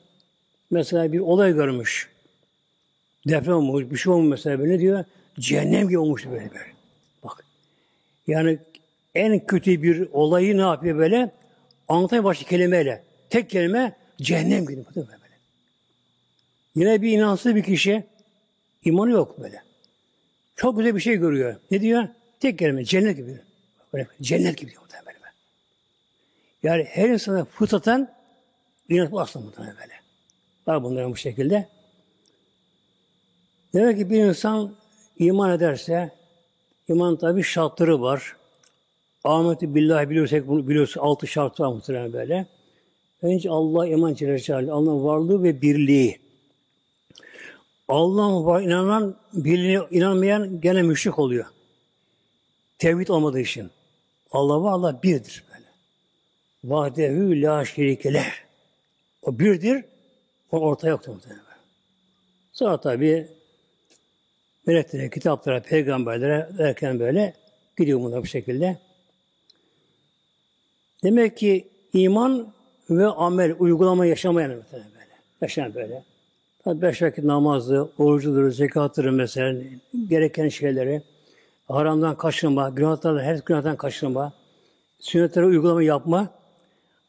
Mesela 0.72 1.12
bir 1.12 1.20
olay 1.20 1.54
görmüş. 1.54 2.10
Deprem 3.28 3.56
olmuş, 3.56 3.91
bir 3.91 3.98
şey 3.98 4.14
olmuş 4.14 4.30
mesela 4.30 4.60
böyle 4.60 4.80
diyor. 4.80 5.06
Cehennem 5.39 5.88
gibi 5.88 5.97
olmuş 5.97 6.25
böyle 6.25 6.51
böyle. 6.51 6.73
Bak. 7.23 7.45
Yani 8.27 8.59
en 9.15 9.45
kötü 9.45 9.83
bir 9.83 10.07
olayı 10.11 10.57
ne 10.57 10.61
yapıyor 10.61 10.97
böyle? 10.97 11.31
Anlatmaya 11.88 12.23
başlıyor 12.23 12.49
kelimeyle. 12.49 13.03
Tek 13.29 13.49
kelime 13.49 13.95
cehennem 14.21 14.65
gibi. 14.65 14.85
Böyle. 14.95 15.07
Yine 16.75 17.01
bir 17.01 17.11
inansız 17.11 17.55
bir 17.55 17.63
kişi 17.63 18.03
imanı 18.85 19.11
yok 19.11 19.39
böyle. 19.39 19.63
Çok 20.55 20.77
güzel 20.77 20.95
bir 20.95 21.01
şey 21.01 21.15
görüyor. 21.15 21.55
Ne 21.71 21.81
diyor? 21.81 22.07
Tek 22.39 22.59
kelime 22.59 22.85
cennet 22.85 23.17
gibi. 23.17 23.39
Böyle, 23.93 24.07
cennet 24.21 24.57
gibi 24.57 24.71
diyor 24.71 24.81
böyle. 25.05 25.17
Yani 26.63 26.83
her 26.83 27.09
insana 27.09 27.45
fıtraten 27.45 28.13
inanç 28.89 29.11
bu 29.11 29.21
aslında 29.21 29.57
böyle. 29.57 29.93
Var 30.67 30.83
bunların 30.83 31.11
bu 31.11 31.15
şekilde. 31.15 31.67
Demek 33.73 33.97
ki 33.97 34.09
bir 34.09 34.23
insan 34.23 34.75
iman 35.20 35.51
ederse 35.51 36.11
iman 36.88 37.18
tabi 37.18 37.43
şartları 37.43 38.01
var. 38.01 38.36
Ahmet'i 39.24 39.76
billahi 39.76 40.09
biliyorsak 40.09 40.47
bunu 40.47 40.68
biliyoruz. 40.68 40.93
Altı 40.97 41.28
şartı 41.28 41.63
var 41.63 41.74
muhtemelen 41.74 42.13
böyle. 42.13 42.47
Önce 43.22 43.49
Allah 43.49 43.88
iman 43.88 44.13
Celle 44.13 44.72
Allah'ın 44.72 45.03
varlığı 45.03 45.43
ve 45.43 45.61
birliği. 45.61 46.20
Allah'ın 47.88 48.45
var 48.45 48.61
inanan, 48.61 49.15
birliğine 49.34 49.82
inanmayan 49.91 50.61
gene 50.61 50.82
müşrik 50.82 51.20
oluyor. 51.20 51.45
Tevhid 52.80 53.07
olmadığı 53.07 53.39
için. 53.39 53.72
Allah 54.32 54.63
var, 54.63 54.72
Allah 54.72 55.03
birdir 55.03 55.43
böyle. 55.53 55.65
Vahdehu 56.63 57.41
la 57.41 57.65
şerikele. 57.65 58.24
O 59.22 59.39
birdir, 59.39 59.86
o 60.51 60.59
ortaya 60.59 60.89
yoktur 60.89 61.11
muhtemelen. 61.13 61.41
Sonra 62.53 62.80
tabi 62.80 63.28
meleklere, 64.68 65.09
kitaplara, 65.09 65.61
peygamberlere 65.61 66.49
derken 66.57 66.99
böyle 66.99 67.34
gidiyor 67.78 67.99
bunlar 67.99 68.22
bu 68.22 68.26
şekilde. 68.26 68.78
Demek 71.03 71.38
ki 71.38 71.68
iman 71.93 72.53
ve 72.89 73.07
amel, 73.07 73.55
uygulama 73.59 74.05
yaşamayan 74.05 74.51
mesela 74.51 74.84
böyle. 74.93 75.11
Yaşayan 75.41 75.76
böyle. 75.76 76.03
Tabi 76.63 76.82
beş 76.82 77.01
vakit 77.01 77.24
namazı, 77.24 77.89
orucudur, 77.97 78.51
zekattır 78.51 79.09
mesela, 79.09 79.61
gereken 80.07 80.49
şeyleri, 80.49 81.01
haramdan 81.68 82.18
kaçınma, 82.18 82.70
günahlarla 82.70 83.22
her 83.22 83.39
günahdan 83.45 83.76
kaçınma, 83.76 84.34
sünnetlere 84.99 85.45
uygulama 85.45 85.84
yapma, 85.84 86.30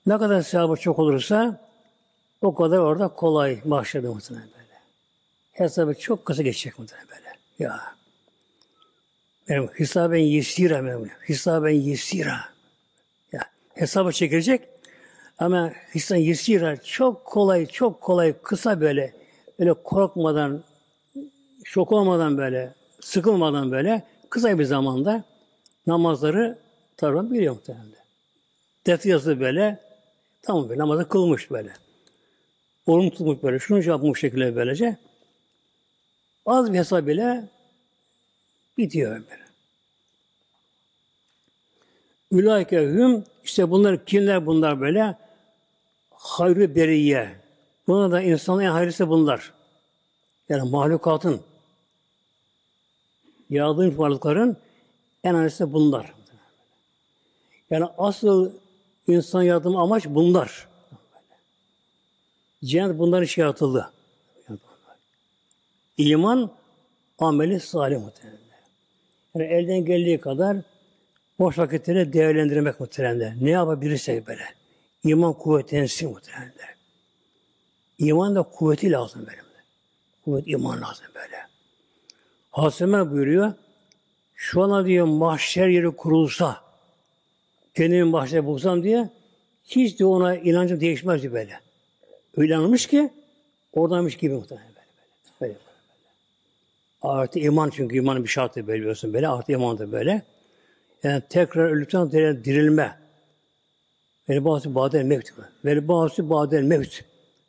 ne 0.06 0.18
kadar 0.18 0.42
sevabı 0.42 0.76
çok 0.76 0.98
olursa 0.98 1.60
o 2.42 2.54
kadar 2.54 2.78
orada 2.78 3.08
kolay 3.08 3.58
mahşerde 3.64 4.08
muhtemelen 4.08 4.48
böyle. 4.48 4.80
Hesabı 5.52 5.94
çok 5.94 6.24
kısa 6.24 6.42
geçecek 6.42 6.78
muhtemelen 6.78 7.08
böyle. 7.08 7.27
Ya. 7.58 7.80
Benim 9.48 9.68
hisaben 9.68 10.18
yesira 10.18 10.84
benim. 10.84 11.10
Hisaben 11.28 11.70
yesira. 11.70 12.40
Ya. 13.32 13.40
Hesabı 13.74 14.12
çekilecek 14.12 14.68
ama 15.38 15.72
hisaben 15.94 16.20
yesira 16.20 16.76
çok 16.76 17.24
kolay, 17.24 17.66
çok 17.66 18.00
kolay, 18.00 18.34
kısa 18.42 18.80
böyle 18.80 19.14
öyle 19.58 19.72
korkmadan, 19.72 20.64
şok 21.64 21.92
olmadan 21.92 22.38
böyle, 22.38 22.74
sıkılmadan 23.00 23.70
böyle 23.72 24.02
kısa 24.30 24.58
bir 24.58 24.64
zamanda 24.64 25.24
namazları 25.86 26.58
tabi 26.96 27.30
biliyor 27.30 27.54
muhtemelen. 27.54 27.88
Defter 28.86 29.10
yazılı 29.10 29.40
böyle, 29.40 29.80
tamam 30.42 30.68
böyle 30.68 30.80
namazı 30.80 31.08
kılmış 31.08 31.50
böyle. 31.50 31.72
Oruç 32.86 33.12
tutmuş 33.12 33.42
böyle, 33.42 33.58
şunu 33.58 33.82
yapmış 33.84 34.20
şekilde 34.20 34.56
böylece. 34.56 34.96
Az 36.48 36.72
bir 36.72 36.78
hesap 36.78 37.06
bile 37.06 37.48
bitiyor 38.78 39.10
böyle. 39.10 39.48
Ülaike 42.32 42.80
hüm, 42.80 43.24
işte 43.44 43.70
bunlar 43.70 44.04
kimler 44.04 44.46
bunlar 44.46 44.80
böyle? 44.80 45.18
Hayrı 46.10 46.74
beriye, 46.74 47.36
Buna 47.88 48.10
da 48.10 48.22
insanın 48.22 48.60
en 48.60 48.70
hayırlısı 48.70 49.08
bunlar. 49.08 49.52
Yani 50.48 50.70
mahlukatın, 50.70 51.40
yaradığın 53.50 53.98
varlıkların 53.98 54.56
en 55.24 55.34
hayırlısı 55.34 55.72
bunlar. 55.72 56.14
Yani 57.70 57.84
asıl 57.98 58.52
insan 59.08 59.42
yardım 59.42 59.76
amaç 59.76 60.06
bunlar. 60.06 60.68
Cennet 62.64 62.98
bunların 62.98 63.24
için 63.24 63.42
yaratıldı. 63.42 63.92
İman, 65.98 66.50
ameli 67.18 67.60
salih 67.60 67.98
muhtemelen. 67.98 68.38
Yani 69.34 69.46
elden 69.46 69.84
geldiği 69.84 70.20
kadar 70.20 70.56
boş 71.38 71.58
vakitleri 71.58 72.12
değerlendirmek 72.12 72.80
muhtemelen. 72.80 73.36
Ne 73.40 73.50
yapabilirse 73.50 74.26
böyle. 74.26 74.44
İman 75.04 75.32
kuvvetlensin 75.32 76.10
muhtemelen. 76.10 76.52
İman 77.98 78.34
da 78.34 78.42
kuvveti 78.42 78.90
lazım 78.90 79.26
böyle. 79.26 79.40
Kuvvet 80.24 80.48
iman 80.48 80.80
lazım 80.82 81.06
böyle. 81.14 81.36
Haseme 82.50 83.10
buyuruyor. 83.10 83.52
Şu 84.34 84.62
ana 84.62 84.86
diyor 84.86 85.06
mahşer 85.06 85.68
yeri 85.68 85.96
kurulsa 85.96 86.60
kendimi 87.74 88.04
mahşer 88.04 88.46
bulsam 88.46 88.82
diye 88.82 89.10
hiç 89.64 89.98
de 90.00 90.04
ona 90.04 90.36
inancım 90.36 90.80
değişmez 90.80 91.22
diyor 91.22 91.32
böyle. 91.32 91.60
Öyle 92.36 92.56
anlamış 92.56 92.86
ki 92.86 93.12
oradanmış 93.72 94.16
gibi 94.16 94.34
muhtemelen 94.34 94.68
böyle. 94.68 94.86
böyle. 95.40 95.54
böyle, 95.54 95.54
böyle. 95.54 95.68
Artı 97.02 97.38
iman 97.38 97.70
çünkü 97.70 97.96
imanın 97.96 98.24
bir 98.24 98.28
şartı 98.28 98.68
biliyorsun 98.68 99.12
böyle. 99.12 99.28
Artı 99.28 99.52
iman 99.52 99.78
da 99.78 99.92
böyle. 99.92 100.22
Yani 101.02 101.22
tekrar 101.28 101.70
öldükten 101.70 102.12
dirilme. 102.44 102.98
Veli 104.28 104.44
bazı 104.44 104.74
badel 104.74 105.02
mevt. 105.02 105.30
Veli 105.64 105.88
bazı 105.88 106.30
badel 106.30 106.62
mevt. 106.62 107.04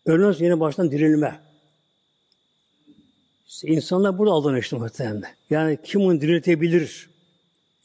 Sonra 0.08 0.36
yine 0.40 0.60
baştan 0.60 0.92
dirilme. 0.92 1.40
İşte 3.48 3.68
insanlar 3.68 4.18
burada 4.18 4.32
aldanıştı 4.32 4.78
muhtemelen. 4.78 5.24
Yani 5.50 5.80
kim 5.84 6.02
onu 6.02 6.22
diriltebilir? 6.22 7.10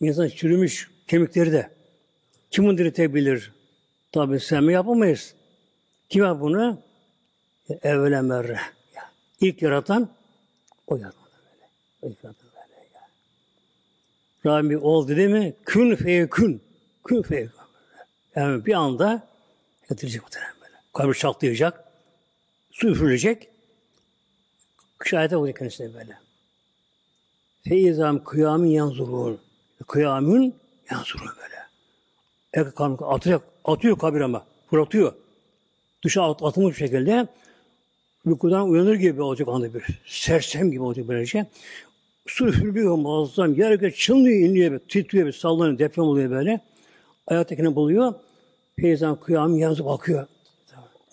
İnsan 0.00 0.28
çürümüş 0.28 0.90
kemikleri 1.06 1.52
de. 1.52 1.70
Kim 2.50 2.66
onu 2.66 2.78
diriltebilir? 2.78 3.52
Tabi 4.12 4.40
sen 4.40 4.64
mi 4.64 4.72
yapamayız? 4.72 5.34
Kim 6.08 6.24
yapar 6.24 6.40
bunu? 6.40 6.78
Evvela 7.82 8.22
merre. 8.22 8.58
İlk 9.40 9.62
yaratan 9.62 10.08
o 10.86 10.96
yaratan 10.96 11.23
Rabbim 14.46 14.82
oldu 14.82 15.16
değil 15.16 15.28
mi? 15.28 15.54
Kün 15.64 15.96
feyekün. 15.96 16.62
Kün 17.04 17.22
feyekün. 17.22 17.54
Yani 18.36 18.66
bir 18.66 18.74
anda 18.74 19.28
getirecek 19.88 20.22
muhtemelen 20.22 20.54
böyle. 20.60 20.74
Kabir 20.92 21.14
çatlayacak. 21.14 21.84
Su 22.72 22.88
üfürülecek. 22.88 23.48
Şahide 25.04 25.36
olacak 25.36 25.56
kendisine 25.58 25.94
böyle. 25.94 26.18
Feyizam 27.68 28.24
kıyamin 28.24 28.70
yanzurun. 28.70 29.40
Kıyamin 29.86 30.54
yanzurun 30.90 31.30
böyle. 31.42 31.54
Erkek 32.54 32.76
kanı 32.76 32.96
atacak, 32.96 33.42
atıyor 33.64 33.98
kabir 33.98 34.20
ama. 34.20 34.46
Fırlatıyor. 34.70 35.12
Dışa 36.04 36.22
at, 36.22 36.42
atılmış 36.42 36.74
bir 36.74 36.78
şekilde 36.78 37.26
uykudan 38.24 38.68
uyanır 38.68 38.94
gibi 38.94 39.22
olacak 39.22 39.48
anda 39.48 39.74
bir. 39.74 39.84
Sersem 40.06 40.70
gibi 40.70 40.82
olacak 40.82 41.08
böylece. 41.08 41.46
Su 42.26 42.48
üfürülüyor 42.48 42.96
muazzam. 42.96 43.54
Yer 43.54 43.90
çınlıyor, 43.90 44.48
inliyor, 44.48 44.78
titriyor, 44.78 45.32
sallanıyor, 45.32 45.78
deprem 45.78 46.04
oluyor 46.04 46.30
böyle. 46.30 46.60
Ayaktakini 47.26 47.74
buluyor. 47.74 48.14
Feyizam 48.80 49.20
kıyamin 49.20 49.58
yanzur 49.58 49.84
bakıyor. 49.84 50.26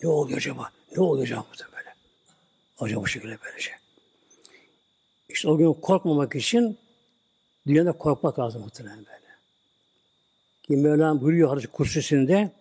Ne 0.04 0.10
oluyor 0.10 0.38
acaba? 0.38 0.70
Ne 0.98 1.04
olacak 1.04 1.40
bu 1.40 1.76
böyle? 1.78 1.90
Acaba 2.80 3.02
bu 3.02 3.08
şekilde 3.08 3.38
böylece. 3.46 3.72
İşte 5.30 5.50
o 5.50 5.58
gün 5.58 5.74
korkmamak 5.74 6.36
için 6.36 6.78
dünyada 7.68 7.92
korkmak 7.92 8.40
lazım 8.40 8.62
muhtemelen 8.62 8.98
böyle. 8.98 9.22
Ki 10.64 10.78
Mevlam 10.78 11.22
buyuruyor 11.22 11.50
hadis 11.50 11.66
kursisinde 11.66 12.52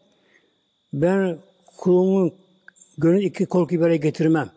ben 0.92 1.38
kulumun 1.76 2.34
gönül 2.98 3.22
iki 3.22 3.46
korku 3.46 3.80
böyle 3.80 3.96
getirmem. 3.96 4.50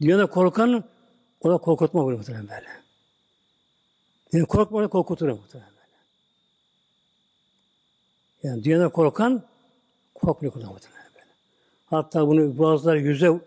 Dünyada 0.00 0.26
korkan 0.26 0.84
o 1.44 1.50
da 1.50 1.58
korkutma 1.58 2.00
buyuruyor 2.00 2.18
muhtemelen 2.18 2.48
böyle. 2.48 2.68
Yani 4.32 4.46
korkma 4.46 4.78
onu 4.78 4.90
korkutur 4.90 5.28
muhtemelen 5.28 5.70
böyle. 5.70 5.84
Yani 8.42 8.64
dünyada 8.64 8.88
korkan 8.88 9.42
korkmuyor 10.14 10.54
muhtemelen. 10.54 11.04
Hatta 11.86 12.28
bunu 12.28 12.58
bazıları 12.58 13.00
yüze 13.00 13.40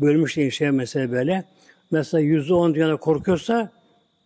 bölmüş 0.00 0.36
diye 0.36 0.50
şey 0.50 0.70
mesela 0.70 1.12
böyle. 1.12 1.44
Mesela 1.90 2.20
yüzde 2.20 2.54
on 2.54 2.74
dünyada 2.74 2.96
korkuyorsa 2.96 3.72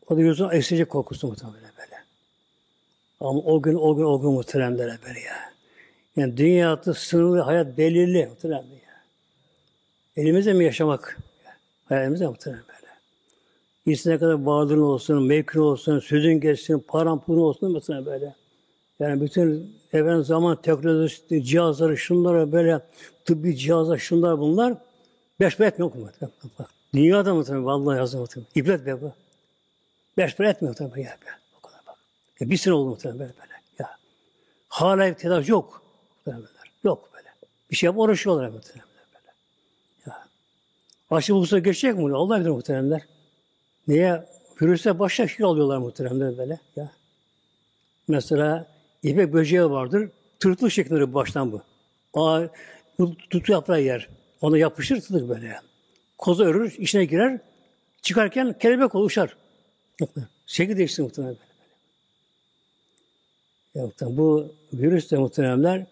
o 0.09 0.17
da 0.17 0.21
yüzde 0.21 0.45
on 0.45 0.51
eksilecek 0.51 0.91
korkusu 0.91 1.27
muhtemelen 1.27 1.73
böyle. 1.79 1.97
Ama 3.21 3.41
o 3.41 3.63
gün 3.63 3.75
o 3.75 3.97
gün 3.97 4.05
o 4.05 4.21
gün 4.21 4.31
muhteremlere 4.31 4.99
böyle 5.07 5.21
ya. 5.21 5.53
Yani 6.17 6.37
dünyada 6.37 6.95
sınırlı 6.95 7.41
hayat 7.41 7.79
belirli 7.79 8.27
muhterem 8.27 8.55
ya. 8.55 9.03
Elimizde 10.17 10.53
mi 10.53 10.65
yaşamak? 10.65 11.19
Hayalimizde 11.85 12.27
muhterem 12.27 12.63
böyle. 12.69 12.72
İstediğine 13.87 14.21
kadar 14.21 14.43
varlığın 14.43 14.83
olsun, 14.83 15.23
mevkin 15.23 15.61
olsun, 15.61 15.99
sözün 15.99 16.41
geçsin, 16.41 16.85
paran 16.89 17.21
pulun 17.21 17.41
olsun 17.41 17.73
mesela 17.73 18.07
böyle. 18.07 18.35
Yani 19.01 19.21
bütün 19.21 19.77
efendim 19.93 20.25
zaman 20.25 20.63
teknolojisi, 20.63 21.45
cihazları, 21.45 21.97
şunlara 21.97 22.53
böyle 22.53 22.81
tıbbi 23.25 23.57
cihazlar, 23.57 23.99
şunlar 23.99 24.39
bunlar 24.39 24.75
beş 25.41 25.57
para 25.57 25.69
etmiyor 25.69 25.95
mu? 25.95 26.11
Dünyada 26.95 27.35
mı 27.35 27.45
tabii? 27.45 27.65
Vallahi 27.65 27.99
yazın 27.99 28.21
mı 28.21 28.27
tabii? 28.27 28.45
İbret 28.55 28.87
be 28.87 29.03
bu. 29.03 29.13
Beş 30.17 30.37
para 30.37 30.51
etmiyor 30.51 30.75
tabii 30.75 31.01
ya. 31.01 31.11
Be. 31.11 31.31
O 31.59 31.61
kadar 31.61 31.81
bak. 31.87 31.97
Ya 32.41 32.51
bir 32.51 32.57
sene 32.57 32.75
oldu 32.75 32.89
muhtemelen 32.89 33.21
böyle 33.21 33.33
böyle. 33.41 33.53
Ya. 33.79 33.97
Hala 34.69 35.07
bir 35.07 35.15
tedavi 35.15 35.51
yok. 35.51 35.83
Yok 36.85 37.11
böyle. 37.15 37.29
Bir 37.71 37.77
şey 37.77 37.87
yap 37.87 37.99
uğraşıyorlar 37.99 38.49
muhtemelen 38.49 38.89
böyle. 39.15 39.35
Ya. 40.07 40.27
Aşı 41.11 41.35
bulsa 41.35 41.59
geçecek 41.59 41.97
mi? 41.97 42.17
Allah 42.17 42.41
bilir 42.41 42.51
muhteremler. 42.51 43.03
Niye? 43.89 44.25
Virüse 44.63 44.99
başka 44.99 45.29
şey 45.29 45.47
alıyorlar 45.47 45.79
muhteremler 45.79 46.39
böyle. 46.39 46.61
Ya. 46.77 46.93
Mesela 48.09 48.73
İpek 49.03 49.33
böceği 49.33 49.71
vardır. 49.71 50.11
Tırtıl 50.41 50.69
şeklinde 50.69 51.15
baştan 51.15 51.53
bu. 51.53 51.63
Aa, 52.15 52.43
tutu 53.31 53.53
yaprağı 53.53 53.83
yer. 53.83 54.09
Ona 54.41 54.59
yapışır 54.59 55.01
tırtık 55.01 55.29
böyle. 55.29 55.57
Koza 56.19 56.45
örür, 56.45 56.75
içine 56.79 57.05
girer. 57.05 57.41
Çıkarken 58.03 58.59
kelebek 58.59 58.95
olur, 58.95 59.07
uçar. 59.07 59.37
Şekil 60.47 60.77
değişti 60.77 61.03
muhtemelen 61.03 61.37
böyle. 61.37 61.53
Ya, 63.75 64.17
bu 64.17 64.55
virüs 64.73 65.11
de 65.11 65.17
muhteremler 65.17 65.87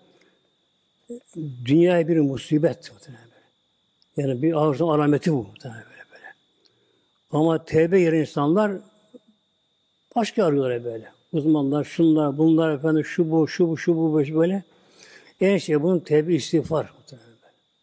dünyaya 1.64 2.08
bir 2.08 2.16
musibet 2.16 2.92
muhtemelen 2.92 3.24
böyle. 3.24 4.28
Yani 4.28 4.42
bir 4.42 4.52
ağzın 4.52 4.84
alameti 4.84 5.32
bu 5.32 5.42
muhtemelen 5.42 5.84
böyle. 5.84 5.89
Ama 7.30 7.64
tevbe 7.64 8.00
yeri 8.00 8.20
insanlar 8.20 8.72
başka 10.16 10.44
arıyorlar 10.44 10.84
böyle 10.84 11.12
uzmanlar, 11.32 11.84
şunlar, 11.84 12.38
bunlar 12.38 12.74
efendim, 12.74 13.04
şu 13.04 13.30
bu, 13.30 13.48
şu 13.48 13.68
bu, 13.68 13.78
şu 13.78 13.96
bu, 13.96 14.14
böyle. 14.14 14.62
En 15.40 15.58
şey 15.58 15.82
bunun 15.82 15.98
tevbe 15.98 16.34
istiğfar. 16.34 16.92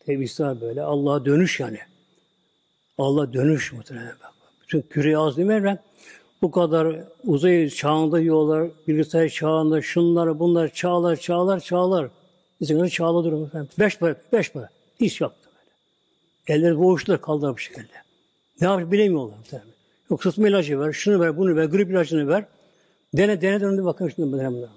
Tevbe 0.05 0.23
istiğfar 0.23 0.61
böyle. 0.61 0.81
Allah'a 0.81 1.25
dönüş 1.25 1.59
yani. 1.59 1.79
Allah 2.97 3.33
dönüş 3.33 3.73
muhtemelen. 3.73 4.13
Bütün 4.61 4.81
küre 4.81 5.17
az 5.17 5.37
değil 5.37 5.47
mi? 5.47 5.79
Bu 6.41 6.51
kadar 6.51 6.95
uzay 7.23 7.69
çağında 7.69 8.21
diyorlar, 8.21 8.69
bilgisayar 8.87 9.29
çağında, 9.29 9.81
şunlar, 9.81 10.39
bunlar, 10.39 10.69
çağlar, 10.69 11.15
çağlar, 11.15 11.59
çağlar. 11.59 12.09
İnsanları 12.59 12.89
çağla 12.89 13.23
durum 13.23 13.45
efendim. 13.45 13.69
Beş 13.79 13.97
para, 13.97 14.15
beş 14.33 14.51
para. 14.51 14.69
Hiç 14.99 15.21
yoktu 15.21 15.49
böyle. 15.55 16.59
Elleri 16.59 16.79
boğuştular 16.79 17.21
kaldılar 17.21 17.53
bu 17.53 17.57
şekilde. 17.57 18.06
Ne 18.61 18.67
yapacak 18.67 18.91
bilemiyorlar. 18.91 19.37
Yok 20.09 20.23
sıtma 20.23 20.47
ilacı 20.47 20.79
ver, 20.79 20.93
şunu 20.93 21.19
ver, 21.19 21.37
bunu 21.37 21.55
ver, 21.55 21.65
grip 21.65 21.91
ilacını 21.91 22.27
ver. 22.27 22.45
Dene 23.13 23.41
dene 23.41 23.61
dene 23.61 23.85
bakın 23.85 24.11
şimdi 24.15 24.31
bunlar. 24.31 24.69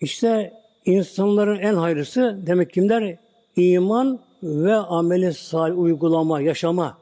İşte 0.00 0.52
insanların 0.84 1.58
en 1.58 1.74
hayırlısı 1.74 2.38
demek 2.46 2.72
kimler? 2.72 3.16
İman 3.56 4.20
ve 4.42 4.74
ameli 4.74 5.34
salih 5.34 5.78
uygulama, 5.78 6.40
yaşama. 6.40 6.98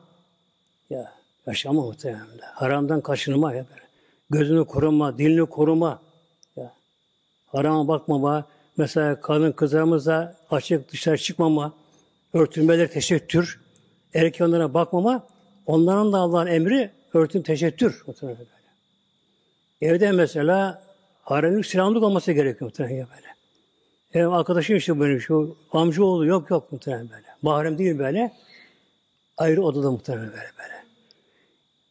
Ya 0.91 1.13
yaşama 1.47 1.83
muhtemelen. 1.83 2.27
Haramdan 2.55 3.01
kaçınma 3.01 3.55
ya. 3.55 3.67
Gözünü 4.31 4.65
koruma, 4.65 5.19
dilini 5.19 5.47
koruma. 5.47 6.01
Ya. 6.57 6.73
Harama 7.47 7.89
bakmama. 7.89 8.45
Mesela 8.77 9.21
kadın 9.21 9.53
kızlarımıza 9.53 10.37
açık 10.51 10.93
dışarı 10.93 11.19
çıkmama. 11.19 11.73
Örtünmeler 12.33 12.91
teşettür. 12.93 13.61
Erkek 14.15 14.49
onlara 14.49 14.75
bakmama. 14.75 15.27
Onların 15.67 16.13
da 16.13 16.19
Allah'ın 16.19 16.47
emri 16.47 16.91
örtün 17.13 17.43
teşettür. 17.43 18.03
Muhtemelen. 18.07 18.47
Evde 19.81 20.13
mesela 20.13 20.83
haremlik 21.23 21.67
selamlık 21.67 22.03
olması 22.03 22.33
gerekiyor 22.33 22.71
muhtemelen 22.71 23.07
böyle. 23.17 23.31
Ev 24.15 24.29
arkadaşım 24.29 24.77
işte 24.77 25.01
böyle 25.01 25.21
şu 25.21 25.57
amca 25.73 26.03
oğlu 26.03 26.27
yok 26.27 26.51
yok 26.51 26.73
muhtemelen 26.73 27.11
böyle. 27.11 27.27
Mahrem 27.43 27.79
değil 27.79 27.99
böyle. 27.99 28.33
Ayrı 29.37 29.63
odada 29.63 29.91
muhtemelen 29.91 30.31
böyle 30.31 30.51
böyle. 30.59 30.85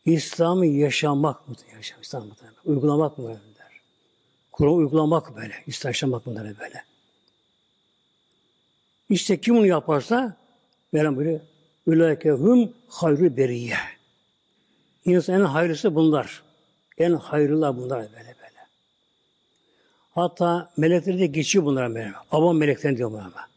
İslam'ı 0.05 0.65
yaşamak 0.65 1.47
muhtemelen 1.47 1.77
yaşamak, 1.77 2.05
İslam 2.05 2.27
muhtemelen. 2.27 2.55
Uygulamak 2.65 3.17
böyle 3.17 3.33
der. 3.33 3.81
Kur'an 4.51 4.73
uygulamak 4.73 5.35
böyle. 5.35 5.53
İslam 5.67 5.89
yaşamak 5.89 6.25
mı 6.25 6.35
böyle. 6.35 6.83
İşte 9.09 9.41
kim 9.41 9.55
bunu 9.55 9.65
yaparsa 9.65 10.37
Mevlam 10.91 11.17
böyle 11.17 11.41
Ülâke 11.87 12.31
hum 12.31 12.73
hayrü 12.87 13.37
beriye. 13.37 13.75
İnsanın 15.05 15.45
hayırlısı 15.45 15.95
bunlar. 15.95 16.43
En 16.97 17.11
hayırlılar 17.11 17.77
bunlar 17.77 17.99
böyle 17.99 18.13
böyle. 18.13 18.59
Hatta 20.11 20.71
melekleri 20.77 21.19
de 21.19 21.25
geçiyor 21.25 21.65
bunlara 21.65 21.95
böyle. 21.95 22.13
Avam 22.31 22.57
meleklerini 22.57 22.97
diyor 22.97 23.11
bunlara 23.11 23.25
ama. 23.25 23.47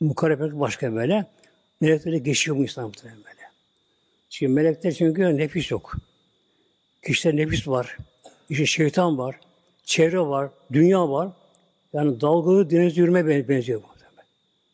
Mukarreb 0.00 0.60
başka 0.60 0.94
böyle. 0.94 1.26
Melekleri 1.80 2.22
geçiyor 2.22 2.56
bu 2.56 2.64
İslam 2.64 2.92
böyle. 3.04 3.50
Çünkü 4.30 4.52
melekler 4.52 4.92
çünkü 4.92 5.36
nefis 5.36 5.70
yok. 5.70 5.96
Kişiler 7.06 7.36
nefis 7.36 7.68
var. 7.68 7.96
İşte 8.48 8.66
şeytan 8.66 9.18
var. 9.18 9.40
Çevre 9.84 10.20
var. 10.20 10.50
Dünya 10.72 11.10
var. 11.10 11.28
Yani 11.92 12.20
dalgalı 12.20 12.70
deniz 12.70 12.96
yürüme 12.96 13.48
benziyor 13.48 13.82
bu. 13.82 13.96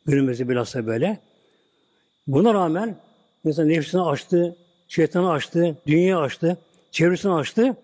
Günümüzde 0.06 0.48
bilhassa 0.48 0.86
böyle. 0.86 1.20
Buna 2.26 2.54
rağmen 2.54 2.96
mesela 3.44 3.68
nefsini 3.68 4.02
açtı, 4.02 4.56
şeytanı 4.88 5.30
açtı, 5.30 5.76
dünyayı 5.86 6.18
açtı. 6.18 6.58
Çevresini 6.90 7.32
açtı. 7.32 7.76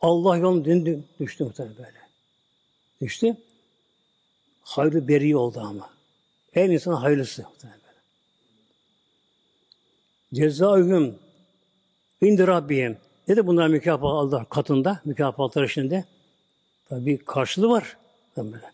Allah 0.00 0.36
yolunu 0.36 0.64
döndü, 0.64 1.04
düştü 1.20 1.44
muhtemelen 1.44 1.76
böyle. 1.76 1.98
Düştü. 3.00 3.36
Hayrı 4.62 5.08
beri 5.08 5.36
oldu 5.36 5.60
ama. 5.60 5.90
Her 6.52 6.68
insan 6.68 6.92
hayırlısı 6.92 7.42
muhtemelen 7.42 7.80
böyle. 7.80 7.98
Cezaühüm 10.34 11.18
indi 12.20 12.46
Rabbim. 12.46 12.96
Ne 13.28 13.36
de 13.36 13.46
bunlar 13.46 13.68
mükafat 13.68 14.10
Allah 14.10 14.44
katında, 14.44 15.00
mükafatları 15.04 15.68
şimdi. 15.68 16.04
Tabi 16.88 17.18
karşılığı 17.18 17.68
var. 17.68 17.96
Böyle. 18.36 18.72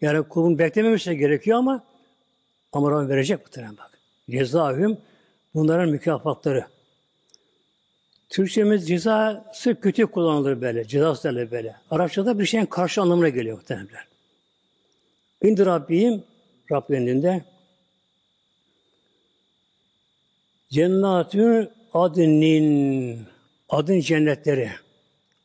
Yani 0.00 0.28
kulun 0.28 0.58
beklememesi 0.58 1.16
gerekiyor 1.18 1.58
ama 1.58 1.84
ama 2.72 2.90
Rabbim 2.90 3.08
verecek 3.08 3.40
muhtemelen 3.40 3.76
bak. 3.76 3.93
Cezaühüm 4.30 4.98
bunların 5.54 5.88
mükafatları. 5.88 6.66
Türkçemiz 8.28 8.88
cezası 8.88 9.80
kötü 9.80 10.06
kullanılır 10.06 10.60
böyle. 10.60 10.84
Cezası 10.84 11.28
derler 11.28 11.50
böyle. 11.50 11.76
Arapçada 11.90 12.38
bir 12.38 12.46
şeyin 12.46 12.66
karşı 12.66 13.02
anlamına 13.02 13.28
geliyor 13.28 13.56
muhtemelen. 13.56 14.04
İndi 15.42 15.66
Rabbim, 15.66 16.24
Rabb 16.72 16.90
önünde 16.90 17.44
cennatün 20.70 21.70
adının 21.92 23.26
adın 23.68 24.00
cennetleri 24.00 24.70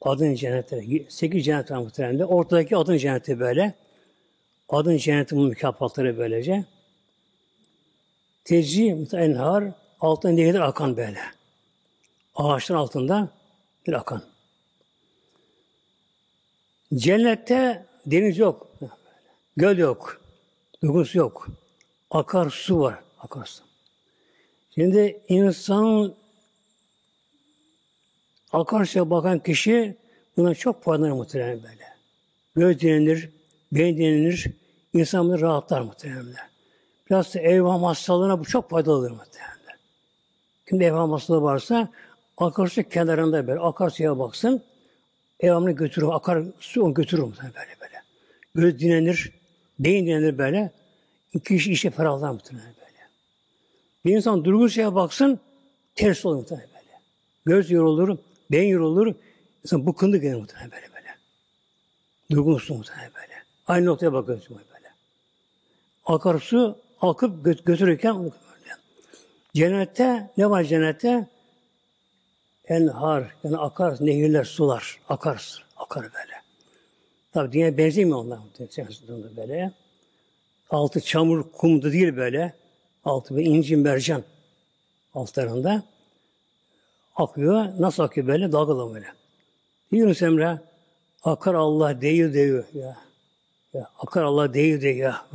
adın 0.01 0.35
cennetleri 0.35 1.05
sekiz 1.09 1.45
cennet 1.45 1.71
var 1.71 1.77
muhtemelen 1.77 2.19
ortadaki 2.19 2.77
adın 2.77 2.97
cenneti 2.97 3.39
böyle 3.39 3.73
adın 4.69 4.97
cenneti 4.97 5.35
mükafatları 5.35 6.17
böylece 6.17 6.65
tecri 8.43 9.07
enhar 9.13 9.63
altında 9.99 10.31
nehirler 10.31 10.59
akan 10.59 10.97
böyle 10.97 11.19
ağaçlar 12.35 12.75
altında 12.75 13.29
bir 13.87 13.93
akan. 13.93 14.23
Cennette 16.95 17.85
deniz 18.05 18.37
yok. 18.37 18.67
Göl 19.57 19.77
yok. 19.77 20.21
Dokusu 20.83 21.17
yok. 21.17 21.47
Akar 22.11 22.49
su 22.49 22.79
var. 22.79 22.99
Akar 23.19 23.45
su. 23.45 23.63
Şimdi 24.75 25.21
insan 25.27 26.15
akarsuya 28.51 29.09
bakan 29.09 29.39
kişi 29.39 29.95
buna 30.37 30.55
çok 30.55 30.83
faydalanır 30.83 31.11
muhtemelen 31.11 31.63
böyle. 31.63 31.89
Göz 32.55 32.79
dinlenir, 32.79 33.29
beyin 33.71 33.97
dinlenir, 33.97 34.47
insan 34.93 35.27
bunu 35.27 35.41
rahatlar 35.41 35.81
muhtemelen. 35.81 36.48
Biraz 37.09 37.35
da 37.35 37.39
evham 37.39 37.83
hastalığına 37.83 38.39
bu 38.39 38.45
çok 38.45 38.69
faydalıdır 38.69 39.11
muhtemelen. 39.11 39.77
Kimde 40.69 40.85
evham 40.85 41.11
hastalığı 41.11 41.41
varsa 41.41 41.89
Akarsu 42.39 42.83
kenarında 42.83 43.47
böyle 43.47 43.59
akarsuya 43.59 44.19
baksın. 44.19 44.63
Devamlı 45.41 45.71
götürür. 45.71 46.07
Akar 46.11 46.43
su 46.59 46.83
onu 46.83 46.93
götürür 46.93 47.23
böyle 47.23 47.75
böyle. 47.81 48.03
Göz 48.55 48.79
dinlenir. 48.79 49.31
Beyin 49.79 50.05
dinlenir 50.05 50.37
böyle. 50.37 50.71
Kişi 51.45 51.71
işe 51.71 51.89
ferahlar 51.89 52.31
muhtemelen 52.31 52.73
böyle. 52.77 53.07
Bir 54.05 54.15
insan 54.15 54.45
durgun 54.45 54.67
şeye 54.67 54.95
baksın, 54.95 55.39
ters 55.95 56.25
olur 56.25 56.35
muhtemelen 56.35 56.69
böyle. 56.73 57.01
Göz 57.45 57.71
yorulur, 57.71 58.17
beyin 58.51 58.69
yorulur, 58.69 59.15
insan 59.63 59.87
bıkkındı 59.87 60.17
gelir 60.17 60.35
muhtemelen 60.35 60.71
böyle 60.71 60.87
böyle. 60.95 61.07
Durgunsun 62.31 62.77
muhtemelen 62.77 63.11
böyle. 63.15 63.33
Aynı 63.67 63.85
noktaya 63.85 64.13
bakıyorsun 64.13 64.57
böyle. 64.57 64.87
Akarsu 66.05 66.79
akıp 67.01 67.45
gö- 67.45 67.63
götürürken. 67.65 68.31
Cennette 69.53 70.29
ne 70.37 70.49
var 70.49 70.63
cennette? 70.63 71.27
Enhar, 72.67 73.35
yani 73.43 73.57
akar, 73.57 73.97
nehirler, 73.99 74.43
sular, 74.43 74.99
akar, 75.09 75.65
akar 75.77 76.03
böyle. 76.03 76.33
Tabi 77.33 77.51
dünya 77.51 77.77
benzemiyor 77.77 78.17
onlar 78.17 78.39
böyle. 79.37 79.71
Altı 80.69 81.01
çamur, 81.01 81.51
kumdu 81.51 81.91
değil 81.91 82.15
böyle. 82.15 82.53
Altı 83.05 83.37
bir 83.37 83.45
inci 83.45 83.75
mercan 83.75 84.23
altlarında. 85.13 85.83
Akıyor. 87.15 87.65
Nasıl 87.79 88.03
akıyor 88.03 88.27
böyle? 88.27 88.51
Dalgalı 88.51 88.93
böyle. 88.93 89.07
Yunus 89.91 90.21
Emre 90.21 90.59
akar 91.23 91.53
Allah 91.53 92.01
değiyor 92.01 92.33
değiyor 92.33 92.65
ya. 92.73 92.97
ya 93.73 93.89
akar 93.99 94.23
Allah 94.23 94.53
değiyor 94.53 94.81
değiyor 94.81 95.07
ya. 95.13 95.25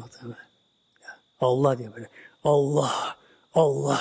Allah 1.44 1.78
diyor 1.78 1.94
böyle. 1.94 2.08
Allah, 2.44 3.16
Allah. 3.54 4.00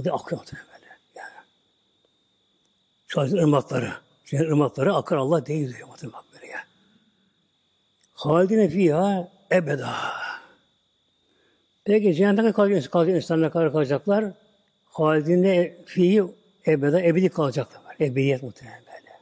O 0.00 0.04
da 0.04 0.12
akıyor 0.12 0.40
böyle. 0.52 0.86
Yani. 1.16 1.30
An 3.16 3.36
ırmakları. 3.36 3.92
Cennet 4.24 4.48
ırmakları 4.48 4.94
akar 4.94 5.16
Allah 5.16 5.46
değiyor 5.46 5.74
diyor. 5.76 5.88
Böyle 6.34 6.46
ya. 6.46 6.64
Halidine 8.14 8.68
fiha 8.68 9.28
ebeda. 9.52 9.94
Peki 11.84 12.14
cennette 12.14 12.52
kalacak, 12.52 12.92
kalacak 12.92 13.16
insanlar 13.16 13.52
kadar 13.52 13.72
kalacaklar. 13.72 14.24
Halidine 14.84 15.76
fihi 15.86 16.24
ebeda, 16.66 17.02
ebedi 17.02 17.28
kalacaklar. 17.28 17.96
Ebediyet 18.00 18.42
muhtemelen 18.42 18.82
böyle. 18.86 19.16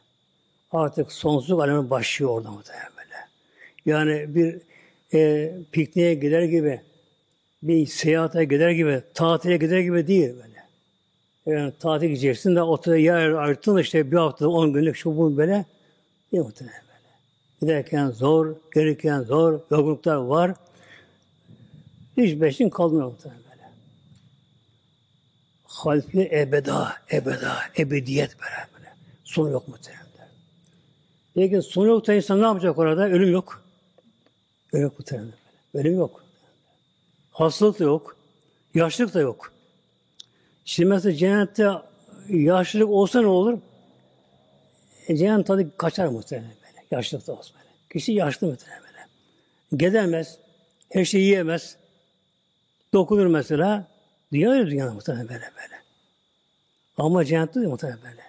Artık 0.72 1.12
sonsuzluk 1.12 1.60
alemi 1.60 1.90
başlıyor 1.90 2.30
orada 2.30 2.50
muhtemelen 2.50 2.92
böyle. 2.96 3.16
Yani 3.86 4.34
bir 4.34 4.60
e, 5.14 5.52
pikniğe 5.72 6.14
gider 6.14 6.42
gibi, 6.42 6.82
bir 7.62 7.86
seyahate 7.86 8.44
gider 8.44 8.70
gibi, 8.70 9.02
tatile 9.14 9.56
gider 9.56 9.78
gibi 9.78 10.06
değil 10.06 10.34
böyle. 10.36 10.64
Yani 11.46 11.72
tatil 11.80 12.06
gideceksin 12.06 12.56
de 12.56 12.62
otada 12.62 12.96
yer 12.96 13.30
ayırttın 13.30 13.78
işte 13.78 14.10
bir 14.10 14.16
hafta, 14.16 14.48
on 14.48 14.72
günlük 14.72 14.96
şu 14.96 15.16
bu 15.16 15.36
böyle. 15.36 15.64
Değil 16.32 16.44
muhtemelen 16.44 16.82
böyle. 16.88 17.14
Giderken 17.60 18.10
zor, 18.10 18.54
gelirken 18.74 19.22
zor, 19.22 19.60
yorgunluklar 19.70 20.16
var. 20.16 20.54
Hiç 22.16 22.40
beşin 22.40 22.70
kalmıyor 22.70 23.06
muhtemelen 23.06 23.42
böyle. 23.50 23.70
Halfi 25.64 26.28
ebeda, 26.32 26.92
ebeda, 27.12 27.56
ebediyet 27.78 28.40
böyle 28.40 28.68
böyle. 28.76 28.94
Sonu 29.24 29.50
yok 29.50 29.68
muhtemelen. 29.68 30.08
Peki 31.34 31.62
sonu 31.62 31.86
yok 31.86 32.08
insan 32.08 32.40
ne 32.40 32.44
yapacak 32.44 32.78
orada? 32.78 33.08
Ölüm 33.08 33.32
yok. 33.32 33.62
Ölüm 34.72 34.82
yok 34.82 34.98
muhtemelen. 34.98 35.32
Ölüm 35.74 35.94
yok. 35.94 36.27
Hastalık 37.38 37.78
da 37.78 37.84
yok. 37.84 38.16
Yaşlılık 38.74 39.14
da 39.14 39.20
yok. 39.20 39.52
Şimdi 40.64 40.88
mesela 40.88 41.16
cennette 41.16 41.68
yaşlılık 42.28 42.88
olsa 42.88 43.20
ne 43.20 43.26
olur? 43.26 43.58
E, 45.08 45.16
cennet 45.16 45.46
tadı 45.46 45.76
kaçar 45.76 46.06
muhtemelen 46.06 46.50
böyle. 46.50 46.86
Yaşlılık 46.90 47.26
da 47.26 47.32
olsa 47.32 47.54
böyle. 47.54 47.68
Kişi 47.92 48.12
yaşlı 48.12 48.46
muhtemelen 48.46 48.82
böyle. 48.82 49.06
Gedemez. 49.76 50.38
Her 50.92 51.04
şeyi 51.04 51.24
yiyemez. 51.24 51.76
Dokunur 52.92 53.26
mesela. 53.26 53.86
Dünya 54.32 54.50
öyle 54.50 54.70
dünya 54.70 54.92
muhtemelen 54.92 55.28
böyle 55.28 55.40
böyle. 55.40 55.82
Ama 56.96 57.24
cennette 57.24 57.60
de 57.60 57.66
muhtemelen 57.66 58.02
böyle. 58.02 58.22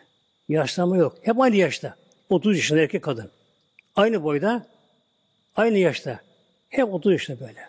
Yaşlanma 0.50 0.98
yok. 0.98 1.18
Hep 1.22 1.40
aynı 1.40 1.56
yaşta. 1.56 1.96
30 2.30 2.56
yaşında 2.56 2.80
erkek 2.80 3.04
kadın. 3.04 3.32
Aynı 3.96 4.24
boyda. 4.24 4.66
Aynı 5.56 5.78
yaşta. 5.78 6.20
Hep 6.70 6.94
30 6.94 7.12
yaşında 7.12 7.40
böyle. 7.40 7.69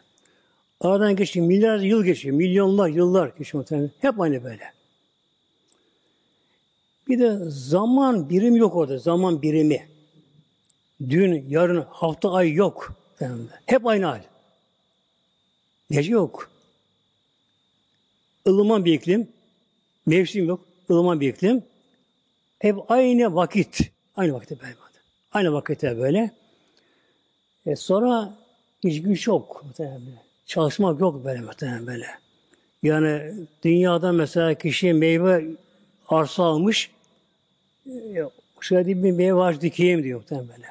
Aradan 0.80 1.16
geçiyor. 1.16 1.46
Milyarlarca 1.46 1.86
yıl 1.86 2.04
geçiyor. 2.04 2.36
Milyonlar, 2.36 2.88
yıllar 2.88 3.28
geçiyor 3.38 3.62
muhtemelen. 3.62 3.90
Hep 4.00 4.20
aynı 4.20 4.44
böyle. 4.44 4.72
Bir 7.08 7.18
de 7.18 7.38
zaman 7.48 8.30
birim 8.30 8.56
yok 8.56 8.76
orada. 8.76 8.98
Zaman 8.98 9.42
birimi. 9.42 9.88
Dün, 11.08 11.44
yarın, 11.48 11.86
hafta, 11.90 12.32
ay 12.32 12.52
yok. 12.52 12.92
Hep 13.66 13.86
aynı 13.86 14.04
hal. 14.04 14.22
Gece 15.90 16.12
yok. 16.12 16.50
ılıman 18.48 18.84
bir 18.84 18.92
iklim. 18.92 19.28
Mevsim 20.06 20.48
yok. 20.48 20.66
ılıman 20.90 21.20
bir 21.20 21.28
iklim. 21.28 21.64
Hep 22.58 22.90
aynı 22.90 23.34
vakit. 23.34 23.80
Aynı 24.16 24.32
vakitte 24.32 24.58
böyle. 24.60 24.74
Aynı 25.32 25.52
vakitte 25.52 25.98
böyle. 25.98 26.30
E 27.66 27.76
sonra 27.76 28.38
hiç 28.84 29.02
güç 29.02 29.26
yok. 29.26 29.64
Çalışmak 30.50 31.00
yok 31.00 31.24
böyle 31.24 31.40
muhtemelen 31.40 31.86
böyle. 31.86 32.06
Yani 32.82 33.34
dünyada 33.64 34.12
mesela 34.12 34.54
kişi 34.54 34.92
meyve 34.92 35.44
arsa 36.08 36.44
almış 36.44 36.90
şöyle 38.60 38.86
bir 38.86 39.12
meyve 39.12 39.42
ağaç 39.42 39.60
dikeyim 39.60 40.02
diyor 40.02 40.20
muhtemelen 40.20 40.48
böyle. 40.48 40.66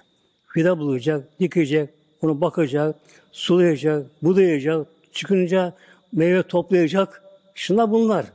Fida 0.48 0.80
bulacak, 0.80 1.40
dikecek, 1.40 1.90
onu 2.22 2.42
bakacak, 2.42 2.96
sulayacak, 3.32 4.06
budayacak, 4.22 4.88
çıkınca 5.12 5.74
meyve 6.12 6.44
toplayacak. 6.44 7.24
Şunlar 7.56 7.92
bunlar. 7.92 8.26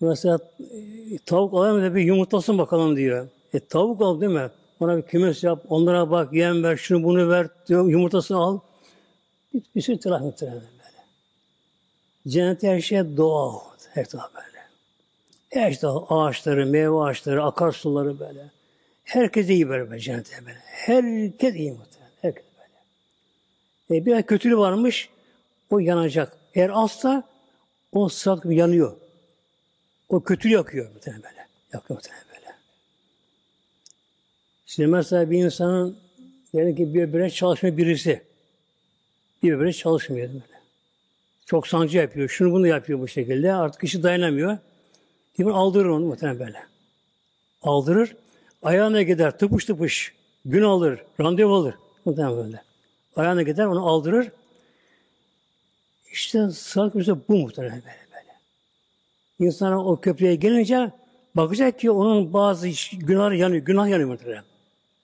Mesela 0.00 0.38
e, 1.12 1.18
tavuk 1.26 1.54
alalım 1.54 1.82
da 1.82 1.94
bir 1.94 2.02
yumurtlasın 2.02 2.58
bakalım 2.58 2.96
diyor. 2.96 3.28
E 3.54 3.60
tavuk 3.60 4.02
al 4.02 4.20
değil 4.20 4.32
mi? 4.32 4.50
Ona 4.80 4.96
bir 4.96 5.02
kümes 5.02 5.44
yap, 5.44 5.64
onlara 5.68 6.10
bak, 6.10 6.32
yem 6.32 6.62
ver, 6.62 6.76
şunu 6.76 7.02
bunu 7.04 7.28
ver, 7.28 7.48
diyor, 7.68 7.88
yumurtasını 7.88 8.38
al. 8.38 8.58
Bir, 9.54 9.62
bir 9.76 9.80
sürü 9.80 10.00
taraf 10.00 10.20
muhtemelen 10.20 10.60
böyle. 10.60 11.04
Cennette 12.28 12.68
her 12.68 12.80
şey 12.80 13.16
doğal. 13.16 13.60
Her 13.94 14.04
taraf 14.04 14.34
böyle. 14.34 14.60
Her 15.48 15.72
şey 15.72 15.90
ağaçları, 16.08 16.66
meyve 16.66 16.96
ağaçları, 16.96 17.44
akarsuları 17.44 18.20
böyle. 18.20 18.50
Herkes 19.04 19.48
iyi 19.48 19.68
böyle, 19.68 19.90
böyle 19.90 20.00
cennette 20.00 20.46
böyle. 20.46 20.58
Herkes 20.64 21.54
iyi 21.54 21.72
muhtemelen. 21.72 22.12
Herkes 22.22 22.44
böyle. 23.88 24.00
E, 24.00 24.06
biraz 24.06 24.26
kötülüğü 24.26 24.58
varmış, 24.58 25.08
o 25.70 25.78
yanacak. 25.78 26.36
Eğer 26.54 26.70
azsa 26.70 27.28
o 27.92 28.08
sırat 28.08 28.44
yanıyor. 28.44 28.96
O 30.08 30.22
kötülüğü 30.22 30.52
yakıyor 30.52 30.92
muhtemelen 30.94 31.22
böyle. 31.22 31.46
Yakıyor 31.72 31.98
muhtemelen 31.98 32.24
böyle. 32.28 32.54
Şimdi 34.66 34.86
mesela 34.86 35.30
bir 35.30 35.44
insanın 35.44 35.98
diyelim 36.52 36.76
ki 36.76 36.94
bir 36.94 37.02
öbürüne 37.02 37.30
çalışmıyor 37.30 37.76
birisi. 37.76 38.29
Bir 39.42 39.52
öbürüne 39.52 39.72
çalışmıyor 39.72 40.28
böyle. 40.28 40.60
Çok 41.46 41.66
sancı 41.66 41.98
yapıyor. 41.98 42.28
Şunu 42.28 42.52
bunu 42.52 42.66
yapıyor 42.66 43.00
bu 43.00 43.08
şekilde. 43.08 43.54
Artık 43.54 43.80
kişi 43.80 44.02
dayanamıyor. 44.02 44.58
Kimi 45.36 45.52
aldırır 45.52 45.88
onu 45.88 46.06
muhtemelen 46.06 46.38
böyle. 46.38 46.62
Aldırır. 47.62 48.16
Ayağına 48.62 49.02
gider 49.02 49.38
tıpış 49.38 49.64
tıpış. 49.64 50.14
Gün 50.44 50.62
alır. 50.62 51.00
Randevu 51.20 51.54
alır. 51.54 51.74
Muhtemelen 52.04 52.36
böyle. 52.36 52.62
Ayağına 53.16 53.42
gider 53.42 53.66
onu 53.66 53.86
aldırır. 53.86 54.28
İşte 56.12 56.50
sağlık 56.50 56.98
bize 56.98 57.12
bu 57.28 57.36
muhtemelen 57.36 57.82
böyle 57.82 58.06
böyle. 58.12 58.38
İnsana 59.38 59.84
o 59.84 60.00
köprüye 60.00 60.34
gelince 60.34 60.90
bakacak 61.34 61.78
ki 61.78 61.90
onun 61.90 62.32
bazı 62.32 62.68
günah 62.92 63.38
yanıyor. 63.38 63.64
Günah 63.64 63.88
yanıyor 63.88 64.08
muhtemelen. 64.08 64.44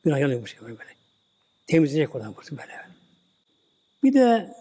Günah 0.05 0.19
yanıyormuş 0.19 0.61
böyle 0.63 0.79
böyle. 0.79 0.91
Temizleyecek 1.67 2.15
oradan 2.15 2.31
muhtemelen 2.31 2.69
böyle. 2.69 2.96
Bir 4.05 4.13
de 4.13 4.55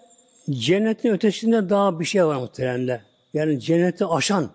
cennetin 0.50 1.10
ötesinde 1.10 1.70
daha 1.70 2.00
bir 2.00 2.06
şey 2.06 2.26
var 2.26 2.36
muhtemelen. 2.36 3.02
Yani 3.34 3.60
cenneti 3.60 4.06
aşan 4.06 4.52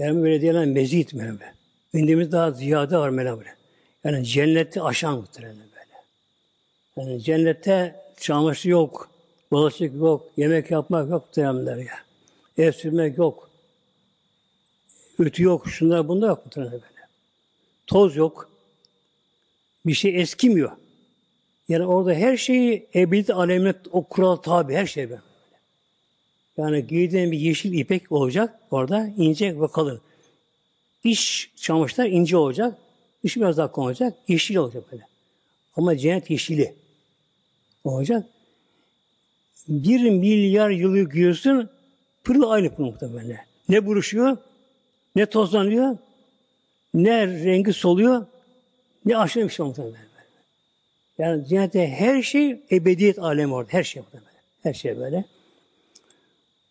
yani 0.00 0.22
böyle 0.22 0.40
diyorlar 0.40 0.64
mezit 0.64 1.14
böyle. 1.14 1.54
Gündemiz 1.92 2.32
daha 2.32 2.50
ziyade 2.50 2.98
var 2.98 3.16
böyle. 3.16 3.54
Yani 4.04 4.24
cenneti 4.24 4.82
aşan 4.82 5.18
muhtemelen 5.18 5.56
böyle. 5.56 5.96
Yani 6.96 7.22
cennette 7.22 7.96
çamaşır 8.20 8.70
yok, 8.70 9.10
bulaşık 9.50 9.94
yok, 9.94 10.30
yemek 10.36 10.70
yapmak 10.70 11.10
yok 11.10 11.26
muhtemelen 11.26 11.78
ya. 11.78 11.94
Ev 12.58 12.72
sürmek 12.72 13.18
yok. 13.18 13.50
Ütü 15.18 15.42
yok, 15.42 15.68
şunlar 15.68 16.08
bunda 16.08 16.26
yok 16.26 16.46
muhtemelen 16.46 16.72
böyle. 16.72 17.08
Toz 17.86 18.16
yok. 18.16 18.50
Bir 19.86 19.94
şey 19.94 20.20
eskimiyor. 20.20 20.70
Yani 21.70 21.86
orada 21.86 22.14
her 22.14 22.36
şeyi 22.36 22.86
ebedi 22.94 23.34
alemine 23.34 23.74
o 23.92 24.04
kural 24.04 24.36
tabi, 24.36 24.74
her 24.74 24.86
şey 24.86 25.10
böyle. 25.10 25.20
Yani 26.56 26.86
giydiğin 26.86 27.32
bir 27.32 27.38
yeşil 27.38 27.72
ipek 27.72 28.12
olacak 28.12 28.60
orada, 28.70 29.10
ince 29.16 29.60
ve 29.60 29.68
kalın. 29.68 30.00
İş 31.04 31.50
çamaşırlar 31.56 32.06
ince 32.06 32.36
olacak, 32.36 32.78
dışı 33.24 33.40
biraz 33.40 33.56
daha 33.56 33.72
kalın 33.72 33.86
olacak, 33.86 34.14
yeşil 34.28 34.56
olacak 34.56 34.84
böyle. 34.92 35.02
Ama 35.76 35.96
cennet 35.96 36.30
yeşili. 36.30 36.74
olacak. 37.84 38.26
Bir 39.68 40.10
milyar 40.10 40.70
yılı 40.70 40.98
yıkıyorsun, 40.98 41.70
pırıl 42.24 42.50
aynı 42.50 42.74
pırıl 42.74 42.86
muhtemelen. 42.86 43.38
Ne 43.68 43.86
buruşuyor, 43.86 44.36
ne 45.16 45.26
tozlanıyor, 45.26 45.96
ne 46.94 47.26
rengi 47.26 47.72
soluyor, 47.72 48.26
ne 49.04 49.16
aşırı 49.16 49.44
bir 49.44 49.52
şey 49.52 49.66
muhtemelen. 49.66 50.09
Yani 51.20 51.48
cennette 51.48 51.88
her 51.88 52.22
şey 52.22 52.60
ebediyet 52.70 53.18
alemi 53.18 53.54
orada. 53.54 53.72
Her 53.72 53.84
şey 53.84 54.02
burada 54.02 54.26
böyle. 54.26 54.38
Her 54.62 54.74
şey 54.74 54.98
böyle. 54.98 55.24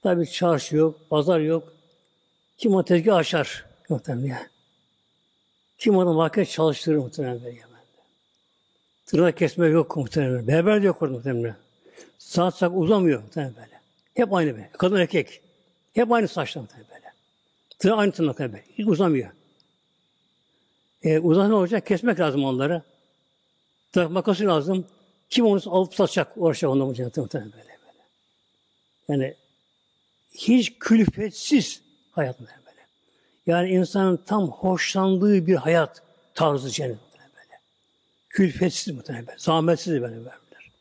Tabi 0.03 0.31
çarşı 0.31 0.75
yok, 0.75 1.09
pazar 1.09 1.39
yok. 1.39 1.73
Kim 2.57 2.75
o 2.75 2.85
tezgah 2.85 3.15
açar 3.15 3.65
muhtemelen. 3.89 4.47
Kim 5.77 5.97
ona 5.97 6.13
market 6.13 6.49
çalıştırır 6.49 6.97
muhtemelen 6.97 7.43
böyle. 7.43 7.59
Tırnak 9.05 9.37
kesme 9.37 9.67
yok 9.67 9.97
muhtemelen. 9.97 10.47
Berber 10.47 10.81
de 10.81 10.85
yok 10.85 11.01
orada 11.01 11.13
muhtemelen. 11.13 11.55
Saat 12.17 12.55
sak 12.55 12.71
uzamıyor 12.75 13.23
muhtemelen 13.23 13.55
böyle. 13.55 13.81
Hep 14.13 14.33
aynı 14.33 14.53
böyle. 14.53 14.69
Kadın 14.77 14.95
erkek. 14.95 15.41
Hep 15.93 16.11
aynı 16.11 16.27
saçlar 16.27 16.61
muhtemelen 16.61 16.89
böyle. 16.89 17.13
Tırnak 17.79 17.99
aynı 17.99 18.11
tırnak 18.11 18.39
böyle. 18.39 18.63
Hiç 18.77 18.87
uzamıyor. 18.87 19.29
E, 21.03 21.19
uzan 21.19 21.51
olacak? 21.51 21.85
Kesmek 21.85 22.19
lazım 22.19 22.43
onları. 22.43 22.81
Tırnak 23.91 24.11
makası 24.11 24.45
lazım. 24.45 24.85
Kim 25.29 25.45
onu 25.45 25.61
alıp 25.65 25.95
satacak? 25.95 26.31
Uğraşacak 26.35 26.71
onunla 26.71 26.85
muhtemelen 26.85 27.51
böyle, 27.51 27.53
böyle. 27.53 27.73
Yani 29.07 29.35
hiç 30.35 30.79
külfetsiz 30.79 31.81
hayat 32.11 32.39
böyle. 32.39 32.59
Yani 33.47 33.69
insanın 33.69 34.17
tam 34.17 34.47
hoşlandığı 34.47 35.47
bir 35.47 35.55
hayat 35.55 36.01
tarzı 36.33 36.69
cennet 36.69 36.97
böyle. 37.13 37.59
Külfetsiz 38.29 38.93
muhtemelen 38.93 39.27
böyle. 39.27 39.39
Zahmetsiz 39.39 39.93
böyle 39.93 40.15
verdiler. 40.15 40.71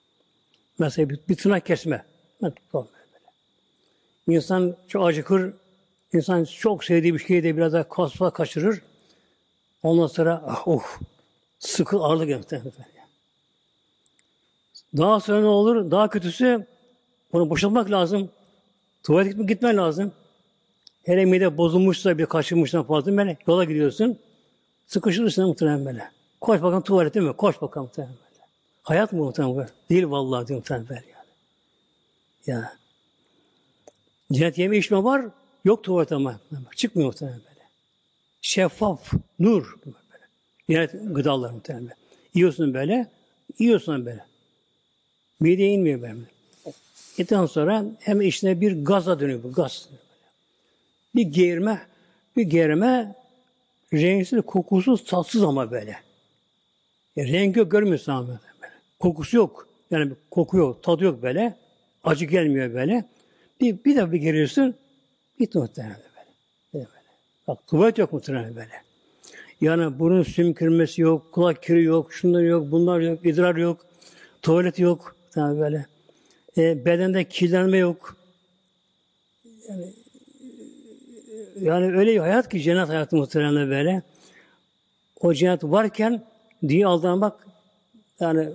Mesela 0.79 1.09
bir, 1.09 1.21
bir 1.29 1.37
tırnak 1.37 1.67
kesme. 1.67 2.05
Böyle. 2.43 2.55
İnsan 4.29 4.77
çok 4.89 5.07
acıkır. 5.07 5.53
İnsan 6.13 6.45
çok 6.45 6.85
sevdiği 6.85 7.15
bir 7.15 7.19
şeyi 7.19 7.43
de 7.43 7.57
biraz 7.57 7.73
daha 7.73 7.89
kasfa 7.89 8.31
kaçırır. 8.31 8.83
Ondan 9.83 10.07
sonra 10.07 10.43
ah, 10.47 10.69
oh, 10.69 10.99
sıkı 11.59 11.97
ağırlık 11.97 12.29
yaptı. 12.29 12.63
Daha 14.97 15.21
sonra 15.21 15.41
ne 15.41 15.47
olur? 15.47 15.91
Daha 15.91 16.09
kötüsü 16.11 16.67
onu 17.33 17.51
boşaltmak 17.51 17.91
lazım. 17.91 18.31
Tuvalete 19.03 19.31
gitmek 19.31 19.49
gitmen 19.49 19.77
lazım. 19.77 20.13
Hele 21.05 21.25
mide 21.25 21.57
bozulmuşsa 21.57 22.19
bir 22.19 22.27
kaçırmışsan 22.27 22.83
fazla 22.83 23.17
böyle 23.17 23.37
yola 23.47 23.65
gidiyorsun. 23.65 24.19
Sıkışırsın 24.87 25.47
muhtemelen 25.47 25.85
böyle. 25.87 26.11
Koş 26.41 26.63
bakalım 26.63 26.83
tuvalete 26.83 27.21
mi? 27.21 27.33
Koş 27.33 27.63
bakalım 27.63 27.87
muhtemelen 27.87 28.15
böyle. 28.15 28.45
Hayat 28.83 29.13
mı 29.13 29.19
muhtemelen 29.19 29.57
böyle? 29.57 29.69
Değil 29.91 30.11
vallahi 30.11 30.47
diyor 30.47 30.59
muhtemelen 30.59 30.89
böyle 30.89 31.05
yani. 31.13 31.29
Ya. 32.47 32.73
Cennet 34.33 34.59
yeme 34.59 34.79
içme 34.79 35.05
var. 35.05 35.25
Yok 35.65 35.85
tuvalet 35.85 36.13
ama. 36.13 36.41
Çıkmıyor 36.77 37.07
muhtemelen 37.07 37.39
böyle. 37.39 37.67
Şeffaf, 38.43 39.13
nur. 39.39 39.77
Böyle. 39.87 39.97
Cennet 40.71 41.15
gıdalar 41.17 41.51
muhtemelen 41.51 41.85
böyle. 41.85 41.97
Yiyorsun 42.35 42.75
böyle. 42.75 43.11
Yiyorsun 43.59 44.07
böyle. 44.07 44.28
Mideye 45.41 45.73
inmiyor 45.73 46.03
böyle. 46.03 46.15
Etten 47.19 47.47
sonra 47.47 47.85
hem 47.99 48.21
içine 48.21 48.61
bir 48.61 48.85
gaza 48.85 49.21
dönüyor 49.21 49.43
bu 49.43 49.53
gaz. 49.53 49.89
Bir 51.15 51.23
geğirme, 51.23 51.83
bir 52.37 52.43
geğirme 52.43 53.15
renksiz, 53.93 54.41
kokusuz, 54.47 55.05
tatsız 55.05 55.43
ama 55.43 55.71
böyle. 55.71 55.97
Yani 57.17 57.33
rengi 57.33 57.59
yok, 57.59 57.71
görmüyorsun 57.71 58.13
ama 58.13 58.29
böyle. 58.29 58.39
Kokusu 58.99 59.37
yok. 59.37 59.69
Yani 59.91 60.13
koku 60.31 60.57
yok, 60.57 60.83
tadı 60.83 61.05
yok 61.05 61.23
böyle. 61.23 61.57
Acı 62.05 62.25
gelmiyor 62.25 62.75
böyle. 62.75 63.05
Bir, 63.61 63.85
bir 63.85 63.97
de 63.97 64.13
bir 64.13 64.19
geliyorsun, 64.19 64.75
bir 65.41 65.49
muhtemelen 65.55 65.97
böyle. 66.73 66.85
böyle. 66.85 67.07
Bak 67.49 67.67
tuvalet 67.67 67.99
yok 67.99 68.13
muhtemelen 68.13 68.57
böyle. 68.57 68.83
Yani 69.61 69.99
burun 69.99 70.23
sümkürmesi 70.23 71.03
yok, 71.03 71.33
kulak 71.33 71.63
kiri 71.63 71.83
yok, 71.83 72.13
şunlar 72.13 72.43
yok, 72.43 72.71
bunlar 72.71 73.01
yok, 73.01 73.27
idrar 73.27 73.57
yok, 73.57 73.87
tuvalet 74.43 74.79
yok. 74.79 75.18
Yani 75.39 75.61
böyle. 75.61 75.87
E, 76.57 76.85
bedende 76.85 77.29
kirlenme 77.29 77.79
yok. 77.79 78.17
Yani, 79.69 79.95
yani 81.61 81.97
öyle 81.97 82.15
bir 82.15 82.19
hayat 82.19 82.49
ki 82.49 82.63
cennet 82.63 82.89
hayatı 82.89 83.17
muhtemelen 83.17 83.71
böyle. 83.71 84.03
O 85.21 85.35
cennet 85.35 85.65
varken 85.65 86.23
diye 86.69 86.87
aldanmak 86.87 87.47
yani 88.21 88.49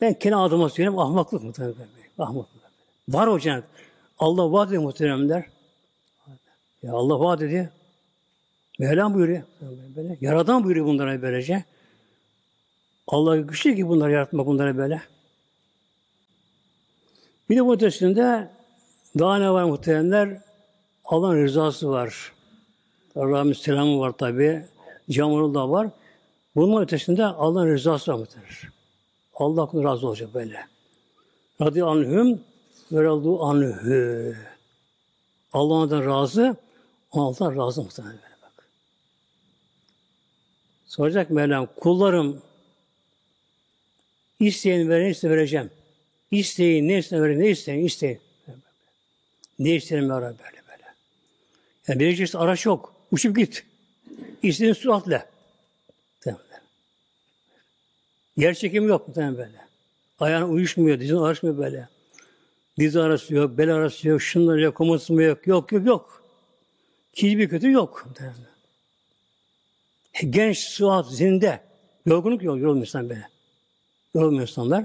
ben 0.00 0.14
kendi 0.14 0.36
adıma 0.36 0.68
söyleyeyim 0.68 0.98
ahmaklık 0.98 1.42
muhtemelen. 1.42 1.74
Ahmaklık. 2.18 2.60
Var 3.08 3.26
o 3.26 3.38
cennet. 3.38 3.64
Allah 4.18 4.52
vaat 4.52 4.68
ediyor 4.68 4.82
muhteremler. 4.82 5.44
Ya 6.82 6.92
Allah 6.92 7.20
vaat 7.20 7.42
ediyor. 7.42 7.68
Mevlam 8.78 9.14
buyuruyor. 9.14 9.42
Böyle. 9.96 10.16
Yaradan 10.20 10.64
buyuruyor 10.64 10.86
bunlara 10.86 11.22
böylece. 11.22 11.64
Allah 13.06 13.36
güçlü 13.36 13.76
ki 13.76 13.88
bunları 13.88 14.12
yaratmak 14.12 14.46
bunlara 14.46 14.76
böyle. 14.76 15.02
Bir 17.50 17.56
de 17.56 17.66
bu 17.66 17.74
ötesinde 17.74 18.50
daha 19.18 19.38
ne 19.38 19.50
var 19.50 19.64
muhteremler? 19.64 20.40
Allah'ın 21.04 21.44
rızası 21.44 21.90
var. 21.90 22.32
Allah'ın 23.16 23.52
selamı 23.52 24.00
var 24.00 24.12
tabi. 24.12 24.66
Camurullah 25.10 25.70
var. 25.70 25.90
Bunun 26.56 26.82
ötesinde 26.82 27.24
Allah'ın 27.24 27.74
rızası 27.74 28.12
var 28.12 28.18
muhteremler. 28.18 28.68
Allah 29.34 29.68
razı 29.84 30.06
olacak 30.06 30.34
böyle. 30.34 30.66
Radıyı 31.60 31.86
anhüm 31.86 32.40
ve 32.92 33.04
radıyı 33.04 33.38
anhü. 33.38 34.36
Allah'tan 35.52 36.06
razı, 36.06 36.56
Allah'tan 37.12 37.56
razı 37.56 37.82
muhtemelen 37.82 38.16
böyle 38.16 38.34
bak. 38.42 38.68
Soracak 40.86 41.30
Mevlam, 41.30 41.68
kullarım 41.76 42.42
isteyen 44.40 44.88
veren 44.88 45.10
iste 45.10 45.30
vereceğim. 45.30 45.70
İsteyin, 46.30 46.88
ne 46.88 46.98
isteyin, 46.98 47.22
verin, 47.22 47.40
ne 47.40 47.50
isteyin, 47.50 47.84
isteyin. 47.84 48.20
Ne 49.58 49.74
isteyin 49.74 50.08
Rabbi 50.08 50.22
böyle 50.22 50.62
böyle. 50.68 50.84
Yani 51.88 52.00
bir 52.00 52.16
çeşit 52.16 52.34
araç 52.34 52.66
yok. 52.66 52.94
Uçup 53.12 53.36
git. 53.36 53.64
İstediğin 54.42 54.72
süratle. 54.72 55.26
Yer 58.36 58.54
çekimi 58.54 58.86
yok 58.86 59.08
muhtemelen 59.08 59.38
böyle. 59.38 59.66
Ayağın 60.20 60.48
uyuşmuyor, 60.48 61.00
dizin 61.00 61.16
araşmıyor 61.16 61.58
böyle. 61.58 61.88
Diz 62.78 62.96
arası 62.96 63.34
yok, 63.34 63.58
bel 63.58 63.74
arası 63.74 64.08
yok, 64.08 64.22
şunlar 64.22 64.58
yok, 64.58 64.74
komasımı 64.74 65.22
yok. 65.22 65.46
Yok, 65.46 65.72
yok, 65.72 65.86
yok. 65.86 66.22
Hiçbir 67.14 67.48
kötü 67.48 67.70
yok. 67.70 68.08
Genç, 70.30 70.58
suat, 70.58 71.10
zinde. 71.10 71.60
Yorgunluk 72.06 72.42
yok, 72.42 72.58
yorulmuyor 72.58 72.86
insan 72.86 73.08
böyle. 73.08 73.28
Yorulmuyor 74.14 74.42
insanlar. 74.42 74.84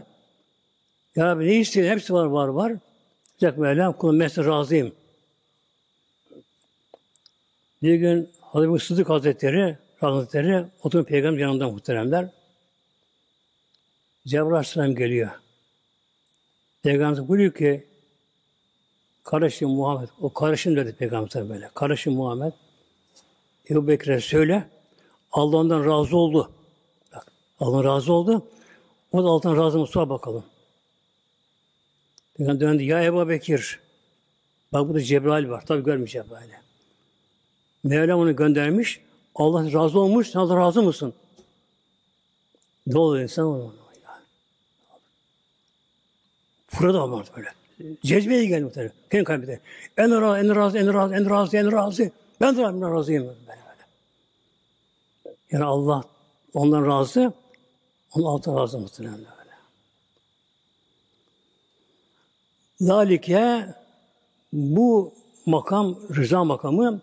Ya 1.15 1.25
Rabbi 1.25 1.47
ne 1.47 1.55
istiyor? 1.55 1.89
Hepsi 1.89 2.13
var, 2.13 2.25
var, 2.25 2.47
var. 2.47 2.73
Cenab-ı 3.37 3.61
Mevlam 3.61 3.93
kulun 3.93 4.15
mesle 4.15 4.45
razıyım. 4.45 4.95
Bir 7.83 7.95
gün 7.95 8.29
Hazreti 8.41 8.85
Sıddık 8.85 9.09
Hazretleri, 9.09 9.77
Hazretleri 9.99 10.65
oturup 10.83 11.07
peygamber 11.07 11.39
yanında 11.39 11.69
muhteremler. 11.69 12.29
Cebrail 14.27 14.51
Aleyhisselam 14.51 14.95
geliyor. 14.95 15.29
Peygamber 16.83 17.27
buyuruyor 17.27 17.53
ki 17.53 17.87
kardeşim 19.23 19.69
Muhammed, 19.69 20.09
o 20.21 20.33
kardeşim 20.33 20.75
dedi 20.75 20.95
Peygamber 20.95 21.49
böyle. 21.49 21.69
Kardeşim 21.73 22.13
Muhammed, 22.13 22.53
Ebu 23.69 23.87
Bekir'e 23.87 24.21
söyle, 24.21 24.69
Allah 25.31 25.85
razı 25.85 26.17
oldu. 26.17 26.51
Bak, 27.13 27.31
Allah 27.59 27.83
razı 27.83 28.13
oldu. 28.13 28.47
O 29.11 29.23
da 29.23 29.27
Allah'tan 29.27 29.57
razı 29.57 29.79
mı? 29.79 29.87
Sor 29.87 30.09
bakalım. 30.09 30.43
Peygamber 32.37 32.59
döndü. 32.59 32.83
Ya 32.83 33.03
Ebu 33.03 33.29
Bekir. 33.29 33.79
Bak 34.73 34.87
burada 34.87 35.01
Cebrail 35.01 35.49
var. 35.49 35.65
Tabi 35.65 35.83
görmüş 35.83 36.11
Cebrail'i. 36.11 36.55
Mevlam 37.83 38.19
onu 38.19 38.35
göndermiş. 38.35 39.01
Allah 39.35 39.73
razı 39.73 39.99
olmuş. 39.99 40.29
Sen 40.29 40.39
Allah 40.39 40.57
razı 40.57 40.81
mısın? 40.81 41.13
Ne 42.87 42.97
oluyor 42.97 43.23
insan 43.23 43.45
onu? 43.45 43.73
Burada 46.79 47.03
olmaz 47.03 47.27
böyle. 47.37 47.49
Cezbeye 48.03 48.45
geldi 48.45 48.63
muhtemelen. 48.63 48.93
Kendi 49.11 49.23
kalbinde. 49.23 49.59
En 49.97 50.21
razı, 50.21 50.39
en 50.39 50.55
razı, 50.55 50.77
en 50.77 50.93
razı, 50.93 51.15
en 51.15 51.29
razı, 51.29 51.57
en 51.57 51.71
razı. 51.71 52.11
Ben 52.41 52.57
de 52.57 52.61
Rabbimden 52.61 52.95
razıyım. 52.95 53.23
Böyle, 53.23 53.37
böyle. 53.47 53.85
Yani 55.51 55.63
Allah 55.63 56.03
ondan 56.53 56.87
razı, 56.87 57.33
onun 58.13 58.25
altına 58.25 58.61
razı 58.61 58.79
muhtemelen 58.79 59.17
böyle. 59.17 59.35
Zalike 62.79 63.65
bu 64.53 65.13
makam, 65.45 65.95
rıza 66.15 66.43
makamı 66.43 67.01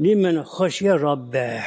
limen 0.00 0.36
haşye 0.36 0.92
rabbe. 1.00 1.60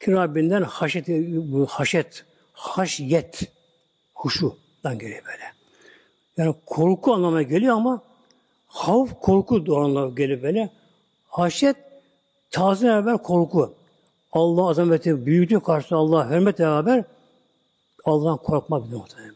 Ki 0.00 0.12
Rabbinden 0.12 0.62
haşet, 0.62 1.08
bu 1.52 1.66
haşet, 1.66 2.24
haşyet, 2.52 3.52
huşudan 4.14 4.98
geliyor 4.98 5.22
böyle. 5.26 5.44
Yani 6.36 6.54
korku 6.66 7.14
anlamına 7.14 7.42
geliyor 7.42 7.76
ama 7.76 8.02
havf 8.66 9.20
korku 9.20 9.54
anlamına 9.54 10.14
geliyor 10.14 10.42
böyle. 10.42 10.72
Haşyet 11.28 11.76
tazim 12.50 12.88
beraber 12.88 13.18
korku. 13.18 13.74
Allah 14.32 14.68
azameti 14.68 15.26
büyüdüğü 15.26 15.60
karşısında 15.60 15.98
Allah 15.98 16.30
hürmet 16.30 16.58
beraber 16.58 17.04
Allah'tan 18.04 18.36
korkmak 18.36 18.90
bir 18.90 18.96
muhtemelen. 18.96 19.35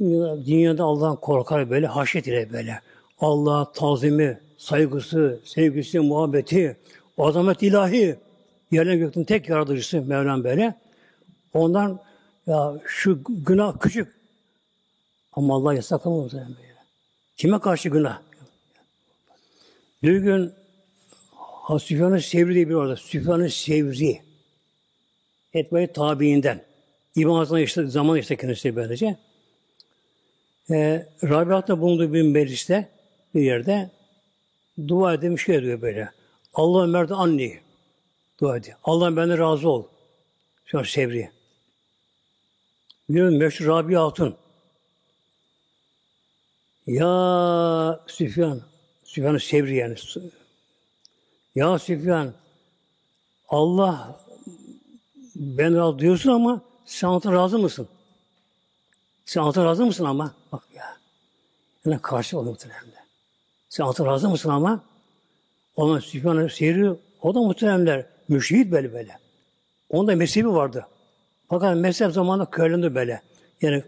Dünyada 0.00 0.84
Allah'tan 0.84 1.16
korkar 1.16 1.70
böyle, 1.70 1.86
haşyet 1.86 2.26
ile 2.26 2.52
böyle. 2.52 2.80
Allah 3.20 3.72
tazimi, 3.72 4.40
saygısı, 4.58 5.40
sevgisi, 5.44 6.00
muhabbeti, 6.00 6.76
azamet 7.18 7.62
ilahi, 7.62 8.16
yerden 8.70 8.98
gökten 8.98 9.24
tek 9.24 9.48
yaratıcısı 9.48 10.02
Mevlam 10.02 10.44
böyle. 10.44 10.74
Ondan 11.54 12.00
ya 12.46 12.74
şu 12.86 13.20
günah 13.28 13.80
küçük 13.80 14.14
ama 15.32 15.54
Allah 15.54 15.74
yasaklamıyor 15.74 16.32
böyle. 16.32 16.74
Kime 17.36 17.58
karşı 17.58 17.88
günah? 17.88 18.20
Bir 20.02 20.16
gün 20.16 20.52
Süfyan-ı 21.80 22.20
Sevri 22.20 22.54
diye 22.54 22.68
bir 22.68 22.74
orada. 22.74 22.96
Süfyan-ı 22.96 23.50
Sevri. 23.50 24.22
Etmeyi 25.54 25.92
tabiinden. 25.92 26.64
İmam 27.16 27.36
Hazretleri 27.36 27.64
işte, 27.64 27.86
zaman 27.86 28.18
işte 28.18 28.36
kendisi 28.36 28.76
böylece. 28.76 29.16
Ee, 30.70 31.06
Rabiat'ta 31.22 31.80
bulunduğu 31.80 32.12
bir 32.12 32.22
mecliste 32.22 32.88
bir 33.34 33.42
yerde 33.42 33.90
dua 34.88 35.14
edilmiş 35.14 35.44
şey 35.44 35.62
diyor 35.62 35.80
böyle. 35.82 36.10
Allah 36.54 36.86
merde 36.86 37.14
anni. 37.14 37.60
Dua 38.40 38.56
ediyor. 38.56 38.76
Allah 38.84 39.16
benden 39.16 39.38
razı 39.38 39.68
ol. 39.68 39.84
Şu 40.64 40.78
an 40.78 40.82
Sevri. 40.82 41.30
Bir 43.08 43.22
meşhur 43.22 43.66
Rabia 43.66 44.04
Hatun. 44.04 44.36
Ya 46.86 48.00
Süfyan, 48.06 48.62
Süfyan 49.04 49.36
Sevri 49.36 49.76
yani. 49.76 49.94
Ya 51.54 51.78
Süfyan, 51.78 52.32
Allah 53.48 54.20
ben 55.36 55.76
razı 55.76 55.98
diyorsun 55.98 56.30
ama 56.30 56.62
sen 56.86 57.08
altına 57.08 57.32
razı 57.32 57.58
mısın? 57.58 57.88
Sen 59.24 59.40
altına 59.40 59.64
razı 59.64 59.86
mısın 59.86 60.04
ama? 60.04 60.34
Bak 60.54 60.62
ya. 60.74 60.96
Yani 61.86 61.98
karşı 62.02 62.38
oluyor 62.38 62.52
muhtemelen. 62.52 62.84
Sen 63.68 63.84
altına 63.84 64.06
razı 64.06 64.28
mısın 64.28 64.50
ama? 64.50 64.84
Onun 65.76 65.98
Süfyan 65.98 66.48
Sevri, 66.48 66.90
o 67.22 67.34
da 67.34 67.40
muhteremler. 67.40 68.06
Müşehit 68.28 68.72
böyle 68.72 68.92
böyle. 68.92 69.18
Onun 69.90 70.08
da 70.08 70.16
mezhebi 70.16 70.48
vardı. 70.48 70.86
Fakat 71.48 71.76
mezhep 71.76 72.12
zamanında 72.12 72.50
körlendi 72.50 72.94
böyle. 72.94 73.22
Yani 73.62 73.82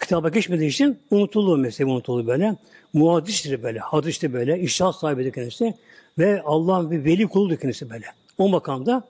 kitaba 0.00 0.28
geçmediği 0.28 0.70
için 0.70 0.98
unutuldu 1.10 1.56
mezhebi 1.56 1.90
unutuldu 1.90 2.26
böyle. 2.26 2.56
Muhaddistir 2.92 3.62
böyle, 3.62 3.78
hadistir 3.78 4.32
böyle, 4.32 4.60
iştahat 4.60 4.96
sahibidir 4.96 5.32
kendisi. 5.32 5.74
Ve 6.18 6.42
Allah'ın 6.42 6.90
bir 6.90 7.04
veli 7.04 7.26
kuludur 7.26 7.56
kendisi 7.56 7.90
böyle. 7.90 8.06
O 8.38 8.48
makamda. 8.48 9.08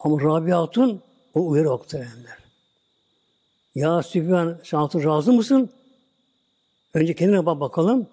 Ama 0.00 0.20
Rabia 0.20 0.62
Hatun 0.62 1.02
o 1.34 1.48
uyarı 1.48 1.70
oktarenler. 1.70 2.43
Ya 3.74 4.02
Süfyan 4.02 4.60
sen 4.64 4.78
Hatun 4.78 5.04
razı 5.04 5.32
mısın? 5.32 5.70
Önce 6.94 7.14
kendine 7.14 7.46
bak 7.46 7.60
bakalım. 7.60 8.06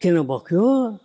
Kendine 0.00 0.28
bakıyor. 0.28 0.98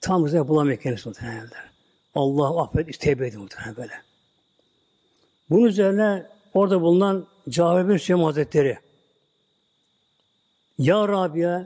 Tam 0.00 0.24
güzel 0.24 0.48
bulamıyor 0.48 0.78
kendisi 0.78 1.08
muhtemelenler. 1.08 1.70
Allah 2.14 2.62
affet, 2.62 3.00
tevbe 3.00 3.26
edin 3.26 3.40
muhtemelen 3.40 3.76
böyle. 3.76 3.92
Bunun 5.50 5.64
üzerine 5.64 6.26
orada 6.54 6.80
bulunan 6.80 7.26
Cabir 7.48 7.88
bin 7.88 7.96
Süleyman 7.96 8.24
Hazretleri 8.24 8.78
Ya 10.78 11.08
Rabia 11.08 11.64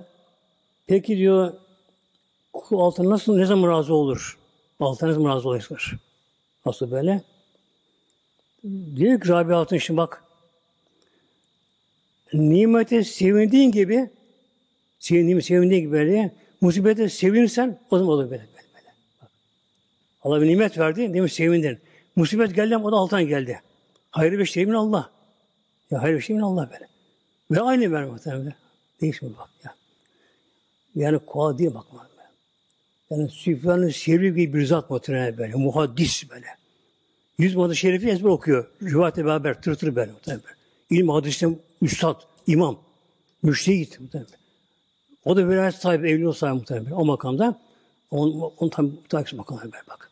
peki 0.86 1.16
diyor 1.16 1.52
kul 2.52 2.92
nasıl 2.98 3.36
ne 3.36 3.46
zaman 3.46 3.70
razı 3.70 3.94
olur? 3.94 4.38
Altına 4.80 5.08
ne 5.08 5.14
zaman 5.14 5.36
razı 5.36 5.48
olursunuz? 5.48 5.92
Nasıl 6.66 6.90
böyle? 6.90 7.22
Diyor 8.96 9.20
ki 9.20 9.28
Rabia 9.28 9.58
Hatun 9.58 9.76
şimdi 9.76 9.96
bak 9.96 10.25
nimete 12.32 13.04
sevindiğin 13.04 13.72
gibi 13.72 14.10
sevindiğin, 14.98 15.40
sevindiğin 15.40 15.82
gibi 15.82 15.92
böyle 15.92 16.34
musibete 16.60 17.08
sevinirsen 17.08 17.78
o 17.90 17.98
zaman 17.98 18.14
olur 18.14 18.24
böyle. 18.24 18.30
böyle, 18.30 18.66
böyle. 18.74 18.88
Allah 20.22 20.42
bir 20.42 20.46
nimet 20.46 20.78
verdi, 20.78 21.08
mi? 21.08 21.30
Sevindin. 21.30 21.78
Musibet 22.16 22.54
geldi 22.54 22.76
ama 22.76 22.88
o 22.88 22.92
da 22.92 22.96
alttan 22.96 23.26
geldi. 23.26 23.60
Hayır 24.10 24.38
bir 24.38 24.46
şey 24.46 24.66
mi 24.66 24.76
Allah? 24.76 25.10
Ya 25.90 26.02
hayır 26.02 26.16
bir 26.16 26.22
şey 26.22 26.36
mi 26.36 26.44
Allah 26.44 26.70
böyle? 26.72 26.88
Ve 27.50 27.60
aynı 27.60 27.92
ben 27.92 28.08
muhtemelen. 28.08 28.54
Değişmiyor 29.00 29.36
bak 29.38 29.50
ya. 29.64 29.74
Yani 30.94 31.18
kolay 31.18 31.58
değil 31.58 31.74
bakma. 31.74 32.06
Yani 33.10 33.28
Süfyan-ı 33.28 33.92
Sevri 33.92 34.34
gibi 34.34 34.54
bir 34.54 34.66
zat 34.66 34.90
muhtemelen 34.90 35.38
böyle. 35.38 35.54
Muhaddis 35.54 36.30
böyle. 36.30 36.46
Yüz 37.38 37.54
madde 37.54 37.74
şerifi 37.74 38.08
ezber 38.08 38.28
okuyor. 38.28 38.70
Rivayete 38.82 39.24
beraber 39.24 39.62
tır 39.62 39.74
tır 39.74 39.96
böyle 39.96 40.12
muhtemelen. 40.12 40.42
İlm 40.90 41.08
hadiste 41.08 41.48
üstad, 41.82 42.20
imam, 42.46 42.78
müştehit. 43.42 43.98
O 45.24 45.36
da 45.36 45.48
vilayet 45.48 45.74
sahibi, 45.74 46.08
evli 46.08 46.34
sahibi 46.34 46.58
muhtemelen. 46.58 46.90
O 46.90 47.04
makamda. 47.04 47.60
Onun, 48.10 48.52
onun 48.58 48.70
tam 48.70 48.90
takip 49.08 49.38
makamı 49.38 49.60
böyle 49.62 49.86
bak. 49.88 50.10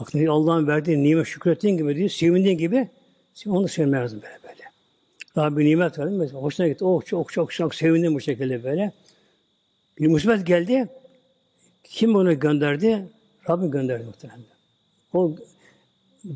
Bak 0.00 0.14
Allah'ın 0.28 0.66
verdiği 0.66 1.02
nimet 1.02 1.26
şükrettiğin 1.26 1.76
gibi 1.76 1.96
değil, 1.96 2.08
sevindiğin 2.08 2.58
gibi 2.58 2.88
onu 3.46 3.64
da 3.64 3.68
sevmeye 3.68 4.02
lazım 4.02 4.22
böyle 4.22 4.38
böyle. 4.42 4.62
Rabbi 5.36 5.64
nimet 5.64 5.98
verdi. 5.98 6.10
Mesela 6.10 6.42
hoşuna 6.42 6.68
gitti. 6.68 6.84
Oh 6.84 7.04
çok 7.04 7.32
çok 7.32 7.52
çok 7.52 7.74
sevindim 7.74 8.14
bu 8.14 8.20
şekilde 8.20 8.64
böyle. 8.64 8.92
Bir 9.98 10.06
musibet 10.06 10.46
geldi. 10.46 10.88
Kim 11.84 12.14
bunu 12.14 12.40
gönderdi? 12.40 13.08
Rabbim 13.50 13.70
gönderdi 13.70 14.04
muhtemelen. 14.04 14.44
O 15.14 15.36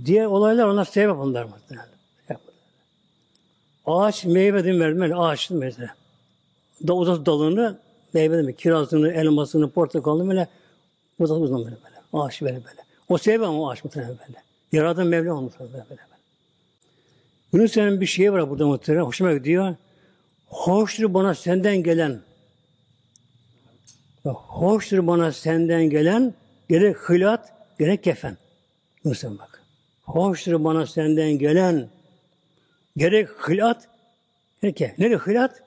diğer 0.05 0.25
olaylar 0.25 0.67
onlar 0.67 0.85
sebep 0.85 1.17
onlar 1.17 1.45
muhtemelen. 1.45 1.96
Ağaç 3.87 4.25
meyve 4.25 4.65
değil 4.65 4.81
vermeli. 4.81 5.15
Ağaç 5.15 5.51
mesela. 5.51 5.95
Da 6.87 6.95
uzat 6.95 7.27
dalını 7.27 7.79
meyve 8.13 8.43
mi? 8.43 8.57
Kirazını, 8.57 9.13
elmasını, 9.13 9.71
portakalını 9.71 10.29
böyle 10.29 10.49
uzat 11.19 11.39
uzun 11.39 11.59
böyle 11.65 11.77
böyle. 11.85 11.97
Ağaç 12.13 12.43
böyle 12.43 12.55
böyle. 12.55 12.83
O 13.09 13.19
sebep 13.19 13.43
ama 13.43 13.71
ağaç 13.71 13.85
muhtemelen 13.85 14.19
böyle. 14.29 14.43
Yaradan 14.73 15.07
Mevla 15.07 15.35
olmuş 15.35 15.55
böyle 15.61 15.73
böyle. 15.73 15.85
böyle. 15.91 16.01
Yunus'un 17.53 18.01
bir 18.01 18.07
şey 18.07 18.33
var 18.33 18.51
burada 18.51 18.67
muhtemelen. 18.67 19.05
Hoşuma 19.05 19.33
gidiyor. 19.33 19.75
Hoştur 20.47 21.15
bana 21.15 21.35
senden 21.35 21.83
gelen 21.83 22.21
hoştur 24.33 25.07
bana 25.07 25.33
senden 25.33 25.91
gelen 25.91 26.35
gerek 26.69 26.97
hılat 26.97 27.53
gerek 27.79 28.05
kefen. 28.05 28.37
Yunus'un 29.05 29.39
bak. 29.39 29.63
Hoştur 30.03 30.65
bana 30.65 30.87
senden 30.87 31.39
gelen 31.39 31.89
gerek 32.97 33.29
hılat 33.29 33.89
gerek. 34.63 34.99
Nerede 34.99 35.17
hılat? 35.17 35.63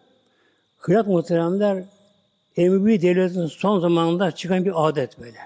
Hılat 0.77 1.07
muhteremler 1.07 1.83
Emevi 2.57 3.01
devletin 3.01 3.45
son 3.45 3.79
zamanında 3.79 4.31
çıkan 4.31 4.65
bir 4.65 4.87
adet 4.87 5.19
böyle. 5.19 5.37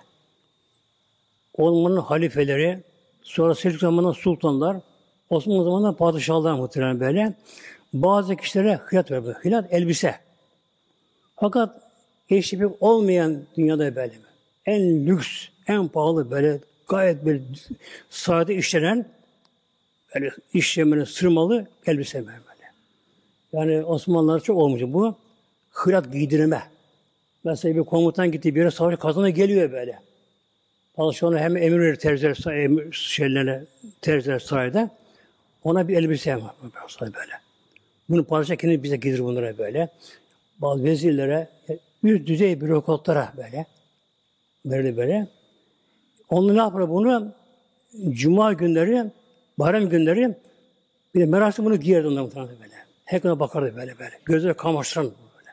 Osmanlı 1.58 2.00
halifeleri, 2.00 2.80
sonra 3.22 3.56
Selçuk 3.56 3.82
zamanında 3.82 4.14
sultanlar, 4.14 4.78
Osmanlı 5.30 5.64
zamanında 5.64 5.96
padişahlar 5.96 6.54
muhtemelen 6.54 7.00
böyle. 7.00 7.34
Bazı 7.94 8.36
kişilere 8.36 8.76
hıyat 8.76 9.12
verir. 9.12 9.34
Hıyat 9.34 9.74
elbise. 9.74 10.16
Fakat 11.36 11.82
eşi 12.30 12.66
olmayan 12.80 13.44
dünyada 13.58 13.96
böyle. 13.96 14.14
En 14.66 15.08
lüks, 15.08 15.48
en 15.68 15.88
pahalı 15.88 16.32
böyle 16.32 16.60
gayet 16.88 17.26
bir 17.26 17.42
sade 18.10 18.56
işlenen 18.56 19.06
böyle 20.16 20.32
işlemeli, 20.54 21.06
sırmalı 21.06 21.68
elbise 21.86 22.20
böyle. 22.28 22.44
Yani 23.54 23.86
Osmanlılar 23.86 24.40
çok 24.40 24.58
olmuş 24.58 24.82
bu. 24.82 25.16
Hırat 25.72 26.14
giydirme. 26.14 26.64
Mesela 27.44 27.76
bir 27.76 27.84
komutan 27.84 28.32
gitti 28.32 28.56
bir 28.56 28.60
yere 28.60 28.72
savaş 28.72 29.00
kazana 29.00 29.30
geliyor 29.30 29.72
böyle. 29.72 30.00
Padişah 30.96 31.40
hem 31.40 31.58
emir 31.58 31.80
verir 31.80 31.96
terziler, 31.96 32.38
şeylerine, 32.92 33.64
terziler 34.02 34.40
sarayda. 34.40 34.90
Ona 35.64 35.88
bir 35.88 35.98
elbise 35.98 36.36
var 36.36 36.56
böyle. 37.02 37.34
Bunu 38.10 38.24
padişah 38.24 38.56
kendi 38.56 38.84
bize 38.84 38.98
giydirir 38.98 39.24
bunlara 39.24 39.58
böyle. 39.58 39.90
Bazı 40.60 40.84
vezirlere, 40.84 41.50
üst 42.04 42.28
düzey 42.28 42.62
bürokratlara 42.62 43.34
böyle. 43.38 43.66
Böyle 44.66 44.98
böyle. 44.98 45.28
Onlar 46.30 46.56
ne 46.56 46.60
yapar 46.60 46.90
bunu? 46.90 47.32
Cuma 48.10 48.54
günleri, 48.54 49.12
bayram 49.60 49.90
günleri 49.90 50.36
bir 51.16 51.20
de 51.20 51.26
merasim 51.26 51.66
bunu 51.66 51.76
giyerdi 51.76 52.08
onlar 52.08 52.22
muhtemelen 52.22 52.56
böyle. 52.62 52.74
Her 53.06 53.40
bakardı 53.40 53.76
böyle 53.76 54.00
böyle. 54.00 54.20
Gözleri 54.26 54.54
kamaştıran 54.54 55.06
böyle. 55.06 55.50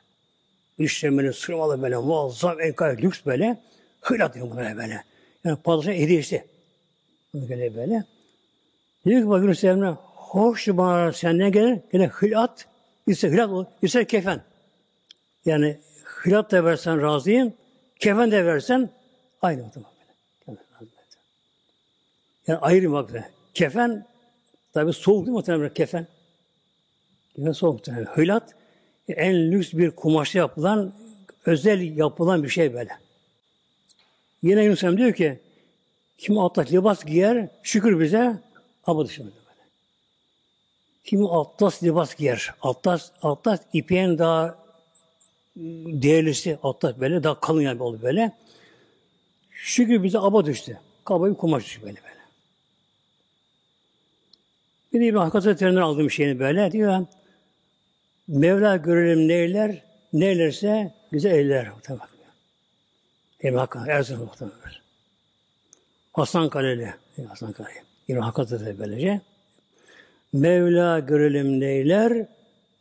İşlemeli, 0.78 1.32
sırmalı 1.32 1.82
böyle, 1.82 1.96
muazzam, 1.96 2.60
en 2.60 2.72
kadar 2.72 2.98
lüks 2.98 3.20
böyle. 3.26 3.58
Hıyla 4.00 4.34
diyor 4.34 4.50
bunlara 4.50 4.76
böyle. 4.76 5.04
Yani 5.44 5.58
padişah 5.64 5.92
hediyesi. 5.92 6.44
Böyle 7.34 7.76
böyle. 7.76 8.04
Diyor 9.06 9.22
ki 9.22 9.28
bak 9.28 9.42
Yunus 9.42 9.64
Emre, 9.64 9.96
hoş 10.14 10.68
bana 10.68 11.12
senden 11.12 11.52
gelir, 11.52 11.78
gene 11.92 12.06
hılat, 12.06 12.66
İster 13.06 13.30
hilat, 13.30 13.68
ister 13.82 14.08
kefen. 14.08 14.42
Yani 15.44 15.78
hilat 16.26 16.50
da 16.50 16.64
versen 16.64 17.02
razıyım, 17.02 17.54
kefen 18.00 18.30
de 18.30 18.46
versen 18.46 18.90
aynı 19.42 19.62
muhtemelen. 19.62 19.90
Yani 22.46 22.58
ayrı 22.58 22.92
bak. 22.92 23.10
Kefen 23.54 24.06
tabi 24.72 24.92
soğuk 24.92 25.18
değil 25.18 25.28
mi 25.28 25.32
muhtemelen 25.32 25.74
kefen? 25.74 26.06
Kefen 27.36 27.52
soğuk 27.52 27.74
muhtemelen. 27.74 28.04
Hılat 28.04 28.54
en 29.08 29.52
lüks 29.52 29.72
bir 29.72 29.90
kumaşta 29.90 30.38
yapılan 30.38 30.92
özel 31.46 31.96
yapılan 31.96 32.42
bir 32.42 32.48
şey 32.48 32.74
böyle. 32.74 32.90
Yine 34.42 34.64
Yunus 34.64 34.84
Emre 34.84 34.96
diyor 34.96 35.12
ki 35.12 35.38
kim 36.18 36.38
atlas 36.38 36.72
libas 36.72 37.04
giyer 37.04 37.48
şükür 37.62 38.00
bize 38.00 38.36
ama 38.84 39.06
dışında 39.06 39.26
böyle. 39.26 39.68
Kim 41.04 41.26
atlas 41.26 41.82
libas 41.82 42.14
giyer. 42.16 42.54
Atlas, 42.62 43.10
atlas 43.22 43.60
ipeğin 43.72 44.18
daha 44.18 44.58
değerlisi 45.86 46.58
atlas 46.62 47.00
böyle 47.00 47.22
daha 47.22 47.40
kalın 47.40 47.60
yani 47.60 48.02
böyle. 48.02 48.32
Şükür 49.50 50.02
bize 50.02 50.18
aba 50.18 50.46
düştü. 50.46 50.80
Kaba 51.04 51.30
bir 51.30 51.34
kumaş 51.34 51.64
düştü 51.64 51.82
böyle 51.82 51.96
böyle. 52.02 52.19
Bir 54.92 55.00
de 55.00 55.04
İbrahim 55.04 55.24
Hakkı 55.24 55.38
Hazretleri'nden 55.38 55.80
aldığım 55.80 56.10
şeyini 56.10 56.38
böyle 56.38 56.72
diyor. 56.72 57.06
Mevla 58.28 58.76
görelim 58.76 59.28
neyler, 59.28 59.82
neylerse 60.12 60.94
güzel 61.10 61.30
eyler. 61.30 61.68
Muhtemelen. 61.68 62.06
İbrahim 63.40 63.58
Hakkı, 63.58 63.78
Erzurum 63.88 64.24
muhtemelen. 64.24 64.56
Hasan 66.12 66.48
Kaleli, 66.48 66.94
Hasan 67.28 67.52
Kaleli. 67.52 67.74
İbrahim 68.08 68.22
Hakkı 68.22 68.42
Hazretleri 68.42 68.78
böylece. 68.78 69.20
Mevla 70.32 70.98
görelim 70.98 71.60
neyler, 71.60 72.26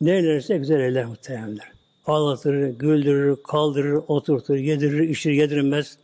neylerse 0.00 0.58
güzel 0.58 0.80
eyler 0.80 1.04
muhtemelenler. 1.04 1.72
Ağlatır, 2.06 2.68
güldürür, 2.68 3.36
kaldırır, 3.42 4.02
oturtur, 4.08 4.56
yedirir, 4.56 5.08
içirir, 5.08 5.34
yedirilmez. 5.34 5.98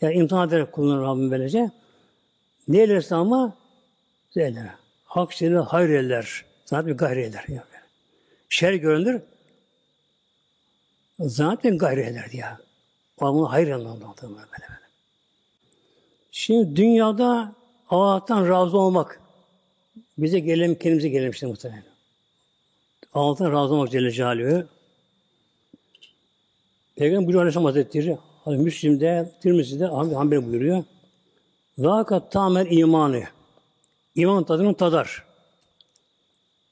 Yani 0.00 0.14
imtihan 0.14 0.48
ederek 0.48 0.72
kullanır 0.72 1.02
Rabbim 1.02 1.30
böylece. 1.30 1.70
Neylerse 2.68 3.14
ama 3.14 3.56
güzel 4.34 4.46
eyler. 4.46 4.85
Hak 5.16 5.34
seni 5.34 5.56
hayır 5.56 5.90
eder. 5.90 6.44
Zaten 6.64 6.86
bir 6.86 6.92
gayri 6.92 7.22
eder. 7.22 7.44
Yani. 7.48 7.60
Şer 8.48 8.74
görünür. 8.74 9.22
Zaten 11.20 11.78
gayri 11.78 12.00
eder 12.00 12.30
ya. 12.32 12.58
Ama 13.18 13.52
hayır 13.52 13.70
anlamda 13.70 14.06
böyle. 14.22 14.66
Şimdi 16.30 16.76
dünyada 16.76 17.54
Allah'tan 17.88 18.48
razı 18.48 18.78
olmak 18.78 19.20
bize 20.18 20.38
gelelim, 20.38 20.74
kendimize 20.74 21.08
gelelim 21.08 21.30
işte 21.30 21.46
muhtemelen. 21.46 21.84
Allah'tan 23.14 23.52
razı 23.52 23.74
olmak 23.74 23.90
Celle 23.90 24.10
Celaluhu. 24.10 24.66
Peygamber 26.96 27.26
buyuruyor 27.26 27.42
Aleyhisselam 27.42 27.64
Hazretleri, 27.64 28.18
Müslim'de, 28.46 29.30
Tirmizi'de 29.42 29.86
Hanbel 29.86 30.46
buyuruyor. 30.46 30.84
Zâkat 31.78 32.32
tâmel 32.32 32.66
imanı. 32.70 33.35
İman 34.16 34.44
tadını 34.44 34.74
tadar. 34.74 35.24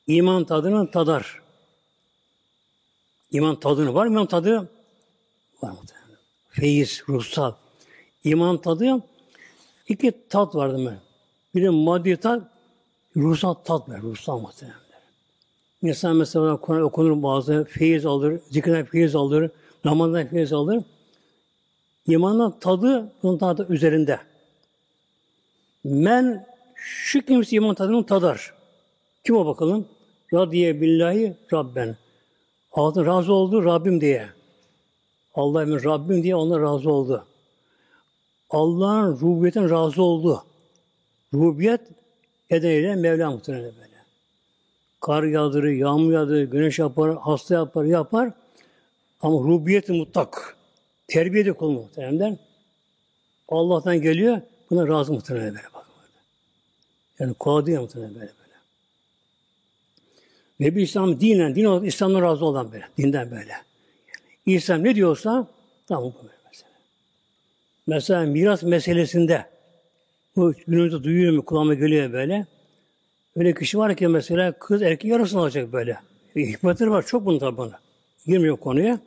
İman 0.07 0.45
tadını 0.45 0.91
tadar. 0.91 1.43
İman 3.31 3.61
tadını 3.61 3.95
var 3.95 4.07
mı? 4.07 4.13
İman 4.13 4.27
tadı 4.27 4.69
var 5.63 5.71
mı? 5.71 5.79
Feyiz, 6.49 7.03
ruhsal. 7.09 7.53
İman 8.25 8.59
tadı 8.59 9.03
iki 9.89 10.29
tat 10.29 10.55
vardı 10.55 10.79
mı? 10.79 10.99
Biri 11.55 11.71
maddi 11.71 12.17
tat, 12.17 12.43
ruhsal 13.17 13.55
tat 13.55 13.89
var. 13.89 14.03
Ruhsal 14.03 14.41
muhtemelen. 14.41 14.79
İnsan 15.83 16.17
mesela 16.17 16.57
Kur'an 16.57 16.83
okunur 16.83 17.23
bazı 17.23 17.65
feyiz 17.65 18.07
alır, 18.07 18.41
zikirden 18.51 18.85
feyiz 18.85 19.15
alır, 19.15 19.51
namazdan 19.85 20.27
feyiz 20.27 20.53
alır. 20.53 20.83
İmanın 22.07 22.51
tadı 22.51 23.13
bunun 23.23 23.39
tadı 23.39 23.67
üzerinde. 23.69 24.21
Men 25.85 26.54
şu 26.85 27.23
kimse 27.23 27.57
iman 27.57 27.75
tadını 27.75 28.07
tadar. 28.07 28.55
Kim 29.25 29.37
o 29.37 29.47
bakalım? 29.47 29.89
Radiye 30.33 30.81
billahi 30.81 31.37
Rabben. 31.53 31.97
Allah 32.73 33.07
razı 33.07 33.33
oldu 33.33 33.65
Rabbim 33.65 34.01
diye. 34.01 34.29
Allah'ın 35.35 35.85
Rabbim 35.85 36.23
diye 36.23 36.37
ona 36.37 36.61
razı 36.61 36.91
oldu. 36.91 37.27
Allah'ın 38.51 39.13
rububiyetin 39.13 39.71
razı 39.71 40.03
oldu. 40.03 40.45
Rububiyet 41.35 41.81
edeniyle 42.51 42.95
Mevla 42.95 43.31
muhtemelen 43.31 43.65
böyle. 43.65 43.95
Kar 45.01 45.23
yağdırır, 45.23 45.73
yağmur 45.73 46.13
yağdırır, 46.13 46.43
güneş 46.43 46.79
yapar, 46.79 47.17
hasta 47.17 47.55
yapar, 47.55 47.85
yapar. 47.85 48.33
Ama 49.21 49.39
rububiyeti 49.39 49.93
mutlak. 49.93 50.57
Terbiye 51.09 51.47
de 51.47 51.53
kul 51.53 51.71
muhtemelen. 51.71 52.39
Allah'tan 53.49 54.03
geliyor, 54.03 54.41
buna 54.71 54.89
razı 54.89 55.13
muhtemelen 55.13 55.55
böyle. 55.55 55.74
Yani 57.19 57.35
kolay 57.35 57.77
muhtemelen 57.77 58.15
böyle 58.15 58.21
böyle. 58.21 58.55
Ve 60.61 60.77
bir 60.77 60.83
İslam 60.83 61.21
dinen, 61.21 61.55
din 61.55 61.65
olarak 61.65 61.89
İslam'dan 61.89 62.23
razı 62.23 62.45
olan 62.45 62.73
böyle, 62.73 62.85
dinden 62.97 63.31
böyle. 63.31 63.53
İslam 64.47 64.85
ne 64.85 64.95
diyorsa, 64.95 65.49
tamam 65.89 66.05
bu 66.05 66.23
böyle 66.23 66.35
mesela. 66.51 66.71
Mesela 67.87 68.21
miras 68.21 68.63
meselesinde, 68.63 69.45
bu 70.37 70.55
günümüzde 70.67 71.05
duyuyor 71.05 71.33
mu, 71.33 71.45
kulağıma 71.45 71.75
geliyor 71.75 72.13
böyle. 72.13 72.47
Öyle 73.37 73.55
kişi 73.55 73.79
var 73.79 73.97
ki 73.97 74.09
mesela 74.09 74.53
kız 74.53 74.83
erkek 74.83 75.11
yarısını 75.11 75.41
alacak 75.41 75.73
böyle. 75.73 75.99
E, 76.37 76.41
hikmetleri 76.41 76.91
var, 76.91 77.07
çok 77.07 77.27
bunun 77.27 77.39
tabi 77.39 77.57
bana. 77.57 77.81
Girmiyor 78.27 78.57
konuya. 78.57 79.01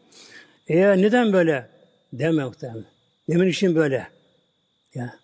Eğer 0.68 0.98
neden 0.98 1.34
böyle? 1.34 1.70
Deme 2.14 2.46
muhtemelen. 2.46 2.86
Demin 3.30 3.48
için 3.48 3.76
böyle. 3.76 4.08
Ya. 4.94 5.20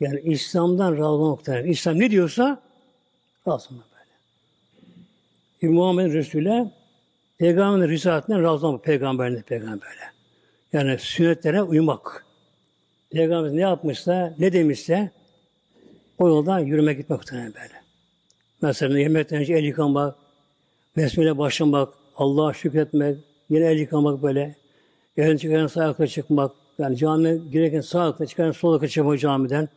Yani 0.00 0.20
İslam'dan 0.20 0.92
razı 0.92 1.04
olmak 1.06 1.46
demek. 1.46 1.70
İslam 1.70 1.98
ne 1.98 2.10
diyorsa 2.10 2.62
razı 3.48 3.68
olmak 3.68 3.86
böyle. 3.92 5.72
Muhammed 5.72 6.12
Resul'e 6.12 6.70
Peygamberin 7.38 7.88
risaletinden 7.88 8.42
razı 8.42 8.66
olmak. 8.66 8.84
Peygamberine 8.84 9.42
peygamberle. 9.42 10.12
Yani 10.72 10.98
sünnetlere 10.98 11.62
uymak. 11.62 12.26
Peygamber 13.10 13.56
ne 13.56 13.60
yapmışsa, 13.60 14.34
ne 14.38 14.52
demişse 14.52 15.10
o 16.18 16.28
yoldan 16.28 16.58
yürümek 16.58 16.98
gitmek 16.98 17.18
muhtemelen 17.18 17.54
böyle. 17.54 17.82
Mesela 18.62 18.98
yemekten 18.98 19.40
önce 19.40 19.54
el 19.54 19.64
yıkamak, 19.64 20.16
besmele 20.96 21.38
başlamak, 21.38 21.88
Allah'a 22.16 22.52
şükretmek, 22.52 23.18
yine 23.48 23.64
el 23.64 23.78
yıkamak 23.78 24.22
böyle. 24.22 24.56
Yarın 25.16 25.36
çıkarken 25.36 25.66
sağ 25.66 26.06
çıkmak, 26.06 26.52
yani 26.78 26.96
camiye 26.96 27.36
girerken 27.52 27.80
sağ 27.80 28.02
ayakta 28.02 28.26
çıkarken 28.26 28.52
sol 28.52 28.70
ayakta 28.70 28.88
çıkmak 28.88 29.20
camiden. 29.20 29.68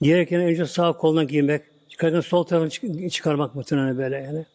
Yerken 0.00 0.40
önce 0.40 0.66
sağ 0.66 0.92
koluna 0.92 1.24
giymek, 1.24 1.62
çıkarken 1.88 2.20
sol 2.20 2.44
tarafını 2.44 3.10
çıkarmak 3.10 3.54
muhtemelen 3.54 3.98
böyle 3.98 4.16
yani. 4.16 4.46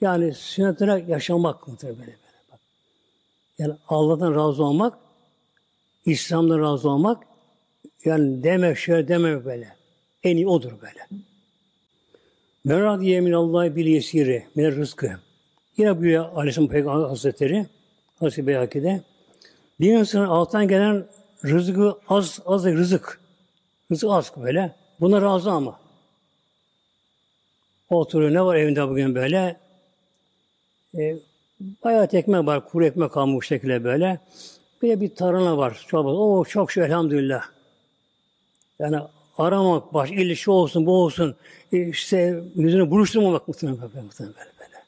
Yani 0.00 0.34
sünnetine 0.34 1.04
yaşamak 1.08 1.68
muhtemelen 1.68 1.98
böyle. 1.98 2.10
böyle. 2.10 2.18
Bak. 2.52 2.60
Yani 3.58 3.74
Allah'tan 3.88 4.34
razı 4.34 4.64
olmak, 4.64 4.98
İslam'dan 6.06 6.60
razı 6.60 6.90
olmak, 6.90 7.26
yani 8.04 8.42
deme 8.42 8.74
şöyle 8.74 9.08
deme 9.08 9.44
böyle. 9.44 9.76
En 10.22 10.36
iyi 10.36 10.48
odur 10.48 10.72
böyle. 10.82 11.22
Merad 12.64 13.02
yemin 13.02 13.32
Allah 13.32 13.76
bil 13.76 13.86
yesiri 13.86 14.46
min 14.54 14.64
rızkı. 14.64 15.10
Yine 15.76 15.98
buyuruyor 15.98 16.32
Aleyhisselam 16.34 16.68
Peygamber 16.68 17.08
Hazretleri 17.08 17.66
Hazreti 18.18 18.46
Beyhaki'de 18.46 19.02
bir 19.80 19.92
insanın 19.92 20.26
alttan 20.26 20.68
gelen 20.68 21.06
rızkı 21.44 21.94
az 22.08 22.40
az 22.46 22.64
rızık. 22.64 23.19
Rızık 23.90 24.10
az 24.10 24.32
böyle. 24.36 24.74
Buna 25.00 25.22
razı 25.22 25.50
ama. 25.50 25.80
Oturuyor. 27.90 28.34
Ne 28.34 28.44
var 28.44 28.56
evinde 28.56 28.88
bugün 28.88 29.14
böyle? 29.14 29.56
E, 30.98 31.16
bayağı 31.84 32.08
ekmek 32.12 32.46
var. 32.46 32.68
Kuru 32.68 32.86
ekmek 32.86 33.12
kalmış 33.12 33.46
şekilde 33.46 33.84
böyle. 33.84 34.20
Bir 34.82 34.88
de 34.88 35.00
bir 35.00 35.14
tarhana 35.14 35.58
var. 35.58 35.84
Çok, 35.88 36.06
o 36.06 36.44
çok 36.44 36.70
şu 36.72 36.82
elhamdülillah. 36.82 37.42
Yani 38.78 38.98
aramak 39.38 39.94
baş, 39.94 40.10
illi 40.10 40.36
şu 40.36 40.52
olsun, 40.52 40.86
bu 40.86 40.92
olsun. 40.92 41.36
E, 41.72 41.88
işte 41.88 42.42
yüzünü 42.54 42.90
buruşturmamak 42.90 43.48
muhtemelen 43.48 43.80
böyle, 43.80 44.00
muhtemelen 44.00 44.34
böyle, 44.36 44.50
böyle. 44.60 44.84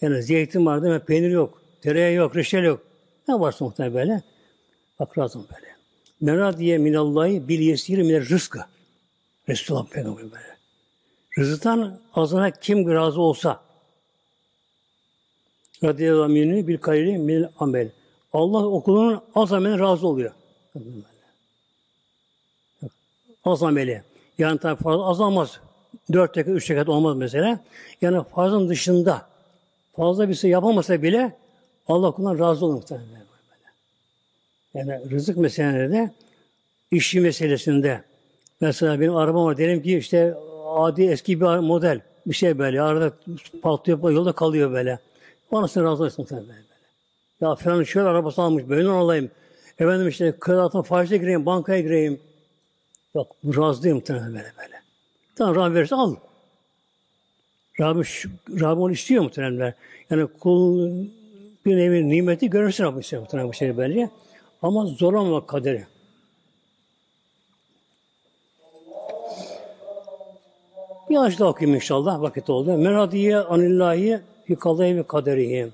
Yani 0.00 0.22
zeytin 0.22 0.66
var 0.66 0.82
değil 0.82 0.94
mi? 0.94 1.00
Peynir 1.00 1.30
yok. 1.30 1.62
Tereyağı 1.82 2.12
yok, 2.12 2.36
reçel 2.36 2.64
yok. 2.64 2.82
Ne 3.28 3.40
varsa 3.40 3.64
muhtemelen 3.64 3.94
böyle. 3.94 4.22
Bak 4.98 5.18
razım 5.18 5.46
böyle. 5.54 5.79
Meradiye 6.20 6.78
minallahi 6.78 7.48
bil 7.48 7.60
yesiri 7.60 8.02
minel 8.02 8.28
rızkı. 8.28 8.60
Resulullah 9.48 9.86
Peygamber 9.86 10.22
böyle. 10.22 10.56
Rızıktan 11.38 12.00
azına 12.14 12.50
kim 12.50 12.94
razı 12.94 13.20
olsa 13.20 13.60
radiyallahu 15.84 16.28
minni 16.28 16.68
bil 16.68 16.78
kalili 16.78 17.18
minel 17.18 17.48
amel. 17.58 17.90
Allah 18.32 18.66
okulunun 18.66 19.20
az 19.34 19.52
ameline 19.52 19.78
razı 19.78 20.06
oluyor. 20.06 20.32
Az 23.44 23.62
ameli. 23.62 24.02
Yani 24.38 24.58
tabi 24.58 24.82
fazla 24.82 25.06
azalmaz. 25.06 25.60
Dört 26.12 26.36
rekat, 26.36 26.56
üç 26.56 26.70
rekat 26.70 26.88
olmaz 26.88 27.16
mesela. 27.16 27.60
Yani 28.00 28.24
farzın 28.34 28.68
dışında 28.68 29.28
fazla 29.96 30.28
bir 30.28 30.34
şey 30.34 30.50
yapamasa 30.50 31.02
bile 31.02 31.36
Allah 31.88 32.10
kulundan 32.10 32.38
razı 32.38 32.66
olur 32.66 32.74
muhtemelen. 32.74 33.29
Böyle. 34.74 34.90
Yani 34.90 35.10
rızık 35.10 35.36
meselelerinde, 35.36 36.10
işçi 36.90 37.20
meselesinde 37.20 38.02
mesela 38.60 39.00
benim 39.00 39.16
arabam 39.16 39.44
var. 39.44 39.56
Diyelim 39.56 39.82
ki 39.82 39.98
işte 39.98 40.34
adi 40.66 41.02
eski 41.02 41.40
bir 41.40 41.46
model 41.46 42.00
bir 42.26 42.34
şey 42.34 42.58
böyle. 42.58 42.82
Arada 42.82 43.12
patlıyor, 43.62 44.10
yolda 44.10 44.32
kalıyor 44.32 44.72
böyle. 44.72 44.98
Anasını 45.52 45.84
razı 45.84 46.04
olsun 46.04 46.22
muhtemelen 46.22 46.48
böyle. 46.48 46.60
Ya 47.40 47.54
falan 47.54 47.82
şöyle 47.82 48.08
arabası 48.08 48.42
almış, 48.42 48.68
böyle 48.68 48.88
alayım. 48.88 49.30
Efendim 49.78 50.08
işte 50.08 50.34
altına 50.46 50.82
faize 50.82 51.16
gireyim, 51.16 51.46
bankaya 51.46 51.80
gireyim. 51.80 52.20
Yok, 53.14 53.36
bu 53.42 53.62
razı 53.62 53.82
değil 53.82 53.94
muhtemelen 53.94 54.34
böyle 54.34 54.52
böyle. 54.58 54.82
Tamam 55.36 55.54
Rabbim 55.54 55.74
verirse 55.74 55.94
al. 55.94 56.16
Rabbim, 57.80 58.04
Rabbim 58.60 58.82
onu 58.82 58.92
istiyor 58.92 59.22
muhtemelen. 59.22 59.74
Yani 60.10 60.26
kul 60.40 60.90
bir 61.66 61.76
nevi 61.76 62.08
nimeti 62.08 62.50
görürsün 62.50 62.84
Rabbim 62.84 63.00
istiyor 63.00 63.22
muhtemelen 63.22 63.48
bu 63.48 63.54
şey 63.54 63.76
böyle. 63.76 64.10
Ama 64.62 64.86
zorlamamak 64.86 65.48
kaderi. 65.48 65.86
Bir 71.10 71.16
ağaç 71.16 71.38
daha 71.38 71.48
okuyayım 71.48 71.74
inşallah 71.74 72.20
vakit 72.20 72.50
oldu. 72.50 72.78
Meradiye 72.78 73.38
anillahi 73.38 74.20
fi 74.44 74.56
kadayı 74.56 74.96
ve 74.96 75.02
kaderihi. 75.02 75.72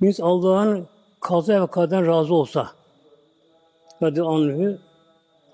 Biz 0.00 0.20
Allah'ın 0.20 0.88
kaza 1.20 1.62
ve 1.62 1.66
kaderden 1.66 2.06
razı 2.06 2.34
olsa 2.34 2.70
kadir 4.00 4.20
anlıyor. 4.20 4.78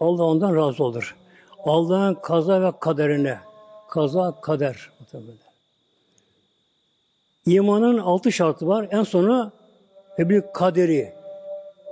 Allah 0.01 0.25
ondan 0.25 0.57
razı 0.57 0.85
olur. 0.85 1.17
Allah'ın 1.65 2.15
kaza 2.15 2.63
ve 2.63 2.73
kaderine 2.81 3.39
kaza 3.89 4.41
kader. 4.41 4.91
İmanın 7.47 7.99
altı 7.99 8.33
şartı 8.33 8.69
var. 8.69 8.89
En 8.91 9.03
sonu 9.03 9.53
ve 10.19 10.29
bir 10.29 10.43
kaderi. 10.53 11.13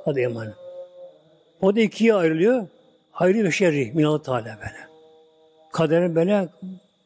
Kader 0.05 0.23
imanı. 0.23 0.68
O 1.61 1.77
da 1.77 1.81
ikiye 1.81 2.15
ayrılıyor. 2.15 2.67
Hayri 3.13 3.45
ve 3.45 3.51
şerri 3.51 3.93
minallah 3.95 4.23
Teala 4.23 4.45
böyle. 4.45 4.89
Kaderin 5.73 6.15
böyle 6.15 6.49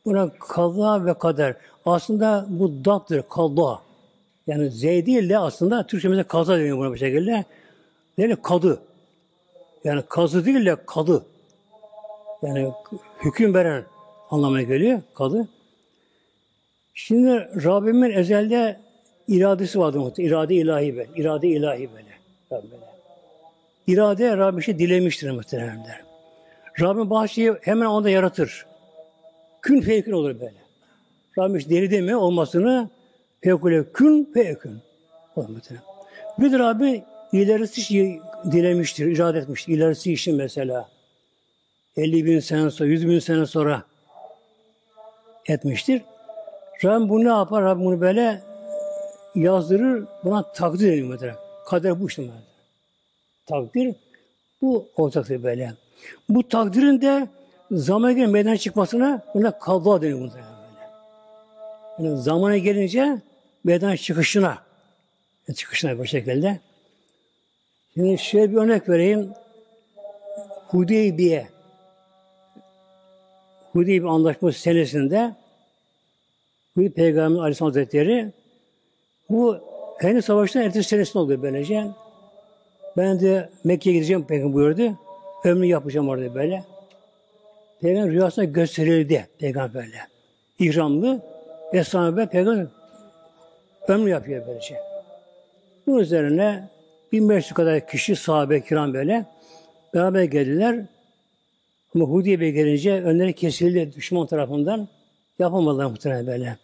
buna 0.05 0.31
kaza 0.31 1.05
ve 1.05 1.15
kader. 1.15 1.57
Aslında 1.87 2.47
bu 2.49 2.85
dattır, 2.85 3.23
kaza. 3.31 3.79
Yani 4.47 4.71
Z 4.71 4.83
değil 4.83 5.29
de 5.29 5.39
aslında 5.39 5.87
Türkçemizde 5.87 6.23
kaza 6.23 6.59
deniyor 6.59 6.79
buna 6.79 6.93
bir 6.95 6.99
şekilde. 6.99 7.45
Yani 8.19 8.37
kadı. 8.37 8.83
Yani 9.85 10.03
kazı 10.09 10.45
değil 10.45 10.67
de 10.67 10.77
kadı. 10.87 11.25
Yani 12.43 12.73
hüküm 13.25 13.55
veren 13.55 13.85
anlamına 14.31 14.63
geliyor 14.63 15.03
kadı. 15.15 15.49
Şimdi 16.95 17.31
Rabbimin 17.65 18.11
ezelde 18.11 18.81
iradesi 19.29 19.79
vardı 19.79 19.99
muhtemelen. 20.01 20.31
İrade 20.31 20.55
ilahi 20.55 20.97
böyle. 20.97 21.11
İrade 21.17 21.49
ilahi 21.49 21.91
böyle. 21.95 22.13
Rabbim. 22.53 22.92
İrade 23.87 24.37
Rabbim 24.37 24.63
şey 24.63 24.79
dilemiştir 24.79 25.31
muhtemelenler. 25.31 26.03
Rabbim 26.81 27.11
bazı 27.11 27.29
şeyi 27.29 27.53
hemen 27.61 27.87
onda 27.87 28.11
yaratır. 28.11 28.67
Kün 29.63 29.81
feyekün 29.81 30.13
olur 30.13 30.41
böyle. 30.41 30.63
Rabbim 31.39 31.59
hiç 31.59 31.69
deli 31.71 31.91
demiyor 31.91 32.21
olmasını 32.21 32.89
fevkule 33.41 33.93
kün 33.93 34.33
muhtemelen. 35.37 35.85
Bir 36.39 36.53
de 36.53 36.59
Rabbi 36.59 37.05
ilerisi 37.33 37.81
işi 37.81 38.21
dilemiştir, 38.53 39.07
irade 39.07 39.39
etmiştir. 39.39 39.73
İlerisi 39.73 40.13
işi 40.13 40.33
mesela 40.33 40.89
50 41.97 42.25
bin 42.25 42.41
sene 42.41 42.71
sonra, 42.71 42.89
100 42.89 43.09
bin 43.09 43.19
sene 43.19 43.47
sonra 43.47 43.83
etmiştir. 45.47 46.03
Rabbim 46.85 47.09
bunu 47.09 47.25
ne 47.25 47.29
yapar? 47.29 47.65
Rabbim 47.65 47.85
bunu 47.85 48.01
böyle 48.01 48.43
yazdırır, 49.35 50.05
buna 50.25 50.53
takdir 50.53 50.93
ediyor. 50.93 51.35
Kader 51.67 52.01
bu 52.01 52.07
işte. 52.09 52.23
mesela. 52.23 52.52
Takdir 53.47 53.95
bu 54.63 54.89
olacaktır 54.97 55.43
böyle. 55.43 55.75
Bu 56.29 56.49
takdirin 56.49 57.01
de 57.01 57.29
zamana 57.71 58.13
göre 58.13 58.27
meydana 58.27 58.57
çıkmasına 58.57 59.23
buna 59.35 59.59
kavga 59.59 60.03
deniyor 60.03 60.21
bunlar 60.21 60.35
böyle. 60.35 62.09
Yani 62.09 62.23
zamana 62.23 62.59
gelince 62.59 63.19
meydana 63.65 63.97
çıkışına 63.97 64.59
çıkışına 65.55 65.99
bu 65.99 66.07
şekilde. 66.07 66.61
Şimdi 67.95 68.19
şöyle 68.19 68.53
bir 68.53 68.57
örnek 68.57 68.89
vereyim. 68.89 69.33
Hudeybiye 70.69 71.49
Hudeybiye 73.73 74.11
Anlaşması 74.11 74.59
senesinde 74.61 75.35
Hudeybiye 76.75 76.95
Peygamber 76.95 77.41
Aleyhisselam 77.41 77.71
Hazretleri 77.71 78.33
bu 79.31 79.59
Henüz 79.99 80.25
Savaşı'nın 80.25 80.65
ertesi 80.65 80.89
senesinde 80.89 81.19
oluyor 81.19 81.43
böylece. 81.43 81.87
Ben 82.97 83.21
de 83.21 83.49
Mekke'ye 83.65 83.97
gideceğim 83.97 84.25
Peygamber 84.27 84.55
buyurdu. 84.55 84.99
Ömrü 85.45 85.67
yapacağım 85.67 86.09
orada 86.09 86.35
böyle. 86.35 86.65
Peygamber 87.81 88.11
rüyasında 88.11 88.45
gösterildi 88.45 89.27
Peygamberle. 89.39 89.99
İhramlı. 90.59 91.23
Esra-ı 91.73 92.27
Peygamber 92.27 92.67
ömrü 93.89 94.11
yapıyor 94.11 94.47
böylece. 94.47 94.77
Bunun 95.87 95.99
üzerine 95.99 96.69
1500 97.13 97.53
kadar 97.53 97.89
kişi 97.89 98.17
sahabe 98.17 98.61
kiram 98.61 98.95
böyle 98.95 99.27
beraber 99.95 100.23
geldiler. 100.23 100.87
Ama 101.95 102.05
Hudeybiye 102.05 102.51
gelince 102.51 103.03
önleri 103.03 103.33
kesildi 103.33 103.93
düşman 103.97 104.27
tarafından. 104.27 104.89
Yapamadılar 105.39 105.87
muhtemelen 105.87 106.27
böyle. 106.27 106.57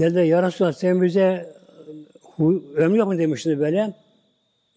Dediler 0.00 0.24
ya 0.24 0.42
Resulallah 0.42 0.72
sen 0.72 1.02
bize 1.02 1.54
ömrü 2.76 2.98
yapın 2.98 3.18
demiştin 3.18 3.60
böyle. 3.60 3.94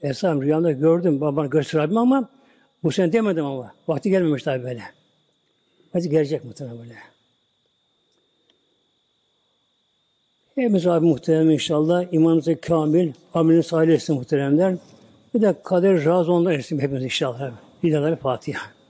Esam 0.04 0.42
rüyamda 0.42 0.72
gördüm 0.72 1.22
babana 1.22 1.48
gösterdim 1.48 1.98
ama 1.98 2.30
bu 2.84 2.92
sene 2.92 3.14
demedim 3.14 3.46
ama. 3.46 3.74
Vakti 3.88 4.10
gelmemiş 4.10 4.44
tabi 4.44 4.64
böyle. 4.64 4.84
Hadi 5.94 6.10
gelecek 6.10 6.46
muhtemelen 6.46 6.80
böyle. 6.80 6.96
Hepimiz 10.56 10.88
abi 10.88 11.06
muhterem 11.06 11.50
inşallah. 11.50 12.14
İmanımızı 12.14 12.62
kamil, 12.62 13.14
amelini 13.34 13.64
salih 13.64 13.94
etsin 13.94 14.16
muhteremler. 14.16 14.76
Bir 15.34 15.42
de 15.42 15.56
kader 15.64 16.06
razı 16.06 16.32
ondan 16.32 16.54
etsin 16.54 16.80
hepimiz 16.80 17.04
inşallah. 17.04 17.52
Bir 17.84 17.94
de 17.94 18.16
Fatiha. 18.16 18.82